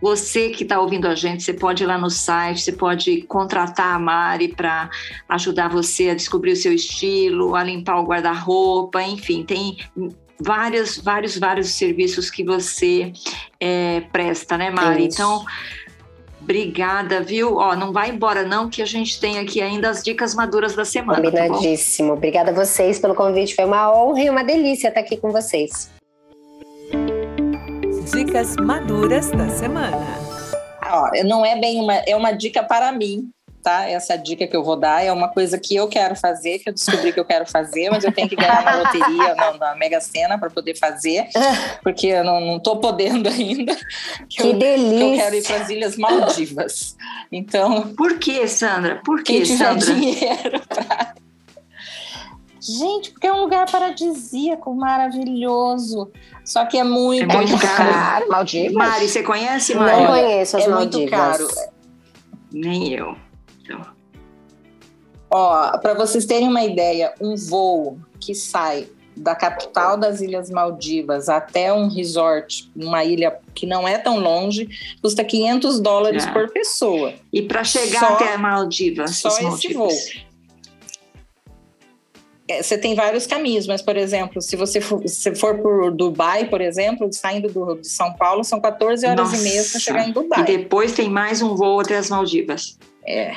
você 0.00 0.48
que 0.48 0.64
está 0.64 0.80
ouvindo 0.80 1.06
a 1.06 1.14
gente, 1.14 1.42
você 1.42 1.52
pode 1.52 1.84
ir 1.84 1.86
lá 1.86 1.98
no 1.98 2.10
site, 2.10 2.62
você 2.62 2.72
pode 2.72 3.22
contratar 3.22 3.94
a 3.94 3.98
Mari 3.98 4.48
para 4.48 4.88
ajudar 5.28 5.68
você 5.68 6.08
a 6.08 6.14
descobrir 6.14 6.52
o 6.52 6.56
seu 6.56 6.72
estilo, 6.72 7.54
a 7.54 7.62
limpar 7.62 8.00
o 8.00 8.06
guarda-roupa, 8.06 9.02
enfim, 9.02 9.44
tem 9.44 9.76
vários, 10.40 10.98
vários, 10.98 11.36
vários 11.36 11.70
serviços 11.70 12.30
que 12.30 12.42
você 12.42 13.12
é, 13.60 14.02
presta, 14.12 14.56
né, 14.56 14.70
Mari? 14.70 15.06
Isso. 15.06 15.16
Então, 15.16 15.44
obrigada, 16.40 17.20
viu? 17.20 17.56
Ó, 17.56 17.76
não 17.76 17.92
vai 17.92 18.10
embora 18.10 18.42
não, 18.42 18.68
que 18.68 18.82
a 18.82 18.86
gente 18.86 19.20
tem 19.20 19.38
aqui 19.38 19.60
ainda 19.60 19.90
as 19.90 20.02
dicas 20.02 20.34
maduras 20.34 20.74
da 20.74 20.84
semana. 20.84 21.30
Tá 21.30 21.42
Combinadíssimo. 21.42 22.08
Tá 22.08 22.14
obrigada 22.14 22.50
a 22.50 22.54
vocês 22.54 22.98
pelo 22.98 23.14
convite. 23.14 23.54
Foi 23.54 23.64
uma 23.64 23.92
honra 23.92 24.20
e 24.22 24.30
uma 24.30 24.42
delícia 24.42 24.88
estar 24.88 25.00
aqui 25.00 25.16
com 25.16 25.30
vocês. 25.30 25.90
Dicas 28.12 28.56
maduras 28.56 29.30
da 29.30 29.48
semana. 29.48 30.30
Ó, 30.90 31.10
não 31.24 31.44
é 31.46 31.58
bem 31.60 31.80
uma, 31.80 31.94
é 31.94 32.16
uma 32.16 32.32
dica 32.32 32.62
para 32.64 32.90
mim, 32.90 33.30
tá? 33.62 33.88
Essa 33.88 34.16
dica 34.16 34.46
que 34.46 34.56
eu 34.56 34.62
vou 34.62 34.76
dar 34.76 35.04
é 35.04 35.12
uma 35.12 35.28
coisa 35.28 35.58
que 35.58 35.74
eu 35.74 35.88
quero 35.88 36.16
fazer, 36.16 36.58
que 36.58 36.68
eu 36.68 36.72
descobri 36.72 37.12
que 37.12 37.20
eu 37.20 37.24
quero 37.24 37.46
fazer, 37.46 37.90
mas 37.90 38.04
eu 38.04 38.12
tenho 38.12 38.28
que 38.28 38.36
ganhar 38.36 38.64
na 38.64 38.76
loteria, 38.76 39.34
na, 39.34 39.52
na 39.52 39.74
Mega 39.76 40.00
Sena 40.00 40.38
para 40.38 40.50
poder 40.50 40.76
fazer, 40.76 41.28
porque 41.82 42.08
eu 42.08 42.24
não, 42.24 42.40
não 42.40 42.58
tô 42.58 42.76
podendo 42.76 43.28
ainda. 43.28 43.74
Que, 44.28 44.42
que 44.42 44.48
eu, 44.48 44.52
delícia! 44.54 44.98
Que 44.98 45.04
eu 45.04 45.16
quero 45.16 45.34
ir 45.36 45.42
para 45.42 45.56
as 45.56 45.68
Ilhas 45.68 45.96
Maldivas. 45.96 46.96
Então. 47.30 47.94
Por 47.94 48.18
que, 48.18 48.46
Sandra? 48.48 49.00
Por 49.04 49.22
que, 49.22 49.32
quem 49.34 49.42
tiver 49.42 49.64
Sandra? 49.64 49.94
dinheiro 49.94 50.60
pra... 50.68 51.14
Gente, 52.60 53.10
porque 53.12 53.26
é 53.26 53.32
um 53.32 53.40
lugar 53.40 53.70
paradisíaco, 53.70 54.74
maravilhoso. 54.74 56.10
Só 56.44 56.66
que 56.66 56.76
é 56.76 56.84
muito, 56.84 57.30
é 57.30 57.36
muito 57.36 57.58
caro. 57.58 57.90
caro. 57.90 58.28
Maldivas. 58.28 58.72
Mari, 58.72 59.08
você 59.08 59.22
conhece, 59.22 59.74
Mari? 59.74 59.96
Não 59.96 60.06
conheço 60.08 60.56
as 60.58 60.64
é 60.64 60.68
Maldivas. 60.68 60.96
muito 60.96 61.10
caro. 61.10 61.48
Nem 62.52 62.92
eu. 62.92 63.16
Ó, 65.30 65.78
para 65.78 65.94
vocês 65.94 66.26
terem 66.26 66.48
uma 66.48 66.64
ideia, 66.64 67.14
um 67.20 67.36
voo 67.36 67.98
que 68.18 68.34
sai 68.34 68.88
da 69.16 69.34
capital 69.34 69.96
das 69.96 70.20
Ilhas 70.20 70.50
Maldivas 70.50 71.28
até 71.28 71.72
um 71.72 71.88
resort, 71.88 72.70
uma 72.74 73.04
ilha 73.04 73.38
que 73.54 73.66
não 73.66 73.86
é 73.86 73.98
tão 73.98 74.18
longe, 74.18 74.68
custa 75.02 75.22
500 75.22 75.80
dólares 75.80 76.26
é. 76.26 76.32
por 76.32 76.50
pessoa. 76.50 77.14
E 77.32 77.42
para 77.42 77.62
chegar 77.62 78.00
só, 78.00 78.14
até 78.14 78.36
Maldivas? 78.36 79.16
Só 79.16 79.28
esse 79.28 79.72
voo. 79.74 79.90
É, 82.48 82.62
você 82.62 82.76
tem 82.76 82.96
vários 82.96 83.26
caminhos, 83.26 83.66
mas, 83.66 83.80
por 83.80 83.96
exemplo, 83.96 84.42
se 84.42 84.56
você 84.56 84.80
for, 84.80 85.06
se 85.06 85.34
for 85.36 85.58
por 85.58 85.92
Dubai, 85.92 86.46
por 86.46 86.60
exemplo, 86.60 87.08
saindo 87.12 87.48
do, 87.48 87.76
de 87.76 87.86
São 87.86 88.12
Paulo, 88.14 88.42
são 88.42 88.60
14 88.60 89.06
horas 89.06 89.30
Nossa. 89.30 89.36
e 89.36 89.42
meia 89.44 89.62
para 89.62 89.78
chegar 89.78 90.08
em 90.08 90.12
Dubai. 90.12 90.40
E 90.40 90.44
depois 90.44 90.92
tem 90.92 91.08
mais 91.08 91.42
um 91.42 91.54
voo 91.54 91.78
até 91.78 91.96
as 91.96 92.10
Maldivas. 92.10 92.76
É. 93.06 93.36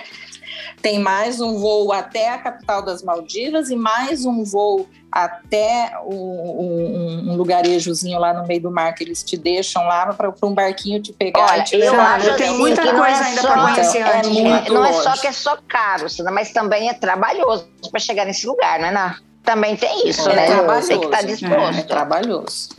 Tem 0.83 0.99
mais 0.99 1.39
um 1.39 1.57
voo 1.57 1.93
até 1.93 2.29
a 2.29 2.37
capital 2.37 2.81
das 2.81 3.01
Maldivas 3.01 3.69
e 3.69 3.75
mais 3.75 4.25
um 4.25 4.43
voo 4.43 4.85
até 5.09 5.93
um, 6.05 6.13
um, 6.13 7.31
um 7.31 7.35
lugarejozinho 7.37 8.19
lá 8.19 8.33
no 8.33 8.45
meio 8.45 8.63
do 8.63 8.69
mar 8.69 8.93
que 8.93 9.01
eles 9.01 9.23
te 9.23 9.37
deixam 9.37 9.85
lá 9.85 10.11
para 10.11 10.33
um 10.43 10.53
barquinho 10.53 11.01
te 11.01 11.13
pegar. 11.13 11.53
Olha, 11.53 11.63
te 11.63 11.77
eu 11.77 11.97
acho 11.97 12.35
tem 12.35 12.51
muita 12.57 12.81
coisa 12.81 13.23
é 13.23 13.25
ainda 13.27 13.41
para 13.43 13.61
conhecer. 13.61 13.99
É, 13.99 14.19
é 14.19 14.69
não 14.69 14.83
é 14.83 14.91
só 14.91 15.13
que 15.13 15.27
é 15.27 15.31
só 15.31 15.57
caro, 15.65 16.05
mas 16.33 16.51
também 16.51 16.89
é 16.89 16.93
trabalhoso 16.93 17.65
para 17.89 18.01
chegar 18.01 18.25
nesse 18.25 18.45
lugar, 18.45 18.77
não 18.77 18.87
é? 18.87 18.91
Não? 18.91 19.15
Também 19.41 19.77
tem 19.77 20.09
isso, 20.09 20.29
é 20.29 20.35
né? 20.35 20.47
Trabalhoso, 20.47 20.87
tem 20.89 20.99
que 20.99 21.05
estar 21.05 21.17
tá 21.19 21.23
disposto. 21.23 21.77
É, 21.77 21.79
é 21.79 21.83
trabalhoso. 21.83 22.69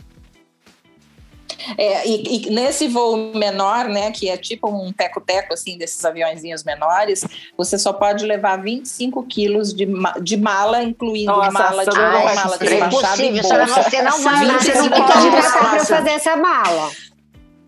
É, 1.77 2.07
e, 2.07 2.47
e, 2.47 2.49
nesse 2.49 2.87
voo 2.87 3.33
menor, 3.33 3.85
né, 3.85 4.11
que 4.11 4.29
é 4.29 4.37
tipo 4.37 4.69
um 4.69 4.91
teco-teco, 4.91 5.53
assim, 5.53 5.77
desses 5.77 6.03
aviãozinhos 6.03 6.63
menores, 6.63 7.25
você 7.57 7.77
só 7.77 7.93
pode 7.93 8.25
levar 8.25 8.57
25 8.57 9.23
quilos 9.23 9.73
de, 9.73 9.87
de 10.21 10.37
mala, 10.37 10.83
incluindo 10.83 11.31
Nossa, 11.31 11.51
mala 11.51 11.85
de 11.85 11.97
ai, 11.97 12.35
mala 12.35 12.57
despachada 12.57 13.23
é 13.23 13.25
e 13.25 13.41
bolsa. 13.41 13.83
Você 13.83 14.01
não 14.01 14.21
vai 14.21 14.45
lá, 14.45 14.59
você 14.59 14.73
não 14.73 14.89
pode 14.89 15.29
levar 15.29 15.69
para 15.69 15.85
fazer 15.85 16.09
essa 16.11 16.35
mala. 16.35 16.91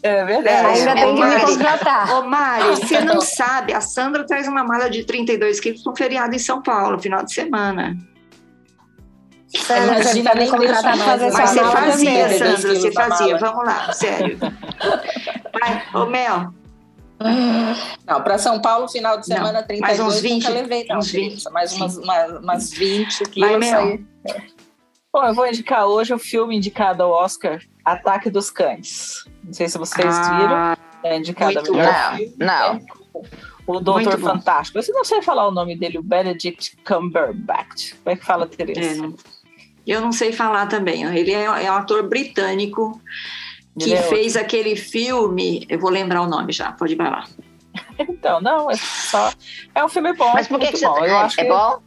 É 0.03 0.23
verdade. 0.23 0.79
Ainda 0.79 0.91
é, 0.91 0.93
tem 0.93 1.15
que 1.15 1.23
me 1.23 1.39
contratar. 1.41 2.13
Ô, 2.13 2.23
Mari, 2.23 2.69
você 2.75 3.01
não 3.01 3.19
sabe, 3.19 3.73
a 3.73 3.81
Sandra 3.81 4.25
traz 4.25 4.47
uma 4.47 4.63
mala 4.63 4.89
de 4.89 5.03
32 5.03 5.59
quilos 5.59 5.81
para 5.81 5.91
um 5.91 5.95
feriado 5.95 6.35
em 6.35 6.39
São 6.39 6.61
Paulo, 6.61 6.99
final 6.99 7.23
de 7.23 7.33
semana. 7.33 7.97
Imagina 9.54 10.36
nem 10.36 10.50
contratar 10.50 10.98
fazer 10.98 11.32
Mas 11.32 11.50
você 11.50 11.64
fazia, 11.64 12.38
Sandra, 12.38 12.76
você 12.76 12.91
fazia. 12.91 13.38
Vamos 13.38 13.66
lá, 13.66 13.93
sério. 13.93 14.38
Vai, 14.39 15.84
ô 15.93 16.06
Mel. 16.06 16.54
Não, 18.06 18.22
para 18.22 18.38
São 18.38 18.62
Paulo, 18.62 18.88
final 18.88 19.18
de 19.20 19.26
semana, 19.26 19.60
não, 19.60 19.68
32, 19.68 19.82
mais 19.82 20.00
uns 20.00 20.22
20, 20.22 20.43
nunca 20.43 20.50
levei, 20.54 20.86
não, 20.88 21.00
uns 21.00 21.12
20, 21.12 21.43
mais 21.52 21.74
umas, 21.74 21.98
umas, 21.98 22.32
umas 22.39 22.72
20 22.72 23.24
quilos 23.26 23.50
Vai, 23.50 23.60
Mel. 23.60 24.00
Bom, 25.12 25.26
eu 25.26 25.34
vou 25.34 25.48
indicar 25.48 25.88
hoje 25.88 26.14
o 26.14 26.20
filme 26.20 26.56
indicado 26.56 27.02
ao 27.02 27.12
Oscar, 27.12 27.60
Ataque 27.84 28.30
dos 28.30 28.52
Cães. 28.52 29.24
Não 29.43 29.54
sei 29.54 29.68
se 29.68 29.78
vocês 29.78 30.16
ah, 30.16 30.38
viram. 30.38 31.12
É 31.12 31.18
indicado 31.18 31.58
a 31.58 31.64
melhor 31.64 31.91
não, 31.91 32.18
filme. 32.18 32.36
Não, 32.38 32.86
o 33.68 33.80
Doutor 33.82 34.18
Fantástico. 34.20 34.80
Eu 34.80 34.93
não 34.93 35.04
sei 35.04 35.22
falar 35.22 35.48
o 35.48 35.52
nome 35.52 35.78
dele, 35.78 35.98
o 35.98 36.04
Benedict 36.04 36.78
Cumberbatch. 36.86 37.93
Como 37.95 38.14
é 38.14 38.16
que 38.16 38.26
fala, 38.26 38.48
Teresa? 38.48 39.06
É, 39.06 39.10
eu 39.91 40.01
não 40.01 40.11
sei 40.11 40.31
falar 40.31 40.67
também. 40.67 41.03
Ele 41.03 41.31
é, 41.31 41.43
é 41.43 41.71
um 41.71 41.75
ator 41.75 42.07
britânico 42.07 43.01
que 43.79 43.93
é 43.93 44.01
fez 44.03 44.35
outro. 44.35 44.41
aquele 44.41 44.75
filme. 44.75 45.65
Eu 45.69 45.79
vou 45.79 45.89
lembrar 45.89 46.21
o 46.21 46.27
nome 46.27 46.51
já, 46.51 46.71
pode 46.71 46.93
ir 46.93 46.97
lá. 46.97 47.25
Então, 47.99 48.39
não, 48.41 48.69
é 48.69 48.75
só. 48.75 49.31
É 49.73 49.83
um 49.83 49.89
filme 49.89 50.13
bom. 50.13 50.31
Mas 50.33 50.47
por 50.47 50.59
que, 50.59 50.67
que 50.67 50.77
você 50.77 50.85
bom. 50.85 51.05
Eu 51.05 51.17
acho 51.17 51.39
é 51.39 51.43
que... 51.43 51.49
bom? 51.49 51.81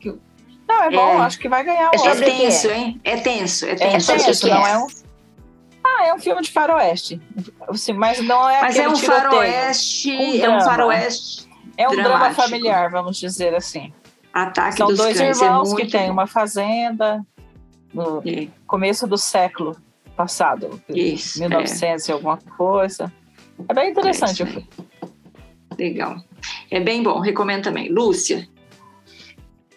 Não, 0.69 0.83
é 0.85 0.91
bom, 0.91 1.15
é. 1.15 1.17
acho 1.23 1.39
que 1.39 1.49
vai 1.49 1.65
ganhar 1.65 1.91
o 1.91 2.09
É 2.09 2.15
tenso, 2.15 2.69
hein? 2.69 3.01
É 3.03 3.17
tenso, 3.17 3.67
é 3.67 3.75
tenso. 3.75 4.13
É 4.13 4.17
tenso, 4.19 4.49
não 4.49 4.67
é 4.67 4.79
um. 4.79 4.87
Ah, 5.83 6.07
é 6.07 6.15
um 6.15 6.19
filme 6.19 6.43
de 6.43 6.51
faroeste. 6.51 7.21
Assim, 7.69 7.93
mas 7.93 8.21
não 8.21 8.49
é 8.49 8.61
Mas 8.61 8.77
é 8.77 8.89
um 8.89 8.97
faroeste. 8.97 10.13
Um 10.13 10.45
é 10.45 10.57
um 10.57 10.61
faroeste. 10.61 11.49
É 11.77 11.89
um 11.89 11.93
dramático. 11.93 12.19
drama 12.19 12.35
familiar, 12.35 12.91
vamos 12.91 13.19
dizer 13.19 13.55
assim. 13.55 13.93
Ataque 14.33 14.77
São 14.77 14.87
dos 14.87 14.99
dois 14.99 15.19
cães, 15.19 15.43
é 15.43 15.45
irmãos 15.45 15.73
é 15.73 15.77
que 15.77 15.87
têm 15.87 16.11
uma 16.11 16.27
fazenda, 16.27 17.25
no 17.93 18.23
começo 18.67 19.07
do 19.07 19.19
século 19.19 19.77
passado, 20.17 20.81
Isso, 20.89 21.41
1900 21.41 22.09
é. 22.09 22.13
e 22.13 22.13
alguma 22.13 22.37
coisa. 22.37 23.13
É 23.69 23.75
bem 23.75 23.91
interessante 23.91 24.43
é. 24.43 24.63
Legal. 25.79 26.17
É 26.71 26.81
bem 26.81 27.03
bom, 27.03 27.21
recomendo 27.21 27.65
também. 27.65 27.89
Lúcia. 27.89 28.47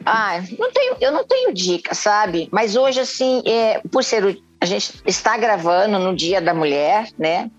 Ah, 0.05 0.41
não 0.59 0.71
tenho, 0.71 0.97
eu 0.99 1.11
não 1.11 1.25
tenho 1.25 1.53
dica, 1.53 1.95
sabe? 1.95 2.49
Mas 2.51 2.75
hoje, 2.75 2.99
assim, 2.99 3.41
é, 3.45 3.79
por 3.89 4.03
ser 4.03 4.25
o, 4.25 4.43
a 4.59 4.65
gente 4.65 5.01
está 5.05 5.37
gravando 5.37 5.97
no 5.97 6.15
Dia 6.15 6.41
da 6.41 6.53
Mulher, 6.53 7.09
né? 7.17 7.49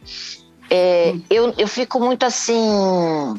É, 0.70 1.12
hum. 1.14 1.22
eu, 1.30 1.54
eu 1.56 1.68
fico 1.68 1.98
muito 1.98 2.24
assim 2.24 3.34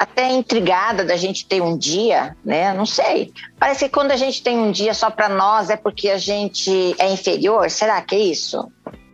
até 0.00 0.30
intrigada 0.30 1.04
da 1.04 1.14
gente 1.14 1.44
ter 1.44 1.60
um 1.60 1.76
dia, 1.76 2.34
né? 2.42 2.72
Não 2.72 2.86
sei. 2.86 3.34
Parece 3.58 3.84
que 3.84 3.90
quando 3.90 4.12
a 4.12 4.16
gente 4.16 4.42
tem 4.42 4.56
um 4.56 4.72
dia 4.72 4.94
só 4.94 5.10
para 5.10 5.28
nós 5.28 5.68
é 5.68 5.76
porque 5.76 6.08
a 6.08 6.16
gente 6.16 6.96
é 6.98 7.12
inferior. 7.12 7.68
Será 7.68 8.00
que 8.00 8.14
é 8.14 8.18
isso? 8.18 8.66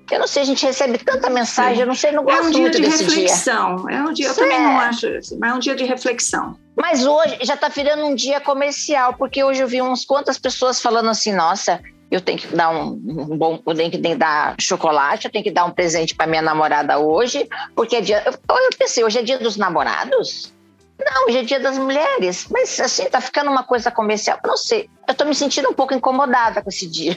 Eu 0.09 0.21
não 0.21 0.29
sei, 0.29 0.43
a 0.43 0.47
gente 0.47 0.65
recebe 0.65 0.99
tanta 0.99 1.29
mensagem, 1.29 1.81
eu 1.81 1.87
não 1.89 1.97
sei, 1.97 2.13
não 2.13 2.23
gosto 2.23 2.45
muito 2.45 2.57
É 2.57 2.61
um 2.61 2.71
dia 2.71 2.71
de 2.71 2.87
reflexão. 2.87 3.77
Dia. 3.85 3.97
É 3.97 4.03
um 4.03 4.13
dia, 4.13 4.29
eu 4.29 4.35
também 4.37 4.63
não 4.63 4.79
acho, 4.79 5.07
mas 5.41 5.51
é 5.51 5.55
um 5.55 5.59
dia 5.59 5.75
de 5.75 5.85
reflexão. 5.85 6.57
Mas 6.77 7.05
hoje 7.05 7.39
já 7.43 7.55
está 7.55 7.67
virando 7.67 8.07
um 8.07 8.15
dia 8.15 8.41
comercial, 8.41 9.15
porque 9.15 9.43
hoje 9.43 9.61
eu 9.65 9.67
vi 9.67 9.83
uns 9.83 10.05
quantas 10.05 10.39
pessoas 10.39 10.81
falando 10.81 11.11
assim, 11.11 11.35
nossa, 11.35 11.81
eu 12.09 12.21
tenho 12.21 12.39
que 12.39 12.47
dar 12.55 12.71
um, 12.71 12.91
um 12.93 13.37
bom, 13.37 13.61
eu 13.67 13.75
tenho 13.75 13.91
que, 13.91 13.99
tenho 13.99 14.15
que 14.15 14.21
dar 14.21 14.55
chocolate, 14.61 15.25
eu 15.27 15.33
tenho 15.33 15.43
que 15.43 15.51
dar 15.51 15.65
um 15.65 15.73
presente 15.73 16.15
para 16.15 16.29
minha 16.29 16.43
namorada 16.43 17.01
hoje, 17.01 17.49
porque 17.75 17.97
é 17.97 18.01
dia. 18.01 18.23
Eu, 18.25 18.33
eu 18.33 18.71
pensei, 18.79 19.03
hoje 19.03 19.19
é 19.19 19.23
dia 19.23 19.41
dos 19.41 19.57
namorados? 19.57 20.55
Não, 20.99 21.27
hoje 21.27 21.39
é 21.39 21.43
dia 21.43 21.61
das 21.61 21.79
mulheres. 21.79 22.47
Mas 22.51 22.79
assim, 22.81 23.05
tá 23.07 23.21
ficando 23.21 23.51
uma 23.51 23.63
coisa 23.63 23.91
comercial. 23.91 24.39
Não 24.45 24.57
sei. 24.57 24.89
Eu 25.07 25.15
tô 25.15 25.25
me 25.25 25.35
sentindo 25.35 25.69
um 25.69 25.75
pouco 25.75 25.95
incomodada 25.95 26.63
com 26.63 26.69
esse 26.71 26.87
dia. 26.87 27.17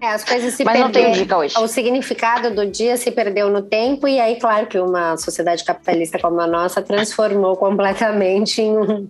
É, 0.00 0.08
as 0.08 0.24
coisas 0.24 0.54
se 0.54 0.64
Mas 0.64 0.78
não 0.80 0.90
tem 0.90 1.12
dica 1.12 1.36
hoje. 1.36 1.56
O 1.58 1.66
significado 1.68 2.54
do 2.54 2.66
dia 2.66 2.96
se 2.96 3.10
perdeu 3.10 3.48
no 3.50 3.62
tempo, 3.62 4.08
e 4.08 4.18
aí, 4.20 4.38
claro 4.38 4.66
que 4.66 4.78
uma 4.78 5.16
sociedade 5.16 5.64
capitalista 5.64 6.18
como 6.18 6.40
a 6.40 6.46
nossa 6.46 6.82
transformou 6.82 7.56
completamente 7.56 8.60
em, 8.60 8.76
um, 8.76 9.08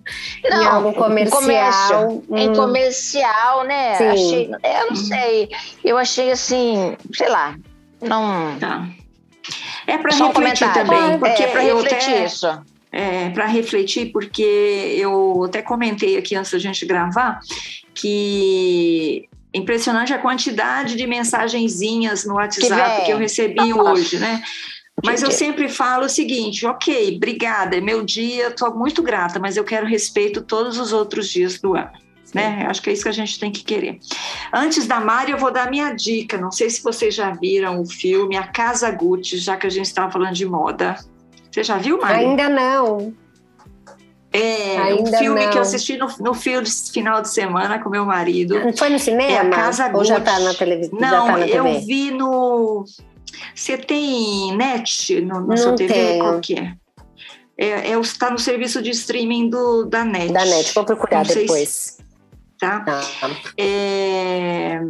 não, 0.49 0.61
em 0.61 0.65
algo 0.65 0.93
comercial. 0.93 1.41
Comércio, 1.41 2.23
hum. 2.29 2.37
Em 2.37 2.53
comercial, 2.53 3.63
né? 3.63 3.95
Sim. 3.95 4.07
Achei, 4.07 4.51
eu 4.63 4.87
não 4.87 4.95
sei. 4.95 5.49
Eu 5.83 5.97
achei 5.97 6.31
assim, 6.31 6.95
sei 7.13 7.29
lá. 7.29 7.55
Não. 8.01 8.57
Tá. 8.59 8.87
É 9.87 9.97
para 9.97 10.15
um 10.15 10.27
refletir 10.27 10.33
comentário. 10.33 10.73
também. 10.85 11.19
Porque 11.19 11.43
é, 11.43 11.47
para 11.47 11.65
eu 11.65 11.77
refletir 11.77 12.09
até- 12.13 12.25
isso. 12.25 12.47
É, 12.95 13.29
para 13.29 13.45
refletir, 13.45 14.13
porque 14.13 14.41
eu 14.97 15.43
até 15.43 15.61
comentei 15.61 16.15
aqui 16.15 16.33
antes 16.33 16.51
da 16.51 16.57
gente 16.57 16.85
gravar 16.85 17.41
que 17.93 19.27
é 19.53 19.57
impressionante 19.57 20.13
a 20.13 20.17
quantidade 20.17 20.95
de 20.95 21.05
mensagenzinhas 21.05 22.25
no 22.25 22.35
WhatsApp 22.35 23.01
que, 23.01 23.07
vem. 23.07 23.11
eu 23.11 23.17
recebi 23.17 23.69
Nossa. 23.69 23.91
hoje, 23.91 24.17
né? 24.17 24.41
Mas 25.03 25.21
eu 25.21 25.29
Gente. 25.29 25.39
sempre 25.39 25.67
falo 25.67 26.05
o 26.05 26.09
seguinte, 26.09 26.65
ok, 26.65 27.17
obrigada, 27.17 27.75
é 27.75 27.81
meu 27.81 28.01
dia, 28.01 28.47
estou 28.47 28.73
muito 28.73 29.03
grata, 29.03 29.39
mas 29.39 29.57
eu 29.57 29.65
quero 29.65 29.85
respeito 29.85 30.41
todos 30.41 30.79
os 30.79 30.93
outros 30.93 31.27
dias 31.29 31.59
do 31.59 31.75
ano. 31.75 31.91
Né? 32.33 32.65
Acho 32.67 32.81
que 32.81 32.89
é 32.89 32.93
isso 32.93 33.03
que 33.03 33.09
a 33.09 33.13
gente 33.13 33.37
tem 33.37 33.51
que 33.51 33.63
querer. 33.63 33.99
Antes 34.53 34.87
da 34.87 35.01
Mari, 35.01 35.31
eu 35.31 35.37
vou 35.37 35.51
dar 35.51 35.69
minha 35.69 35.91
dica. 35.93 36.37
Não 36.37 36.51
sei 36.51 36.69
se 36.69 36.81
vocês 36.81 37.13
já 37.13 37.31
viram 37.31 37.81
o 37.81 37.85
filme 37.85 38.37
A 38.37 38.47
Casa 38.47 38.89
Gucci, 38.89 39.37
já 39.37 39.55
que 39.57 39.67
a 39.67 39.69
gente 39.69 39.85
estava 39.85 40.11
falando 40.11 40.33
de 40.33 40.45
moda. 40.45 40.97
Você 41.55 41.63
já 41.63 41.77
viu, 41.77 41.97
Mari? 42.01 42.25
Ainda 42.25 42.49
não. 42.49 43.13
É, 44.33 44.75
um 44.77 44.83
Ainda 44.97 45.17
filme 45.17 45.41
não. 45.45 45.49
que 45.49 45.57
eu 45.57 45.61
assisti 45.61 45.95
no, 45.95 46.07
no 46.19 46.33
final 46.33 47.21
de 47.21 47.29
semana 47.29 47.79
com 47.81 47.89
meu 47.89 48.03
marido. 48.03 48.55
Foi 48.77 48.89
no 48.89 48.99
cinema? 48.99 49.31
É 49.31 49.37
a 49.37 49.49
Casa 49.49 49.89
Ou 49.93 50.03
já 50.03 50.19
tá 50.19 50.37
na 50.37 50.53
televisão? 50.53 50.99
Não, 50.99 51.27
tá 51.27 51.37
na 51.37 51.47
eu 51.47 51.63
TV? 51.63 51.79
vi 51.85 52.11
no. 52.11 52.83
Você 53.55 53.77
tem 53.77 54.53
net 54.57 55.21
no, 55.21 55.47
na 55.47 55.55
sua 55.55 55.77
TV? 55.77 55.93
tenho. 55.93 56.19
Qual 56.19 56.41
que 56.41 56.55
é? 56.59 56.73
É, 57.57 57.91
é, 57.91 57.99
está 58.01 58.29
no 58.29 58.37
serviço 58.37 58.81
de 58.81 58.89
streaming 58.89 59.49
do, 59.49 59.85
da 59.85 60.03
net. 60.03 60.33
Da 60.33 60.43
net, 60.43 60.73
vou 60.73 60.83
procurar 60.83 61.19
Não 61.19 61.25
sei 61.25 61.35
se- 61.35 61.41
depois. 61.43 61.97
Tá? 62.59 62.81
Tá. 62.81 63.01
É, 63.57 64.81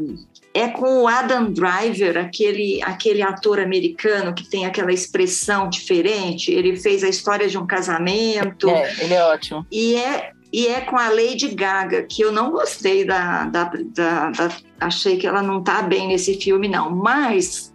é 0.56 0.70
com 0.70 1.02
o 1.04 1.08
Adam 1.08 1.52
Driver, 1.52 2.18
aquele, 2.18 2.82
aquele 2.82 3.22
ator 3.22 3.60
americano 3.60 4.34
que 4.34 4.50
tem 4.50 4.66
aquela 4.66 4.94
expressão 4.94 5.68
diferente. 5.70 6.50
Ele 6.50 6.78
fez 6.78 7.04
a 7.04 7.10
história 7.10 7.50
de 7.50 7.58
um 7.58 7.68
casamento. 7.68 8.70
É, 8.70 9.04
ele 9.04 9.14
é 9.14 9.24
ótimo. 9.26 9.68
E 9.70 9.96
é, 9.98 10.32
e 10.54 10.68
é 10.68 10.80
com 10.80 10.98
a 10.98 11.10
Lady 11.10 11.50
Gaga, 11.50 12.04
que 12.04 12.22
eu 12.22 12.32
não 12.32 12.52
gostei 12.52 13.04
da, 13.04 13.44
da, 13.46 13.66
da- 13.94 14.30
da- 14.32 14.58
Achei 14.80 15.18
que 15.18 15.28
ela 15.28 15.42
não 15.44 15.62
tá 15.62 15.82
bem 15.82 16.08
nesse 16.08 16.40
filme, 16.40 16.70
não. 16.70 16.90
Mas 16.90 17.74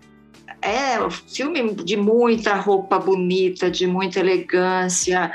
é 0.63 0.99
um 1.03 1.11
filme 1.11 1.75
de 1.75 1.97
muita 1.99 2.55
roupa 2.55 2.99
bonita, 2.99 3.71
de 3.71 3.87
muita 3.87 4.21
elegância, 4.21 5.31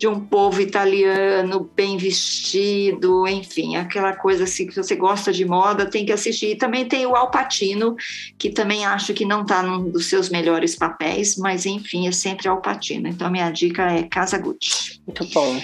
de 0.00 0.08
um 0.08 0.18
povo 0.18 0.62
italiano 0.62 1.70
bem 1.76 1.98
vestido, 1.98 3.28
enfim, 3.28 3.76
aquela 3.76 4.16
coisa 4.16 4.44
assim 4.44 4.66
que 4.66 4.74
você 4.74 4.96
gosta 4.96 5.30
de 5.30 5.44
moda, 5.44 5.84
tem 5.84 6.06
que 6.06 6.12
assistir. 6.12 6.52
E 6.52 6.56
também 6.56 6.86
tem 6.86 7.04
o 7.04 7.14
Al 7.14 7.30
Pacino, 7.30 7.94
que 8.38 8.48
também 8.48 8.86
acho 8.86 9.12
que 9.12 9.26
não 9.26 9.42
está 9.42 9.62
num 9.62 9.90
dos 9.90 10.08
seus 10.08 10.30
melhores 10.30 10.74
papéis, 10.74 11.36
mas 11.36 11.66
enfim, 11.66 12.08
é 12.08 12.12
sempre 12.12 12.48
Al 12.48 12.62
Pacino. 12.62 13.08
Então, 13.08 13.26
a 13.26 13.30
minha 13.30 13.50
dica 13.50 13.92
é 13.92 14.04
Casa 14.04 14.38
Gucci. 14.38 15.02
Muito 15.06 15.26
bom. 15.34 15.60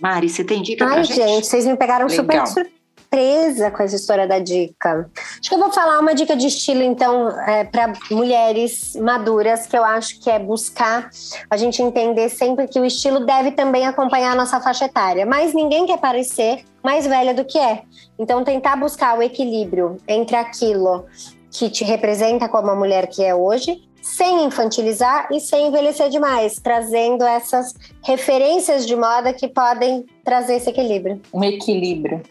Mari, 0.00 0.30
você 0.30 0.42
tem 0.42 0.62
dica 0.62 0.86
pra 0.86 0.96
Ai, 0.96 1.04
gente? 1.04 1.16
gente, 1.16 1.46
vocês 1.46 1.66
me 1.66 1.76
pegaram 1.76 2.06
Legal. 2.06 2.46
super 2.46 2.72
surpresa 3.10 3.70
com 3.70 3.82
essa 3.82 3.96
história 3.96 4.26
da 4.26 4.38
dica. 4.38 5.10
Acho 5.16 5.48
que 5.48 5.54
eu 5.54 5.58
vou 5.58 5.72
falar 5.72 5.98
uma 5.98 6.14
dica 6.14 6.36
de 6.36 6.46
estilo, 6.46 6.82
então, 6.82 7.28
para 7.72 7.92
mulheres 8.10 8.94
maduras, 8.94 9.66
que 9.66 9.76
eu 9.76 9.84
acho 9.84 10.20
que 10.20 10.30
é 10.30 10.38
buscar 10.38 11.10
a 11.50 11.56
gente 11.56 11.82
entender 11.82 12.28
sempre 12.28 12.68
que 12.68 12.78
o 12.78 12.84
estilo 12.84 13.26
deve 13.26 13.50
também 13.50 13.86
acompanhar 13.86 14.32
a 14.32 14.34
nossa 14.36 14.60
faixa 14.60 14.84
etária. 14.84 15.26
Mas 15.26 15.52
ninguém 15.52 15.86
quer 15.86 15.98
parecer 15.98 16.64
mais 16.82 17.06
velha 17.06 17.34
do 17.34 17.44
que 17.44 17.58
é. 17.58 17.82
Então, 18.18 18.44
tentar 18.44 18.76
buscar 18.76 19.18
o 19.18 19.22
equilíbrio 19.22 19.96
entre 20.06 20.36
aquilo 20.36 21.04
que 21.50 21.68
te 21.68 21.82
representa 21.82 22.48
como 22.48 22.70
a 22.70 22.76
mulher 22.76 23.08
que 23.08 23.24
é 23.24 23.34
hoje, 23.34 23.82
sem 24.00 24.44
infantilizar 24.44 25.28
e 25.32 25.40
sem 25.40 25.66
envelhecer 25.66 26.08
demais, 26.08 26.60
trazendo 26.62 27.24
essas 27.24 27.74
referências 28.04 28.86
de 28.86 28.94
moda 28.94 29.32
que 29.32 29.48
podem 29.48 30.06
trazer 30.24 30.54
esse 30.54 30.70
equilíbrio. 30.70 31.20
Um 31.34 31.42
equilíbrio. 31.42 32.22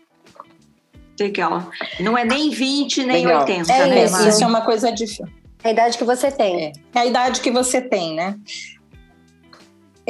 Legal. 1.19 1.69
Não 1.99 2.17
é 2.17 2.23
nem 2.23 2.49
20, 2.49 3.05
nem 3.05 3.25
Legal. 3.25 3.41
80, 3.41 3.71
É 3.71 3.87
né, 3.87 4.03
isso. 4.05 4.13
Mari? 4.13 4.29
Isso 4.29 4.43
é 4.43 4.47
uma 4.47 4.61
coisa 4.61 4.91
difícil. 4.91 5.27
A 5.63 5.71
idade 5.71 5.97
que 5.97 6.03
você 6.03 6.31
tem. 6.31 6.65
É. 6.65 6.71
É 6.95 6.99
a 6.99 7.05
idade 7.05 7.41
que 7.41 7.51
você 7.51 7.81
tem, 7.81 8.15
né? 8.15 8.35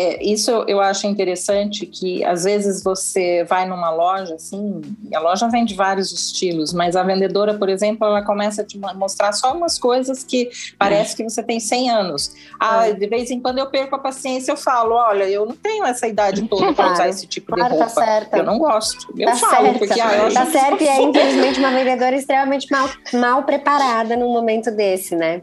É, 0.01 0.23
isso 0.23 0.49
eu, 0.65 0.79
acho 0.79 1.07
interessante 1.07 1.85
que 1.85 2.23
às 2.23 2.45
vezes 2.45 2.81
você 2.81 3.43
vai 3.43 3.67
numa 3.67 3.89
loja 3.91 4.35
assim, 4.35 4.79
e 5.11 5.13
a 5.13 5.19
loja 5.19 5.49
vende 5.49 5.73
vários 5.75 6.09
estilos, 6.13 6.71
mas 6.71 6.95
a 6.95 7.03
vendedora, 7.03 7.53
por 7.55 7.67
exemplo, 7.67 8.07
ela 8.07 8.21
começa 8.21 8.61
a 8.61 8.65
te 8.65 8.77
mo- 8.77 8.93
mostrar 8.95 9.33
só 9.33 9.53
umas 9.53 9.77
coisas 9.77 10.23
que 10.23 10.49
parece 10.77 11.17
que 11.17 11.23
você 11.23 11.43
tem 11.43 11.59
100 11.59 11.89
anos. 11.89 12.31
Ah, 12.57 12.87
É. 12.87 12.93
de 12.93 13.07
vez 13.07 13.29
em 13.29 13.41
quando 13.41 13.57
eu 13.59 13.69
perco 13.69 13.93
a 13.95 13.99
paciência, 13.99 14.53
eu 14.53 14.57
falo, 14.57 14.95
olha, 14.95 15.25
eu 15.29 15.45
não 15.45 15.55
tenho 15.55 15.83
essa 15.85 16.07
idade 16.07 16.43
toda 16.47 16.71
para 16.73 16.93
usar 16.93 17.09
esse 17.09 17.27
tipo 17.27 17.51
Claro, 17.53 17.73
de 17.73 17.79
tá 17.79 17.85
roupa. 17.87 18.01
certa. 18.05 18.37
eu 18.37 18.43
não 18.45 18.57
gosto. 18.57 19.13
Eu 19.17 19.25
Tá 19.25 19.35
falo, 19.35 19.65
certa. 19.65 19.79
porque 19.79 19.99
ah, 19.99 20.15
eu 20.15 20.33
Tá 20.33 20.45
que 20.45 20.51
certo, 20.53 20.81
e 20.81 20.87
é 20.87 21.01
infelizmente 21.03 21.59
uma 21.59 21.71
vendedora 21.71 22.15
extremamente 22.15 22.67
mal, 22.71 22.89
mal 23.13 23.43
preparada 23.43 24.15
num 24.15 24.31
momento 24.31 24.71
desse, 24.71 25.13
né? 25.13 25.41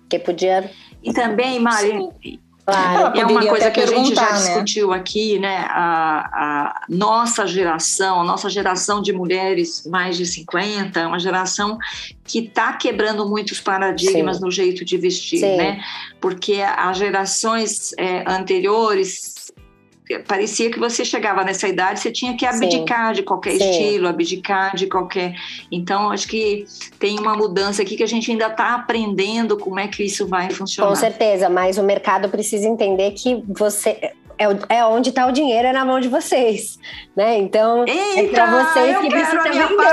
Porque 0.00 0.18
podia. 0.18 0.70
E 1.02 1.12
também, 1.12 1.60
Mari, 1.60 2.08
Claro. 2.68 3.18
É 3.18 3.24
uma 3.24 3.46
coisa 3.46 3.70
que 3.70 3.80
a 3.80 3.86
gente 3.86 4.14
já 4.14 4.30
né? 4.30 4.36
discutiu 4.36 4.92
aqui, 4.92 5.38
né? 5.38 5.64
A, 5.70 6.28
a 6.32 6.82
nossa 6.86 7.46
geração, 7.46 8.20
a 8.20 8.24
nossa 8.24 8.50
geração 8.50 9.00
de 9.00 9.10
mulheres 9.10 9.86
mais 9.86 10.18
de 10.18 10.26
50, 10.26 11.00
é 11.00 11.06
uma 11.06 11.18
geração 11.18 11.78
que 12.24 12.40
está 12.40 12.74
quebrando 12.74 13.26
muitos 13.26 13.58
paradigmas 13.58 14.36
Sim. 14.36 14.42
no 14.42 14.50
jeito 14.50 14.84
de 14.84 14.98
vestir, 14.98 15.38
Sim. 15.38 15.56
né? 15.56 15.82
Porque 16.20 16.60
as 16.60 16.98
gerações 16.98 17.94
é, 17.96 18.22
anteriores 18.30 19.37
parecia 20.26 20.70
que 20.70 20.78
você 20.78 21.04
chegava 21.04 21.44
nessa 21.44 21.68
idade, 21.68 22.00
você 22.00 22.10
tinha 22.10 22.36
que 22.36 22.46
abdicar 22.46 23.12
de 23.12 23.22
qualquer 23.22 23.58
Sim. 23.58 23.70
estilo, 23.70 24.08
abdicar 24.08 24.74
de 24.74 24.86
qualquer. 24.86 25.34
Então, 25.70 26.10
acho 26.10 26.26
que 26.26 26.64
tem 26.98 27.18
uma 27.18 27.34
mudança 27.34 27.82
aqui 27.82 27.96
que 27.96 28.02
a 28.02 28.08
gente 28.08 28.30
ainda 28.30 28.46
está 28.46 28.74
aprendendo 28.74 29.56
como 29.58 29.78
é 29.78 29.86
que 29.86 30.02
isso 30.02 30.26
vai 30.26 30.50
funcionar. 30.50 30.88
Com 30.88 30.96
certeza, 30.96 31.48
mas 31.48 31.78
o 31.78 31.82
mercado 31.82 32.28
precisa 32.28 32.66
entender 32.66 33.12
que 33.12 33.42
você. 33.48 34.12
É, 34.38 34.76
é 34.76 34.84
onde 34.84 35.08
está 35.08 35.26
o 35.26 35.32
dinheiro, 35.32 35.66
é 35.68 35.72
na 35.72 35.84
mão 35.84 35.98
de 35.98 36.08
vocês, 36.08 36.78
né? 37.16 37.36
Então, 37.38 37.84
é 37.88 38.20
Eita, 38.20 38.34
para 38.34 38.46
vocês 38.62 38.98
que 38.98 39.08
quero 39.08 39.20
precisa 39.20 39.40
a 39.40 39.48
minha 39.50 39.66
vender. 39.66 39.84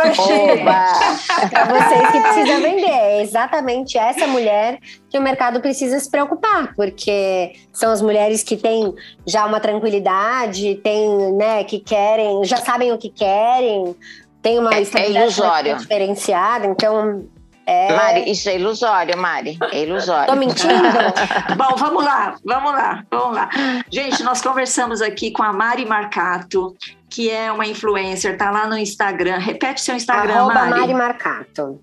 É 1.41 1.47
para 1.47 1.65
vocês 1.65 2.11
que 2.11 2.19
precisa 2.21 2.59
vender. 2.59 2.85
É 2.91 3.21
exatamente 3.23 3.97
essa 3.97 4.27
mulher 4.27 4.77
que 5.09 5.17
o 5.17 5.21
mercado 5.21 5.59
precisa 5.59 5.99
se 5.99 6.09
preocupar, 6.09 6.73
porque 6.75 7.53
são 7.73 7.91
as 7.91 8.01
mulheres 8.01 8.43
que 8.43 8.55
têm 8.55 8.93
já 9.25 9.45
uma 9.45 9.59
tranquilidade, 9.59 10.75
têm, 10.75 11.33
né, 11.33 11.63
que 11.63 11.79
querem, 11.79 12.43
já 12.43 12.57
sabem 12.57 12.91
o 12.93 12.97
que 12.97 13.09
querem, 13.09 13.95
tem 14.41 14.59
uma 14.59 14.71
É- 14.73 14.83
é 14.83 15.09
ilusório. 15.09 15.77
diferenciada, 15.77 16.67
então 16.67 17.25
é. 17.65 17.95
Mari, 17.95 18.31
isso 18.31 18.47
é 18.49 18.55
ilusório, 18.55 19.17
Mari. 19.17 19.57
É 19.71 19.83
ilusório. 19.83 20.27
Tô 20.27 20.35
mentindo? 20.35 20.73
Bom, 21.57 21.75
vamos 21.75 22.03
lá, 22.03 22.35
vamos 22.43 22.71
lá, 22.71 23.03
vamos 23.09 23.35
lá. 23.35 23.49
Gente, 23.91 24.23
nós 24.23 24.41
conversamos 24.41 25.01
aqui 25.01 25.31
com 25.31 25.41
a 25.41 25.51
Mari 25.51 25.85
Marcato, 25.85 26.75
que 27.09 27.29
é 27.29 27.51
uma 27.51 27.65
influencer, 27.65 28.37
tá 28.37 28.51
lá 28.51 28.67
no 28.67 28.77
Instagram. 28.77 29.37
Repete 29.37 29.81
seu 29.81 29.95
Instagram, 29.95 30.35
Arroba 30.35 30.53
Mari. 30.53 30.69
Mari 30.69 30.93
Marcato. 30.93 31.81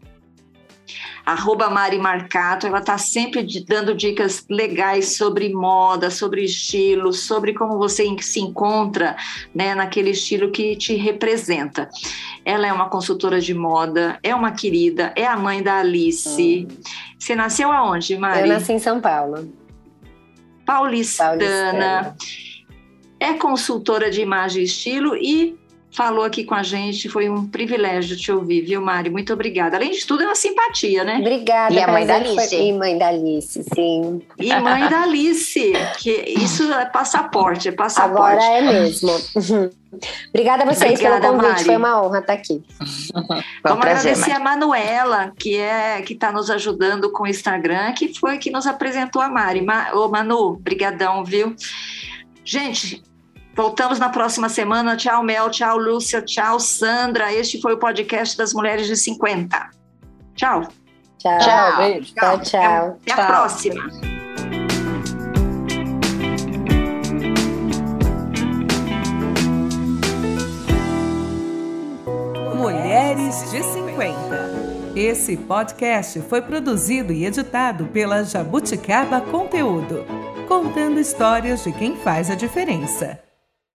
Arroba 1.24 1.70
Mari 1.70 1.98
Marcato, 1.98 2.66
ela 2.66 2.78
está 2.78 2.98
sempre 2.98 3.46
dando 3.66 3.94
dicas 3.94 4.44
legais 4.48 5.16
sobre 5.16 5.52
moda, 5.52 6.10
sobre 6.10 6.44
estilo, 6.44 7.12
sobre 7.12 7.54
como 7.54 7.78
você 7.78 8.04
se 8.20 8.40
encontra 8.40 9.16
né, 9.54 9.74
naquele 9.74 10.10
estilo 10.10 10.50
que 10.50 10.76
te 10.76 10.94
representa. 10.94 11.88
Ela 12.44 12.66
é 12.66 12.72
uma 12.72 12.88
consultora 12.88 13.40
de 13.40 13.54
moda, 13.54 14.18
é 14.22 14.34
uma 14.34 14.52
querida, 14.52 15.12
é 15.16 15.26
a 15.26 15.36
mãe 15.36 15.62
da 15.62 15.78
Alice. 15.78 16.66
Hum. 16.68 16.76
Você 17.18 17.34
nasceu 17.34 17.70
aonde, 17.70 18.16
Mari? 18.16 18.40
Eu 18.40 18.54
nasci 18.54 18.72
em 18.72 18.78
São 18.78 19.00
Paulo. 19.00 19.52
Paulistana. 20.66 21.38
Paulistana. 21.38 22.16
É 23.20 23.34
consultora 23.34 24.10
de 24.10 24.20
imagem 24.20 24.62
e 24.62 24.64
estilo 24.64 25.14
e 25.14 25.56
falou 25.92 26.24
aqui 26.24 26.42
com 26.44 26.54
a 26.54 26.62
gente. 26.62 27.08
Foi 27.08 27.28
um 27.28 27.46
privilégio 27.46 28.16
te 28.16 28.32
ouvir, 28.32 28.62
viu, 28.62 28.80
Mari? 28.80 29.10
Muito 29.10 29.32
obrigada. 29.32 29.76
Além 29.76 29.90
de 29.92 30.04
tudo, 30.06 30.22
é 30.22 30.26
uma 30.26 30.34
simpatia, 30.34 31.04
né? 31.04 31.18
Obrigada. 31.20 31.74
E 31.74 31.78
a 31.78 31.86
mãe 31.86 32.06
da 32.06 32.16
Alice. 32.16 32.48
Foi... 32.48 32.66
E 32.66 32.72
mãe 32.72 32.98
da 32.98 33.08
Alice, 33.08 33.64
sim. 33.74 34.22
E 34.38 34.54
mãe 34.56 34.88
da 34.88 35.02
Alice, 35.02 35.72
que 35.98 36.10
isso 36.10 36.72
é 36.72 36.86
passaporte, 36.86 37.68
é 37.68 37.72
passaporte. 37.72 38.42
Agora 38.42 38.42
é 38.42 38.62
mesmo. 38.62 39.10
Obrigada 40.30 40.62
a 40.62 40.66
vocês 40.66 40.92
Obrigada, 40.92 41.20
pelo 41.20 41.34
convite, 41.34 41.52
Mari. 41.52 41.64
foi 41.64 41.76
uma 41.76 42.02
honra 42.02 42.18
estar 42.20 42.32
aqui. 42.32 42.64
Vamos 43.62 43.80
prazer, 43.80 44.12
agradecer 44.12 44.30
Mari. 44.30 44.32
a 44.32 44.40
Manuela, 44.40 45.32
que 45.38 45.58
é 45.58 46.00
que 46.00 46.14
está 46.14 46.32
nos 46.32 46.48
ajudando 46.48 47.12
com 47.12 47.24
o 47.24 47.26
Instagram, 47.26 47.92
que 47.92 48.18
foi 48.18 48.38
que 48.38 48.50
nos 48.50 48.66
apresentou 48.66 49.20
a 49.20 49.28
Mari. 49.28 49.60
Ma, 49.60 49.92
ô 49.92 50.08
Manu, 50.08 50.56
brigadão, 50.56 51.22
viu? 51.22 51.54
Gente, 52.42 53.02
Voltamos 53.54 53.98
na 53.98 54.08
próxima 54.08 54.48
semana. 54.48 54.96
Tchau, 54.96 55.22
Mel. 55.22 55.50
Tchau, 55.50 55.76
Lúcia. 55.76 56.22
Tchau, 56.22 56.58
Sandra. 56.58 57.32
Este 57.32 57.60
foi 57.60 57.74
o 57.74 57.78
podcast 57.78 58.36
das 58.36 58.54
Mulheres 58.54 58.86
de 58.86 58.96
50. 58.96 59.70
Tchau. 60.34 60.62
Tchau. 61.18 61.38
Tchau. 61.38 61.76
Beijo. 61.76 62.14
Tchau, 62.14 62.40
tchau. 62.40 62.62
Até, 62.62 63.12
até 63.12 63.22
a 63.22 63.26
próxima. 63.26 63.90
Mulheres 72.56 73.50
de 73.50 73.62
50. 73.62 74.62
Esse 74.96 75.36
podcast 75.36 76.20
foi 76.22 76.40
produzido 76.40 77.12
e 77.12 77.26
editado 77.26 77.86
pela 77.86 78.24
Jabuticaba 78.24 79.20
Conteúdo, 79.20 80.04
contando 80.48 81.00
histórias 81.00 81.64
de 81.64 81.72
quem 81.72 81.96
faz 81.96 82.30
a 82.30 82.34
diferença. 82.34 83.31